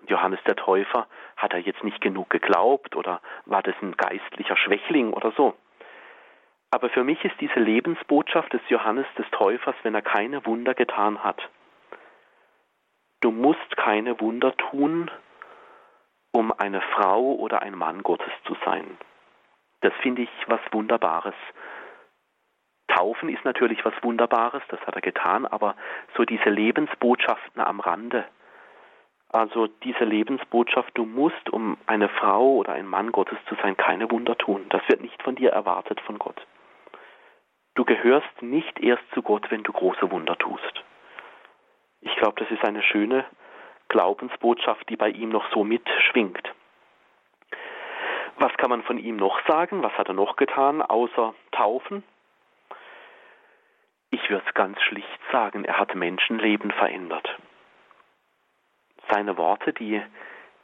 Johannes 0.07 0.40
der 0.47 0.57
Täufer, 0.57 1.07
hat 1.36 1.53
er 1.53 1.59
jetzt 1.59 1.84
nicht 1.84 2.01
genug 2.01 2.30
geglaubt 2.30 2.97
oder 2.97 3.20
war 3.44 3.62
das 3.62 3.74
ein 3.82 3.97
geistlicher 3.97 4.57
Schwächling 4.57 5.12
oder 5.12 5.32
so? 5.32 5.55
Aber 6.70 6.90
für 6.90 7.05
mich 7.05 7.24
ist 7.24 7.40
diese 7.40 7.61
Lebensbotschaft 7.61 8.53
des 8.53 8.61
Johannes 8.68 9.07
des 9.16 9.26
Täufers, 9.30 9.76
wenn 9.82 9.94
er 9.94 10.03
keine 10.03 10.44
Wunder 10.47 10.74
getan 10.74 11.22
hat. 11.22 11.40
Du 13.20 13.30
musst 13.30 13.76
keine 13.76 14.20
Wunder 14.20 14.57
tun, 14.57 15.11
um 16.32 16.53
eine 16.53 16.80
Frau 16.80 17.34
oder 17.34 17.62
ein 17.62 17.74
Mann 17.74 18.03
Gottes 18.03 18.32
zu 18.44 18.57
sein. 18.64 18.99
Das 19.80 19.92
finde 20.03 20.22
ich 20.22 20.30
was 20.49 20.61
Wunderbares. 20.72 21.34
Taufen 22.88 23.28
ist 23.28 23.44
natürlich 23.44 23.84
was 23.84 23.94
Wunderbares, 24.03 24.62
das 24.68 24.80
hat 24.86 24.94
er 24.94 25.01
getan, 25.01 25.47
aber 25.47 25.76
so 26.16 26.24
diese 26.24 26.51
Lebensbotschaften 26.51 27.61
am 27.61 27.80
Rande, 27.80 28.24
also 29.37 29.66
diese 29.66 30.05
Lebensbotschaft, 30.05 30.91
du 30.95 31.05
musst, 31.05 31.51
um 31.51 31.76
eine 31.87 32.09
Frau 32.09 32.57
oder 32.57 32.72
ein 32.72 32.87
Mann 32.87 33.12
Gottes 33.12 33.39
zu 33.49 33.55
sein, 33.62 33.76
keine 33.76 34.11
Wunder 34.11 34.37
tun. 34.37 34.66
Das 34.70 34.82
wird 34.89 35.01
nicht 35.01 35.22
von 35.22 35.34
dir 35.34 35.51
erwartet 35.51 36.01
von 36.01 36.18
Gott. 36.18 36.47
Du 37.74 37.84
gehörst 37.84 38.43
nicht 38.43 38.80
erst 38.80 39.05
zu 39.12 39.22
Gott, 39.22 39.51
wenn 39.51 39.62
du 39.62 39.72
große 39.72 40.11
Wunder 40.11 40.37
tust. 40.39 40.84
Ich 42.01 42.14
glaube, 42.16 42.41
das 42.41 42.51
ist 42.51 42.64
eine 42.64 42.82
schöne 42.82 43.24
Glaubensbotschaft, 43.89 44.89
die 44.89 44.97
bei 44.97 45.11
ihm 45.11 45.28
noch 45.28 45.45
so 45.53 45.64
mitschwingt. 45.64 46.53
Was 48.39 48.53
kann 48.57 48.70
man 48.70 48.82
von 48.82 48.99
ihm 48.99 49.16
noch 49.16 49.41
sagen? 49.47 49.82
Was 49.82 49.93
hat 49.93 50.09
er 50.09 50.14
noch 50.14 50.37
getan, 50.37 50.82
außer 50.82 51.34
taufen? 51.53 52.03
Ich 54.11 54.30
würde 54.30 54.45
es 54.47 54.55
ganz 54.55 54.80
schlicht 54.82 55.20
sagen, 55.32 55.64
er 55.64 55.78
hat 55.78 55.95
Menschenleben 55.95 56.70
verändert. 56.70 57.28
Seine 59.11 59.37
Worte, 59.37 59.73
die, 59.73 60.03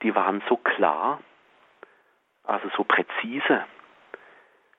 die 0.03 0.15
waren 0.15 0.43
so 0.49 0.57
klar, 0.57 1.21
also 2.45 2.69
so 2.77 2.85
präzise. 2.85 3.65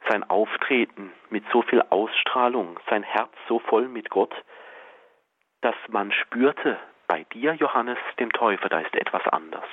Sein 0.09 0.29
Auftreten 0.29 1.13
mit 1.29 1.45
so 1.51 1.61
viel 1.61 1.81
Ausstrahlung, 1.89 2.79
sein 2.89 3.03
Herz 3.03 3.31
so 3.47 3.59
voll 3.59 3.87
mit 3.87 4.09
Gott, 4.09 4.33
dass 5.61 5.75
man 5.87 6.11
spürte, 6.11 6.77
bei 7.07 7.25
dir, 7.33 7.53
Johannes, 7.53 7.97
dem 8.19 8.31
Täufer, 8.31 8.69
da 8.69 8.79
ist 8.79 8.95
etwas 8.95 9.25
anders. 9.27 9.67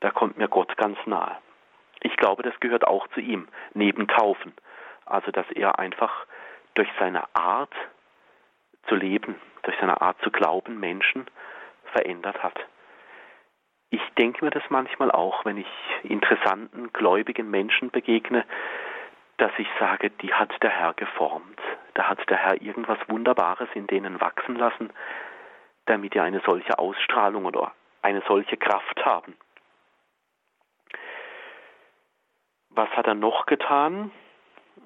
Da 0.00 0.10
kommt 0.10 0.38
mir 0.38 0.48
Gott 0.48 0.76
ganz 0.76 0.98
nahe. 1.06 1.36
Ich 2.02 2.16
glaube, 2.16 2.42
das 2.42 2.58
gehört 2.60 2.86
auch 2.86 3.08
zu 3.08 3.20
ihm, 3.20 3.48
neben 3.74 4.06
Taufen. 4.06 4.54
Also, 5.06 5.32
dass 5.32 5.50
er 5.50 5.78
einfach 5.78 6.26
durch 6.74 6.88
seine 7.00 7.24
Art 7.34 7.74
zu 8.86 8.94
leben, 8.94 9.40
durch 9.62 9.76
seine 9.80 10.00
Art 10.00 10.20
zu 10.22 10.30
glauben, 10.30 10.78
Menschen 10.78 11.26
verändert 11.92 12.42
hat. 12.42 12.58
Ich 13.90 14.02
denke 14.18 14.44
mir 14.44 14.50
das 14.50 14.64
manchmal 14.68 15.10
auch, 15.10 15.44
wenn 15.44 15.56
ich 15.56 15.66
interessanten, 16.02 16.92
gläubigen 16.92 17.50
Menschen 17.50 17.90
begegne, 17.90 18.44
dass 19.38 19.52
ich 19.56 19.68
sage, 19.78 20.10
die 20.10 20.34
hat 20.34 20.50
der 20.62 20.70
Herr 20.70 20.94
geformt. 20.94 21.60
Da 21.94 22.08
hat 22.08 22.18
der 22.28 22.36
Herr 22.36 22.60
irgendwas 22.60 22.98
Wunderbares 23.08 23.68
in 23.74 23.86
denen 23.86 24.20
wachsen 24.20 24.56
lassen, 24.56 24.92
damit 25.86 26.14
die 26.14 26.20
eine 26.20 26.40
solche 26.44 26.78
Ausstrahlung 26.78 27.46
oder 27.46 27.72
eine 28.02 28.22
solche 28.28 28.56
Kraft 28.56 29.04
haben. 29.04 29.36
Was 32.70 32.90
hat 32.90 33.06
er 33.06 33.14
noch 33.14 33.46
getan? 33.46 34.10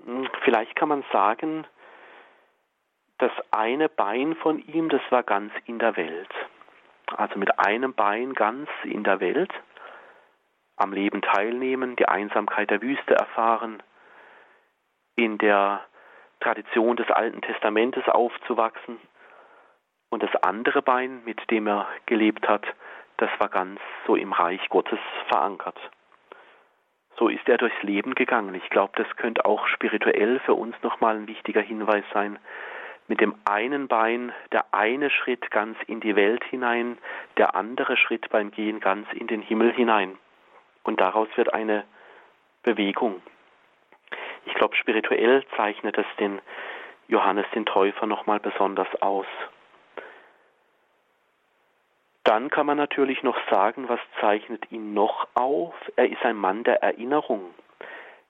Hm, 0.05 0.29
vielleicht 0.43 0.77
kann 0.77 0.89
man 0.89 1.05
sagen, 1.13 1.67
das 3.19 3.33
eine 3.51 3.89
Bein 3.89 4.35
von 4.37 4.59
ihm, 4.59 4.89
das 4.89 5.03
war 5.11 5.23
ganz 5.23 5.53
in 5.67 5.79
der 5.79 5.97
Welt. 5.97 6.31
Also 7.17 7.39
mit 7.39 7.59
einem 7.59 7.95
Bein 7.95 8.35
ganz 8.35 8.69
in 8.85 9.05
der 9.05 9.21
Welt, 9.21 9.53
am 10.77 10.93
Leben 10.93 11.23
teilnehmen, 11.23 11.97
die 11.97 12.09
Einsamkeit 12.09 12.71
der 12.71 12.83
Wüste 12.83 13.15
erfahren, 13.15 13.83
in 15.17 15.39
der 15.39 15.83
Tradition 16.41 16.97
des 16.97 17.11
Alten 17.11 17.41
Testamentes 17.43 18.09
aufzuwachsen. 18.09 18.99
Und 20.11 20.23
das 20.23 20.35
andere 20.43 20.83
Bein, 20.83 21.25
mit 21.25 21.51
dem 21.51 21.67
er 21.67 21.87
gelebt 22.07 22.49
hat, 22.49 22.67
das 23.19 23.31
war 23.39 23.49
ganz 23.49 23.81
so 24.07 24.17
im 24.17 24.33
Reich 24.33 24.69
Gottes 24.69 24.99
verankert. 25.29 25.79
So 27.17 27.29
ist 27.29 27.49
er 27.49 27.59
durchs 27.59 27.83
Leben 27.83 28.15
gegangen. 28.15 28.55
Ich 28.55 28.69
glaube, 28.71 28.93
das 28.97 29.17
könnte 29.17 29.45
auch 29.45 29.67
spirituell 29.69 30.41
für 30.41 30.55
uns 30.55 30.75
nochmal 30.83 31.17
ein 31.17 31.29
wichtiger 31.29 31.61
Hinweis 31.61 32.05
sein. 32.13 32.39
Mit 33.13 33.21
dem 33.21 33.35
einen 33.45 33.89
Bein 33.89 34.33
der 34.53 34.73
eine 34.73 35.11
Schritt 35.11 35.51
ganz 35.51 35.77
in 35.87 36.01
die 36.01 36.17
Welt 36.17 36.43
hinein, 36.45 36.97
der 37.37 37.55
andere 37.55 37.99
Schritt 37.99 38.31
beim 38.31 38.51
Gehen 38.51 38.81
ganz 38.81 39.07
in 39.13 39.27
den 39.27 39.43
Himmel 39.43 39.71
hinein. 39.71 40.17
Und 40.83 40.99
daraus 40.99 41.29
wird 41.37 41.53
eine 41.53 41.85
Bewegung. 42.63 43.21
Ich 44.47 44.55
glaube, 44.55 44.75
spirituell 44.77 45.45
zeichnet 45.57 45.99
es 45.99 46.07
den 46.19 46.41
Johannes 47.07 47.45
den 47.55 47.67
Täufer 47.67 48.07
nochmal 48.07 48.41
besonders 48.41 48.89
aus. 49.03 49.27
Dann 52.25 52.49
kann 52.49 52.65
man 52.65 52.79
natürlich 52.79 53.23
noch 53.23 53.37
sagen, 53.51 53.91
was 53.91 54.01
zeichnet 54.23 54.73
ihn 54.73 54.95
noch 54.95 55.29
auf? 55.35 55.75
Er 55.97 56.11
ist 56.11 56.25
ein 56.25 56.37
Mann 56.37 56.65
der 56.65 56.83
Erinnerung. 56.83 57.53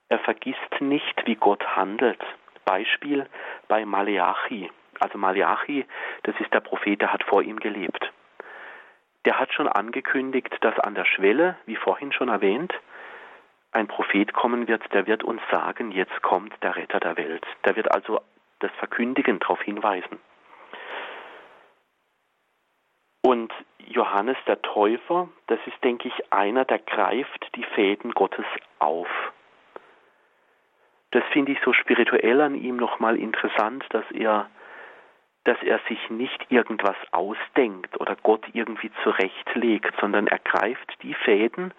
Er 0.09 0.19
vergisst 0.19 0.81
nicht, 0.81 1.25
wie 1.25 1.37
Gott 1.37 1.65
handelt. 1.77 2.19
Beispiel 2.65 3.27
bei 3.69 3.85
Maleachi. 3.85 4.71
Also 5.01 5.19
Maleachi, 5.19 5.87
das 6.23 6.35
ist 6.41 6.53
der 6.53 6.61
Prophet, 6.61 7.01
der 7.01 7.13
hat 7.13 7.25
vor 7.25 7.43
ihm 7.43 7.59
gelebt. 7.59 8.13
Der 9.25 9.39
hat 9.39 9.53
schon 9.53 9.69
angekündigt, 9.69 10.57
dass 10.61 10.79
an 10.79 10.95
der 10.95 11.05
Schwelle, 11.05 11.57
wie 11.67 11.77
vorhin 11.77 12.13
schon 12.13 12.29
erwähnt, 12.29 12.73
ein 13.73 13.89
Prophet 13.89 14.33
kommen 14.33 14.69
wird, 14.69 14.83
der 14.93 15.07
wird 15.07 15.25
uns 15.25 15.41
sagen, 15.51 15.93
jetzt 15.93 16.21
kommt 16.23 16.53
der 16.63 16.77
Retter 16.77 17.01
der 17.01 17.17
Welt. 17.17 17.47
Der 17.65 17.75
wird 17.77 17.93
also 17.93 18.21
das 18.59 18.71
Verkündigen 18.73 19.39
darauf 19.39 19.61
hinweisen. 19.63 20.21
Und 23.23 23.53
Johannes 23.79 24.37
der 24.47 24.61
Täufer, 24.63 25.29
das 25.47 25.59
ist, 25.67 25.83
denke 25.83 26.09
ich, 26.09 26.33
einer, 26.33 26.65
der 26.65 26.81
greift 26.81 27.49
die 27.55 27.65
Fäden 27.65 28.13
Gottes 28.13 28.45
auf. 28.79 29.09
Das 31.13 31.23
finde 31.33 31.53
ich 31.53 31.59
so 31.65 31.73
spirituell 31.73 32.41
an 32.41 32.55
ihm 32.55 32.77
nochmal 32.77 33.19
interessant, 33.19 33.85
dass 33.91 34.11
er, 34.13 34.51
dass 35.45 35.63
er 35.63 35.79
sich 35.87 36.11
nicht 36.11 36.47
irgendwas 36.51 36.97
ausdenkt 37.13 38.01
oder 38.01 38.17
Gott 38.17 38.45
irgendwie 38.55 38.91
zurechtlegt, 39.03 39.95
sondern 40.01 40.27
er 40.27 40.39
greift 40.39 41.03
die 41.03 41.15
Fäden, 41.15 41.73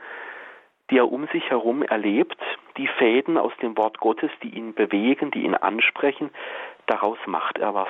die 0.89 0.99
er 0.99 1.11
um 1.11 1.27
sich 1.29 1.49
herum 1.49 1.81
erlebt, 1.81 2.37
die 2.77 2.87
Fäden 2.87 3.37
aus 3.39 3.53
dem 3.61 3.75
Wort 3.75 3.99
Gottes, 3.99 4.29
die 4.43 4.49
ihn 4.49 4.75
bewegen, 4.75 5.31
die 5.31 5.43
ihn 5.43 5.55
ansprechen, 5.55 6.29
daraus 6.85 7.17
macht 7.25 7.57
er 7.57 7.73
was. 7.73 7.89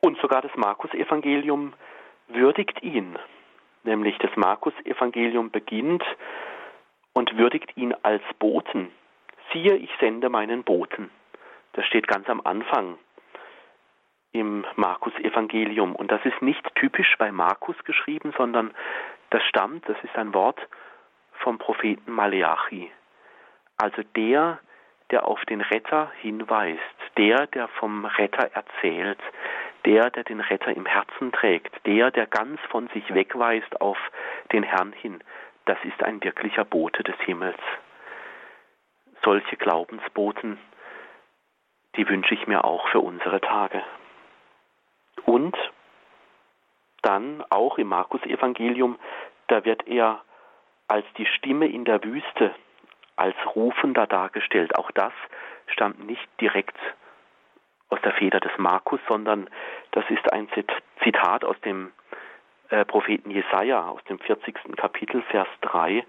Und 0.00 0.18
sogar 0.18 0.42
das 0.42 0.54
Markus-Evangelium 0.56 1.72
würdigt 2.28 2.82
ihn. 2.82 3.18
Nämlich 3.84 4.18
das 4.18 4.36
Markus-Evangelium 4.36 5.50
beginnt 5.50 6.04
und 7.12 7.36
würdigt 7.36 7.76
ihn 7.76 7.94
als 8.02 8.22
Boten. 8.38 8.90
Siehe, 9.52 9.76
ich 9.76 9.90
sende 10.00 10.28
meinen 10.28 10.64
Boten. 10.64 11.10
Das 11.72 11.86
steht 11.86 12.06
ganz 12.06 12.28
am 12.28 12.40
Anfang 12.44 12.98
im 14.32 14.64
Markus-Evangelium. 14.76 15.94
Und 15.94 16.10
das 16.10 16.24
ist 16.24 16.40
nicht 16.42 16.64
typisch 16.74 17.16
bei 17.18 17.30
Markus 17.30 17.76
geschrieben, 17.84 18.32
sondern 18.36 18.72
das 19.30 19.42
stammt, 19.44 19.88
das 19.88 19.96
ist 20.02 20.16
ein 20.16 20.34
Wort 20.34 20.58
vom 21.40 21.58
Propheten 21.58 22.12
Maleachi. 22.12 22.90
Also 23.76 24.02
der, 24.16 24.58
der 25.10 25.26
auf 25.26 25.44
den 25.46 25.60
Retter 25.60 26.10
hinweist, 26.20 26.80
der, 27.16 27.46
der 27.48 27.68
vom 27.68 28.04
Retter 28.04 28.50
erzählt, 28.54 29.18
der, 29.84 30.10
der 30.10 30.24
den 30.24 30.40
Retter 30.40 30.74
im 30.74 30.86
Herzen 30.86 31.32
trägt, 31.32 31.74
der, 31.86 32.10
der 32.10 32.26
ganz 32.26 32.60
von 32.70 32.88
sich 32.88 33.12
wegweist 33.12 33.80
auf 33.80 33.98
den 34.52 34.62
Herrn 34.62 34.92
hin, 34.92 35.22
das 35.64 35.78
ist 35.84 36.02
ein 36.02 36.22
wirklicher 36.22 36.64
Bote 36.64 37.02
des 37.02 37.16
Himmels. 37.20 37.58
Solche 39.22 39.56
Glaubensboten, 39.56 40.58
die 41.96 42.08
wünsche 42.08 42.34
ich 42.34 42.46
mir 42.46 42.64
auch 42.64 42.88
für 42.88 43.00
unsere 43.00 43.40
Tage. 43.40 43.82
Und 45.24 45.56
dann 47.02 47.44
auch 47.50 47.78
im 47.78 47.88
Markus-Evangelium, 47.88 48.98
da 49.48 49.64
wird 49.64 49.86
er 49.86 50.22
als 50.88 51.06
die 51.16 51.26
Stimme 51.26 51.66
in 51.66 51.84
der 51.84 52.02
Wüste, 52.02 52.54
als 53.16 53.36
Rufender 53.54 54.06
dargestellt. 54.06 54.76
Auch 54.76 54.90
das 54.90 55.12
stammt 55.66 56.04
nicht 56.04 56.28
direkt 56.40 56.76
aus 57.88 58.00
der 58.02 58.12
Feder 58.12 58.40
des 58.40 58.52
Markus, 58.56 59.00
sondern 59.06 59.48
das 59.92 60.04
ist 60.08 60.32
ein 60.32 60.48
Zitat 61.02 61.44
aus 61.44 61.60
dem 61.60 61.92
äh, 62.72 62.84
Propheten 62.86 63.30
Jesaja, 63.30 63.86
aus 63.86 64.02
dem 64.04 64.18
40. 64.18 64.76
Kapitel, 64.76 65.22
Vers 65.30 65.48
3. 65.60 66.04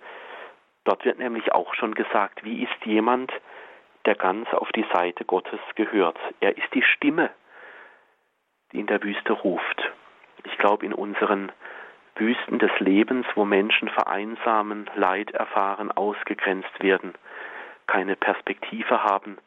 Dort 0.86 1.04
wird 1.04 1.20
nämlich 1.20 1.52
auch 1.52 1.74
schon 1.76 1.94
gesagt, 1.94 2.44
wie 2.44 2.64
ist 2.64 2.86
jemand, 2.86 3.32
der 4.06 4.16
ganz 4.16 4.48
auf 4.54 4.72
die 4.72 4.86
Seite 4.94 5.26
Gottes 5.26 5.60
gehört. 5.76 6.18
Er 6.40 6.58
ist 6.58 6.74
die 6.74 6.82
Stimme, 6.82 7.30
die 8.72 8.80
in 8.80 8.88
der 8.88 9.04
Wüste 9.04 9.34
ruft. 9.34 9.92
Ich 10.46 10.58
glaube, 10.58 10.86
in 10.86 10.94
unseren 10.94 11.52
Wüsten 12.16 12.60
des 12.60 12.72
Lebens, 12.80 13.26
wo 13.36 13.44
Menschen 13.44 13.90
vereinsamen, 13.90 14.90
Leid 14.96 15.32
erfahren, 15.32 15.92
ausgegrenzt 15.92 16.82
werden, 16.82 17.14
keine 17.88 18.16
Perspektive 18.16 19.04
haben, 19.04 19.38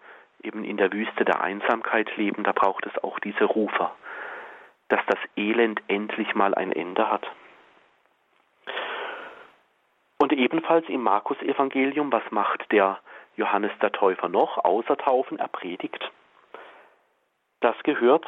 eben 0.43 0.65
in 0.65 0.77
der 0.77 0.93
Wüste 0.93 1.25
der 1.25 1.41
Einsamkeit 1.41 2.15
leben, 2.17 2.45
da 2.45 2.53
braucht 2.53 2.85
es 2.87 3.03
auch 3.03 3.19
diese 3.21 3.45
Rufer, 3.45 3.95
dass 4.89 5.01
das 5.07 5.19
Elend 5.37 5.83
endlich 5.89 6.35
mal 6.35 6.55
ein 6.55 6.73
Ende 6.73 7.11
hat. 7.11 7.27
Und 10.19 10.33
ebenfalls 10.33 10.89
im 10.89 11.03
Markus-Evangelium, 11.03 12.11
was 12.11 12.23
macht 12.31 12.73
der 12.73 12.99
Johannes 13.37 13.73
der 13.83 13.93
Täufer 13.93 14.29
noch, 14.29 14.65
außer 14.65 14.97
Taufen, 14.97 15.39
er 15.39 15.49
predigt. 15.49 16.11
Das 17.61 17.77
gehört 17.83 18.27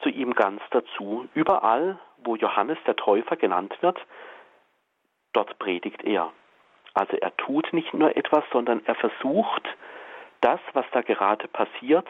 zu 0.00 0.08
ihm 0.08 0.34
ganz 0.34 0.62
dazu. 0.70 1.28
Überall, 1.34 1.98
wo 2.18 2.36
Johannes 2.36 2.78
der 2.86 2.96
Täufer 2.96 3.36
genannt 3.36 3.76
wird, 3.80 3.98
dort 5.32 5.58
predigt 5.58 6.04
er. 6.04 6.32
Also 6.94 7.16
er 7.16 7.36
tut 7.36 7.72
nicht 7.72 7.94
nur 7.94 8.16
etwas, 8.16 8.44
sondern 8.52 8.84
er 8.84 8.94
versucht, 8.94 9.68
das, 10.40 10.60
was 10.74 10.84
da 10.92 11.02
gerade 11.02 11.48
passiert, 11.48 12.06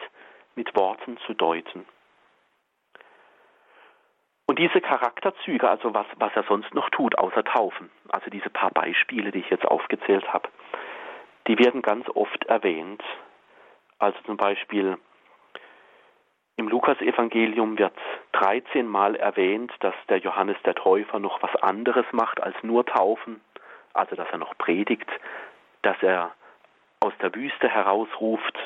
mit 0.55 0.75
Worten 0.75 1.17
zu 1.25 1.33
deuten. 1.33 1.85
Und 4.45 4.59
diese 4.59 4.81
Charakterzüge, 4.81 5.69
also 5.69 5.93
was, 5.93 6.05
was 6.17 6.31
er 6.35 6.43
sonst 6.43 6.73
noch 6.73 6.89
tut, 6.89 7.17
außer 7.17 7.43
Taufen, 7.43 7.89
also 8.09 8.29
diese 8.29 8.49
paar 8.49 8.71
Beispiele, 8.71 9.31
die 9.31 9.39
ich 9.39 9.49
jetzt 9.49 9.65
aufgezählt 9.65 10.31
habe, 10.33 10.49
die 11.47 11.57
werden 11.59 11.81
ganz 11.81 12.07
oft 12.09 12.45
erwähnt. 12.45 13.01
Also 13.99 14.17
zum 14.25 14.37
Beispiel 14.37 14.97
im 16.55 16.67
Lukasevangelium 16.67 17.79
wird 17.79 17.97
13 18.33 18.85
Mal 18.85 19.15
erwähnt, 19.15 19.71
dass 19.79 19.95
der 20.09 20.17
Johannes 20.17 20.57
der 20.65 20.75
Täufer 20.75 21.19
noch 21.19 21.41
was 21.41 21.55
anderes 21.63 22.05
macht 22.11 22.41
als 22.41 22.55
nur 22.63 22.85
Taufen, 22.85 23.41
also 23.93 24.15
dass 24.15 24.27
er 24.31 24.37
noch 24.37 24.57
predigt, 24.57 25.09
dass 25.81 25.97
er 26.01 26.31
aus 26.99 27.13
der 27.21 27.33
Wüste 27.33 27.69
herausruft. 27.69 28.57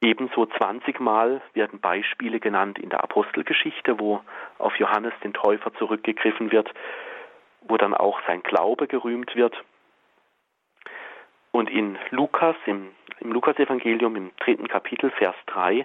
Ebenso 0.00 0.46
20 0.46 1.00
Mal 1.00 1.42
werden 1.54 1.80
Beispiele 1.80 2.38
genannt 2.38 2.78
in 2.78 2.88
der 2.88 3.02
Apostelgeschichte, 3.02 3.98
wo 3.98 4.20
auf 4.58 4.76
Johannes 4.76 5.12
den 5.24 5.32
Täufer 5.32 5.74
zurückgegriffen 5.74 6.52
wird, 6.52 6.72
wo 7.62 7.76
dann 7.76 7.94
auch 7.94 8.20
sein 8.26 8.42
Glaube 8.44 8.86
gerühmt 8.86 9.34
wird. 9.34 9.56
Und 11.50 11.68
in 11.68 11.98
Lukas, 12.10 12.54
im, 12.66 12.92
im 13.18 13.32
Lukasevangelium 13.32 14.14
im 14.14 14.30
dritten 14.38 14.68
Kapitel, 14.68 15.10
Vers 15.10 15.34
3, 15.46 15.84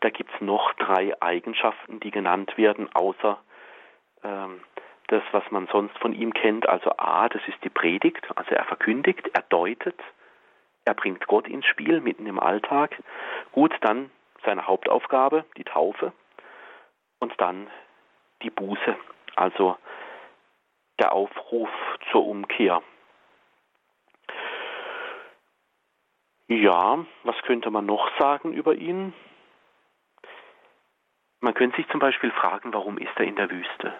da 0.00 0.10
gibt 0.10 0.30
es 0.34 0.40
noch 0.42 0.74
drei 0.74 1.14
Eigenschaften, 1.22 2.00
die 2.00 2.10
genannt 2.10 2.58
werden, 2.58 2.90
außer 2.92 3.38
ähm, 4.22 4.60
das, 5.06 5.22
was 5.32 5.44
man 5.50 5.66
sonst 5.68 5.96
von 5.98 6.12
ihm 6.12 6.34
kennt. 6.34 6.68
Also 6.68 6.90
A, 6.98 7.30
das 7.30 7.40
ist 7.48 7.62
die 7.64 7.70
Predigt, 7.70 8.26
also 8.36 8.50
er 8.50 8.64
verkündigt, 8.64 9.30
er 9.32 9.42
deutet, 9.48 9.98
er 10.84 10.94
bringt 10.94 11.26
Gott 11.26 11.48
ins 11.48 11.66
Spiel 11.66 12.00
mitten 12.00 12.26
im 12.26 12.38
Alltag. 12.38 13.02
Gut, 13.52 13.74
dann 13.80 14.10
seine 14.44 14.66
Hauptaufgabe, 14.66 15.44
die 15.56 15.64
Taufe. 15.64 16.12
Und 17.18 17.32
dann 17.40 17.70
die 18.42 18.50
Buße, 18.50 18.96
also 19.36 19.76
der 20.98 21.12
Aufruf 21.12 21.70
zur 22.10 22.26
Umkehr. 22.26 22.82
Ja, 26.48 27.04
was 27.22 27.36
könnte 27.42 27.70
man 27.70 27.86
noch 27.86 28.10
sagen 28.18 28.52
über 28.52 28.74
ihn? 28.74 29.14
Man 31.40 31.54
könnte 31.54 31.76
sich 31.76 31.88
zum 31.88 32.00
Beispiel 32.00 32.30
fragen, 32.32 32.72
warum 32.74 32.98
ist 32.98 33.16
er 33.16 33.24
in 33.24 33.36
der 33.36 33.50
Wüste? 33.50 33.94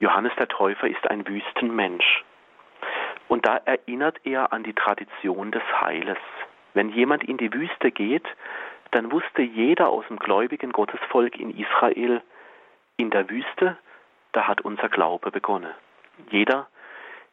Johannes 0.00 0.32
der 0.38 0.48
Täufer 0.48 0.88
ist 0.88 1.06
ein 1.10 1.26
Wüstenmensch. 1.26 2.24
Und 3.28 3.46
da 3.46 3.58
erinnert 3.64 4.18
er 4.24 4.52
an 4.52 4.64
die 4.64 4.72
Tradition 4.72 5.52
des 5.52 5.62
Heiles. 5.80 6.18
Wenn 6.74 6.90
jemand 6.90 7.24
in 7.24 7.36
die 7.36 7.52
Wüste 7.52 7.90
geht, 7.90 8.26
dann 8.90 9.12
wusste 9.12 9.42
jeder 9.42 9.90
aus 9.90 10.06
dem 10.08 10.18
gläubigen 10.18 10.72
Gottesvolk 10.72 11.38
in 11.38 11.56
Israel, 11.56 12.22
in 12.96 13.10
der 13.10 13.28
Wüste, 13.28 13.76
da 14.32 14.46
hat 14.46 14.62
unser 14.62 14.88
Glaube 14.88 15.30
begonnen. 15.30 15.72
Jeder, 16.30 16.68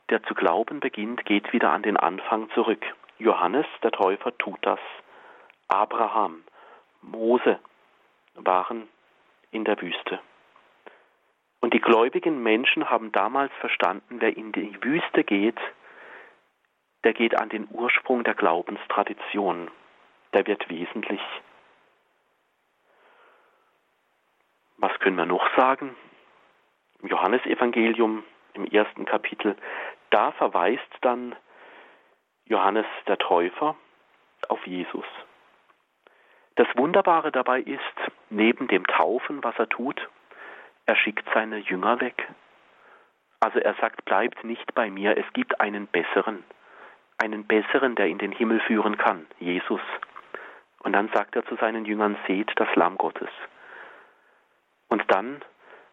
der 0.10 0.22
zu 0.24 0.34
glauben 0.34 0.80
beginnt, 0.80 1.26
geht 1.26 1.52
wieder 1.54 1.72
an 1.72 1.82
den 1.82 1.98
Anfang 1.98 2.50
zurück. 2.52 2.86
Johannes 3.18 3.66
der 3.82 3.91
Täufer 3.91 4.38
tut 4.38 4.60
das. 4.62 4.80
Abraham, 5.68 6.43
Mose 7.02 7.60
waren 8.36 8.88
in 9.52 9.64
der 9.64 9.82
Wüste. 9.82 10.20
Und 11.62 11.74
die 11.74 11.82
gläubigen 11.82 12.43
Menschen 12.43 12.89
haben 12.89 13.12
damals 13.12 13.52
verstanden, 13.60 14.18
wer 14.20 14.36
in 14.36 14.52
die 14.52 14.78
Wüste 14.84 15.24
geht, 15.24 15.58
der 17.06 17.14
geht 17.14 17.39
an 17.39 17.49
den 17.49 17.68
Ursprung 17.72 18.24
der 18.24 18.34
Glaubenstradition. 18.34 19.70
Der 20.34 20.45
wird 20.47 20.68
wesentlich. 20.70 21.22
Was 24.78 24.91
können 24.99 25.16
wir 25.16 25.28
noch 25.28 25.47
sagen? 25.56 25.95
Im 27.01 27.10
Johannesevangelium 27.10 28.24
im 28.56 28.66
ersten 28.66 29.06
Kapitel, 29.06 29.56
da 30.10 30.32
verweist 30.32 30.82
dann 31.01 31.36
Johannes 32.45 32.86
der 33.08 33.18
Täufer 33.18 33.76
auf 34.49 34.66
Jesus. 34.66 35.06
Das 36.56 36.68
Wunderbare 36.76 37.32
dabei 37.32 37.60
ist, 37.60 37.82
neben 38.30 38.68
dem 38.68 38.86
Taufen, 38.88 39.43
was 39.43 39.58
er 39.60 39.70
tut, 39.70 40.10
er 40.86 40.95
schickt 40.95 41.28
seine 41.34 41.58
Jünger 41.58 41.99
weg. 41.99 42.28
Also 43.41 43.60
er 43.60 43.76
sagt, 43.76 44.06
bleibt 44.06 44.43
nicht 44.43 44.74
bei 44.74 44.89
mir, 44.89 45.18
es 45.18 45.26
gibt 45.34 45.60
einen 45.60 45.88
besseren, 45.88 46.43
einen 47.18 47.45
besseren, 47.45 47.95
der 47.95 48.07
in 48.07 48.18
den 48.18 48.32
Himmel 48.32 48.59
führen 48.61 48.97
kann, 48.97 49.26
Jesus. 49.39 49.82
Und 50.80 50.93
dann 50.93 51.09
sagt 51.13 51.36
er 51.36 51.45
zu 51.45 51.55
seinen 51.55 51.86
Jüngern, 51.86 52.18
seht 52.28 52.51
das 52.57 52.74
Lamm 52.76 52.97
Gottes. 52.97 53.30
Und 54.88 55.03
dann 55.07 55.43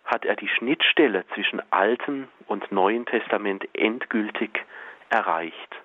hat 0.04 0.24
er 0.24 0.36
die 0.36 0.48
Schnittstelle 0.48 1.24
zwischen 1.34 1.62
Altem 1.72 2.28
und 2.46 2.70
Neuen 2.72 3.06
Testament 3.06 3.66
endgültig 3.74 4.64
erreicht. 5.08 5.76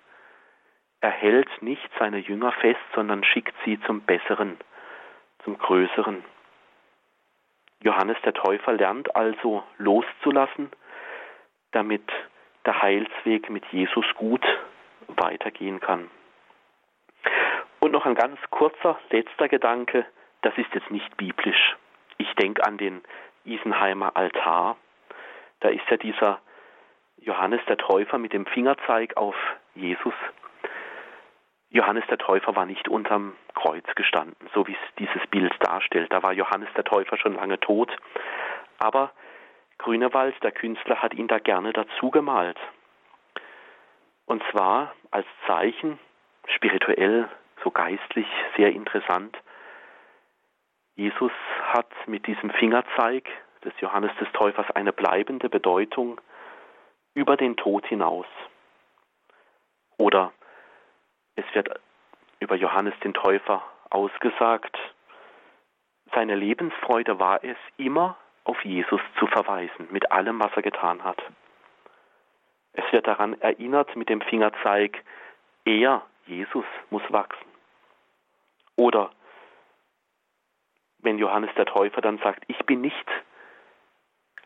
Er 0.99 1.11
hält 1.11 1.49
nicht 1.61 1.89
seine 1.99 2.17
Jünger 2.17 2.51
fest, 2.53 2.81
sondern 2.95 3.23
schickt 3.23 3.53
sie 3.63 3.79
zum 3.81 4.01
Besseren, 4.01 4.57
zum 5.43 5.57
Größeren. 5.57 6.23
Johannes 7.81 8.17
der 8.25 8.33
Täufer 8.33 8.73
lernt 8.73 9.15
also 9.15 9.63
loszulassen, 9.77 10.71
damit 11.71 12.03
der 12.65 12.81
Heilsweg 12.81 13.49
mit 13.49 13.65
Jesus 13.67 14.05
gut 14.15 14.43
weitergehen 15.17 15.79
kann. 15.79 16.09
Und 17.79 17.91
noch 17.91 18.05
ein 18.05 18.15
ganz 18.15 18.39
kurzer 18.49 18.99
letzter 19.09 19.47
Gedanke, 19.47 20.05
das 20.41 20.57
ist 20.57 20.73
jetzt 20.73 20.91
nicht 20.91 21.15
biblisch. 21.17 21.75
Ich 22.17 22.33
denke 22.35 22.65
an 22.65 22.77
den 22.77 23.01
Isenheimer 23.45 24.15
Altar. 24.15 24.77
Da 25.59 25.69
ist 25.69 25.89
ja 25.89 25.97
dieser 25.97 26.39
Johannes 27.17 27.61
der 27.67 27.77
Täufer 27.77 28.17
mit 28.17 28.33
dem 28.33 28.45
Fingerzeig 28.45 29.17
auf 29.17 29.35
Jesus. 29.75 30.13
Johannes 31.69 32.05
der 32.09 32.17
Täufer 32.17 32.55
war 32.55 32.65
nicht 32.65 32.87
unterm 32.87 33.35
Kreuz 33.53 33.85
gestanden, 33.95 34.49
so 34.53 34.67
wie 34.67 34.73
es 34.73 34.95
dieses 34.99 35.25
Bild 35.27 35.53
darstellt. 35.59 36.11
Da 36.13 36.23
war 36.23 36.31
Johannes 36.33 36.69
der 36.75 36.85
Täufer 36.85 37.17
schon 37.17 37.35
lange 37.35 37.59
tot. 37.59 37.95
Aber 38.79 39.11
Grünewald, 39.77 40.35
der 40.43 40.51
Künstler, 40.51 41.01
hat 41.01 41.13
ihn 41.13 41.27
da 41.27 41.39
gerne 41.39 41.73
dazu 41.73 42.09
gemalt. 42.09 42.57
Und 44.27 44.43
zwar 44.51 44.93
als 45.09 45.25
Zeichen, 45.47 45.97
spirituell, 46.47 47.27
so 47.63 47.71
geistlich, 47.71 48.27
sehr 48.55 48.71
interessant. 48.71 49.35
Jesus 50.95 51.31
hat 51.73 51.87
mit 52.07 52.27
diesem 52.27 52.51
Fingerzeig 52.51 53.27
des 53.63 53.73
Johannes 53.79 54.11
des 54.19 54.31
Täufers 54.33 54.69
eine 54.71 54.93
bleibende 54.93 55.49
Bedeutung 55.49 56.21
über 57.13 57.37
den 57.37 57.55
Tod 57.55 57.85
hinaus. 57.87 58.27
Oder 59.97 60.33
es 61.35 61.45
wird 61.53 61.69
über 62.39 62.55
Johannes 62.55 62.93
den 63.03 63.13
Täufer 63.13 63.63
ausgesagt, 63.89 64.77
seine 66.13 66.35
Lebensfreude 66.35 67.19
war 67.19 67.43
es, 67.43 67.57
immer 67.77 68.17
auf 68.43 68.63
Jesus 68.63 69.01
zu 69.19 69.27
verweisen, 69.27 69.87
mit 69.91 70.11
allem, 70.11 70.39
was 70.39 70.51
er 70.55 70.61
getan 70.61 71.03
hat. 71.03 71.21
Es 72.77 72.93
wird 72.93 73.07
daran 73.07 73.33
erinnert 73.41 73.95
mit 73.95 74.07
dem 74.07 74.21
Fingerzeig, 74.21 75.03
er, 75.65 76.03
Jesus, 76.27 76.65
muss 76.91 77.01
wachsen. 77.09 77.47
Oder 78.75 79.09
wenn 80.99 81.17
Johannes 81.17 81.49
der 81.57 81.65
Täufer 81.65 82.01
dann 82.01 82.19
sagt, 82.19 82.43
ich 82.47 82.59
bin 82.67 82.81
nicht 82.81 83.07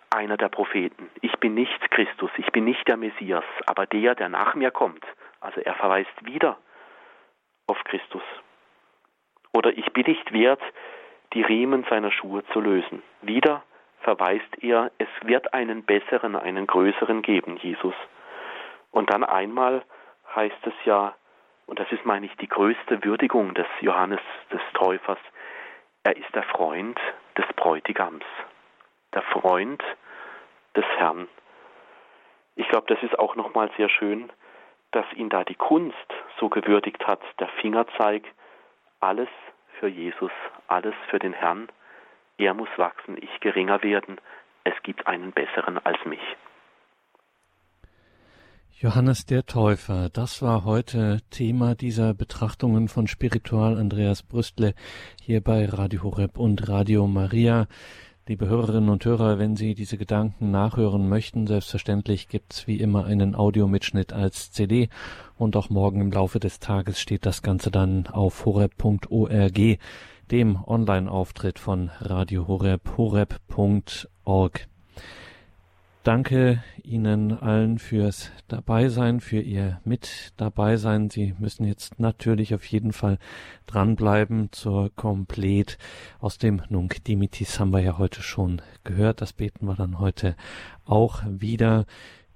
einer 0.09 0.38
der 0.38 0.47
Propheten, 0.47 1.09
ich 1.21 1.38
bin 1.39 1.55
nicht 1.55 1.91
Christus, 1.91 2.32
ich 2.38 2.49
bin 2.53 2.63
nicht 2.63 2.88
der 2.88 2.95
Messias, 2.95 3.43
aber 3.65 3.86
der, 3.86 4.15
der 4.15 4.29
nach 4.29 4.55
mir 4.55 4.71
kommt, 4.71 5.05
also 5.41 5.59
er 5.59 5.75
verweist 5.75 6.25
wieder 6.25 6.57
auf 7.67 7.84
Christus. 7.84 8.23
Oder 9.51 9.77
ich 9.77 9.91
bin 9.91 10.05
nicht 10.05 10.32
wert, 10.32 10.61
die 11.34 11.41
Riemen 11.41 11.86
seiner 11.89 12.11
Schuhe 12.11 12.45
zu 12.53 12.61
lösen. 12.61 13.03
Wieder 13.21 13.63
verweist 13.99 14.63
er, 14.63 14.89
es 14.99 15.09
wird 15.23 15.53
einen 15.53 15.84
besseren, 15.84 16.38
einen 16.38 16.65
größeren 16.65 17.21
geben, 17.21 17.57
Jesus. 17.57 17.95
Und 18.91 19.09
dann 19.11 19.23
einmal 19.23 19.83
heißt 20.35 20.67
es 20.67 20.73
ja, 20.85 21.15
und 21.65 21.79
das 21.79 21.91
ist, 21.91 22.05
meine 22.05 22.25
ich, 22.25 22.35
die 22.37 22.49
größte 22.49 23.03
Würdigung 23.03 23.53
des 23.53 23.67
Johannes 23.79 24.19
des 24.51 24.61
Täufers, 24.73 25.19
er 26.03 26.17
ist 26.17 26.33
der 26.35 26.43
Freund 26.43 26.99
des 27.37 27.45
Bräutigams, 27.55 28.25
der 29.13 29.21
Freund 29.21 29.83
des 30.75 30.85
Herrn. 30.97 31.27
Ich 32.55 32.67
glaube, 32.67 32.93
das 32.93 33.01
ist 33.03 33.17
auch 33.17 33.35
nochmal 33.35 33.71
sehr 33.77 33.89
schön, 33.89 34.31
dass 34.91 35.05
ihn 35.13 35.29
da 35.29 35.43
die 35.43 35.55
Kunst 35.55 35.95
so 36.39 36.49
gewürdigt 36.49 37.05
hat, 37.07 37.21
der 37.39 37.47
Fingerzeig, 37.61 38.23
alles 38.99 39.29
für 39.79 39.87
Jesus, 39.87 40.31
alles 40.67 40.95
für 41.09 41.19
den 41.19 41.33
Herrn. 41.33 41.69
Er 42.37 42.53
muss 42.53 42.69
wachsen, 42.77 43.17
ich 43.21 43.39
geringer 43.39 43.81
werden. 43.83 44.19
Es 44.63 44.73
gibt 44.83 45.07
einen 45.07 45.31
besseren 45.31 45.83
als 45.85 46.03
mich. 46.05 46.21
Johannes 48.82 49.27
der 49.27 49.45
Täufer, 49.45 50.09
das 50.09 50.41
war 50.41 50.65
heute 50.65 51.19
Thema 51.29 51.75
dieser 51.75 52.15
Betrachtungen 52.15 52.88
von 52.88 53.05
Spiritual 53.05 53.77
Andreas 53.77 54.23
Brüstle 54.23 54.73
hier 55.21 55.39
bei 55.39 55.67
Radio 55.67 56.01
Horeb 56.01 56.39
und 56.39 56.67
Radio 56.67 57.05
Maria 57.05 57.67
Liebe 58.25 58.47
Hörerinnen 58.47 58.89
und 58.89 59.05
Hörer, 59.05 59.38
wenn 59.38 59.55
Sie 59.55 59.75
diese 59.75 59.99
Gedanken 59.99 60.49
nachhören 60.49 61.07
möchten, 61.07 61.45
selbstverständlich 61.45 62.27
gibt's 62.27 62.65
wie 62.65 62.77
immer 62.77 63.05
einen 63.05 63.36
Audiomitschnitt 63.36 64.13
als 64.13 64.51
CD 64.51 64.89
und 65.38 65.55
auch 65.55 65.69
morgen 65.69 66.01
im 66.01 66.11
Laufe 66.11 66.39
des 66.39 66.59
Tages 66.59 66.99
steht 66.99 67.27
das 67.27 67.43
Ganze 67.43 67.69
dann 67.69 68.07
auf 68.07 68.47
horeb.org, 68.47 69.77
dem 70.32 70.63
Online-Auftritt 70.65 71.59
von 71.59 71.91
Radio 71.99 72.47
Horeb, 72.47 72.97
horeb.org. 72.97 74.70
Danke 76.03 76.63
Ihnen 76.81 77.31
allen 77.31 77.77
fürs 77.77 78.31
Dabeisein, 78.47 79.19
für 79.19 79.39
Ihr 79.39 79.79
Mit 79.83 80.33
Dabeisein. 80.35 81.11
Sie 81.11 81.35
müssen 81.37 81.63
jetzt 81.63 81.99
natürlich 81.99 82.55
auf 82.55 82.65
jeden 82.65 82.91
Fall 82.91 83.19
dranbleiben 83.67 84.51
zur 84.51 84.89
Komplett. 84.95 85.77
Aus 86.19 86.39
dem 86.39 86.63
Nunc 86.69 87.03
Dimitis 87.03 87.59
haben 87.59 87.69
wir 87.69 87.81
ja 87.81 87.99
heute 87.99 88.23
schon 88.23 88.63
gehört. 88.83 89.21
Das 89.21 89.31
beten 89.31 89.67
wir 89.67 89.75
dann 89.75 89.99
heute 89.99 90.35
auch 90.85 91.21
wieder. 91.27 91.85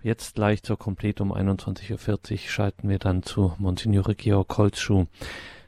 Jetzt 0.03 0.35
gleich 0.35 0.61
zur 0.61 0.77
Komplett 0.77 1.19
um 1.19 1.33
21.40 1.33 2.31
Uhr 2.33 2.37
schalten 2.37 2.87
wir 2.87 2.99
dann 2.99 3.23
zu 3.23 3.55
Monsignore 3.57 4.13
Georg 4.13 4.55
Holzschuh. 4.59 5.07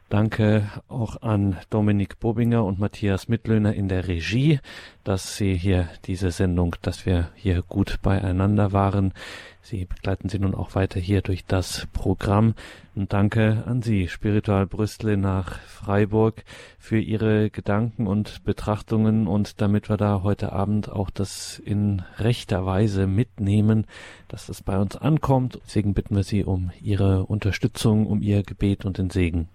Danke 0.09 0.69
auch 0.87 1.21
an 1.21 1.57
Dominik 1.69 2.21
Bobinger 2.21 2.63
und 2.63 2.79
Matthias 2.79 3.27
Mittlöhner 3.27 3.73
in 3.73 3.89
der 3.89 4.07
Regie, 4.07 4.61
dass 5.03 5.35
Sie 5.35 5.53
hier 5.53 5.89
diese 6.05 6.31
Sendung, 6.31 6.77
dass 6.81 7.05
wir 7.05 7.29
hier 7.35 7.61
gut 7.61 7.97
beieinander 8.01 8.71
waren. 8.71 9.13
Sie 9.61 9.83
begleiten 9.83 10.29
Sie 10.29 10.39
nun 10.39 10.55
auch 10.55 10.75
weiter 10.75 10.97
hier 11.01 11.21
durch 11.21 11.43
das 11.43 11.89
Programm. 11.91 12.53
Und 12.95 13.11
danke 13.11 13.65
an 13.67 13.81
Sie, 13.81 14.07
Spiritual 14.07 14.65
Brüstle 14.65 15.17
nach 15.17 15.59
Freiburg, 15.59 16.45
für 16.79 16.99
Ihre 16.99 17.49
Gedanken 17.49 18.07
und 18.07 18.45
Betrachtungen 18.45 19.27
und 19.27 19.59
damit 19.59 19.89
wir 19.89 19.97
da 19.97 20.23
heute 20.23 20.53
Abend 20.53 20.89
auch 20.89 21.09
das 21.09 21.59
in 21.59 22.01
rechter 22.17 22.65
Weise 22.65 23.07
mitnehmen, 23.07 23.85
dass 24.29 24.45
das 24.45 24.63
bei 24.63 24.79
uns 24.79 24.95
ankommt. 24.95 25.59
Deswegen 25.65 25.93
bitten 25.93 26.15
wir 26.15 26.23
Sie 26.23 26.45
um 26.45 26.71
Ihre 26.81 27.25
Unterstützung, 27.25 28.07
um 28.07 28.21
Ihr 28.21 28.43
Gebet 28.43 28.85
und 28.85 28.99
den 28.99 29.09
Segen. 29.09 29.49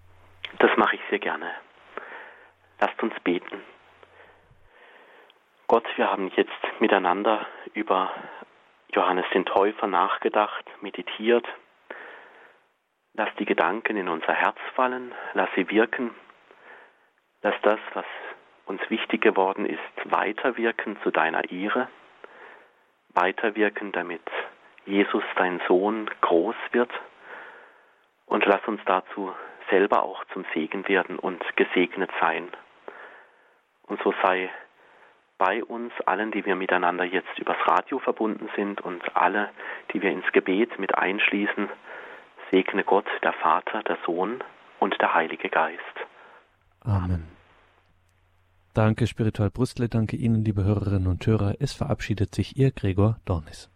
Das 0.62 0.76
mache 0.76 0.94
ich 0.94 1.02
sehr 1.10 1.18
gerne. 1.18 1.50
Lasst 2.78 3.02
uns 3.02 3.18
beten. 3.24 3.64
Gott, 5.66 5.84
wir 5.96 6.08
haben 6.08 6.30
jetzt 6.36 6.80
miteinander 6.80 7.48
über 7.74 8.12
Johannes 8.94 9.24
den 9.34 9.44
Täufer 9.44 9.88
nachgedacht, 9.88 10.64
meditiert. 10.80 11.44
Lass 13.14 13.28
die 13.40 13.44
Gedanken 13.44 13.96
in 13.96 14.08
unser 14.08 14.34
Herz 14.34 14.56
fallen, 14.76 15.12
lass 15.34 15.48
sie 15.56 15.68
wirken. 15.68 16.14
Lass 17.42 17.56
das, 17.62 17.80
was 17.94 18.06
uns 18.66 18.80
wichtig 18.88 19.20
geworden 19.20 19.66
ist, 19.66 19.80
weiterwirken 20.04 20.96
zu 21.02 21.10
deiner 21.10 21.50
Ehre. 21.50 21.88
Weiterwirken, 23.08 23.90
damit 23.90 24.22
Jesus, 24.86 25.24
dein 25.34 25.60
Sohn, 25.66 26.08
groß 26.20 26.56
wird. 26.70 26.92
Und 28.26 28.46
lass 28.46 28.64
uns 28.68 28.80
dazu 28.86 29.34
selber 29.72 30.02
auch 30.02 30.22
zum 30.32 30.44
Segen 30.54 30.86
werden 30.86 31.18
und 31.18 31.42
gesegnet 31.56 32.10
sein. 32.20 32.48
Und 33.86 34.00
so 34.02 34.14
sei 34.22 34.50
bei 35.38 35.64
uns 35.64 35.92
allen, 36.06 36.30
die 36.30 36.44
wir 36.44 36.54
miteinander 36.54 37.04
jetzt 37.04 37.36
übers 37.38 37.56
Radio 37.66 37.98
verbunden 37.98 38.48
sind 38.54 38.80
und 38.80 39.02
alle, 39.16 39.48
die 39.92 40.00
wir 40.00 40.12
ins 40.12 40.30
Gebet 40.32 40.78
mit 40.78 40.96
einschließen, 40.96 41.68
segne 42.52 42.84
Gott, 42.84 43.06
der 43.24 43.32
Vater, 43.32 43.82
der 43.82 43.98
Sohn 44.06 44.44
und 44.78 45.00
der 45.00 45.14
Heilige 45.14 45.48
Geist. 45.48 45.80
Amen. 46.84 47.26
Danke, 48.74 49.06
Spiritual 49.06 49.50
Brüstle, 49.50 49.88
danke 49.88 50.16
Ihnen, 50.16 50.44
liebe 50.44 50.64
Hörerinnen 50.64 51.08
und 51.08 51.26
Hörer. 51.26 51.54
Es 51.58 51.72
verabschiedet 51.72 52.34
sich 52.34 52.56
Ihr 52.56 52.70
Gregor 52.70 53.18
Dornis. 53.24 53.68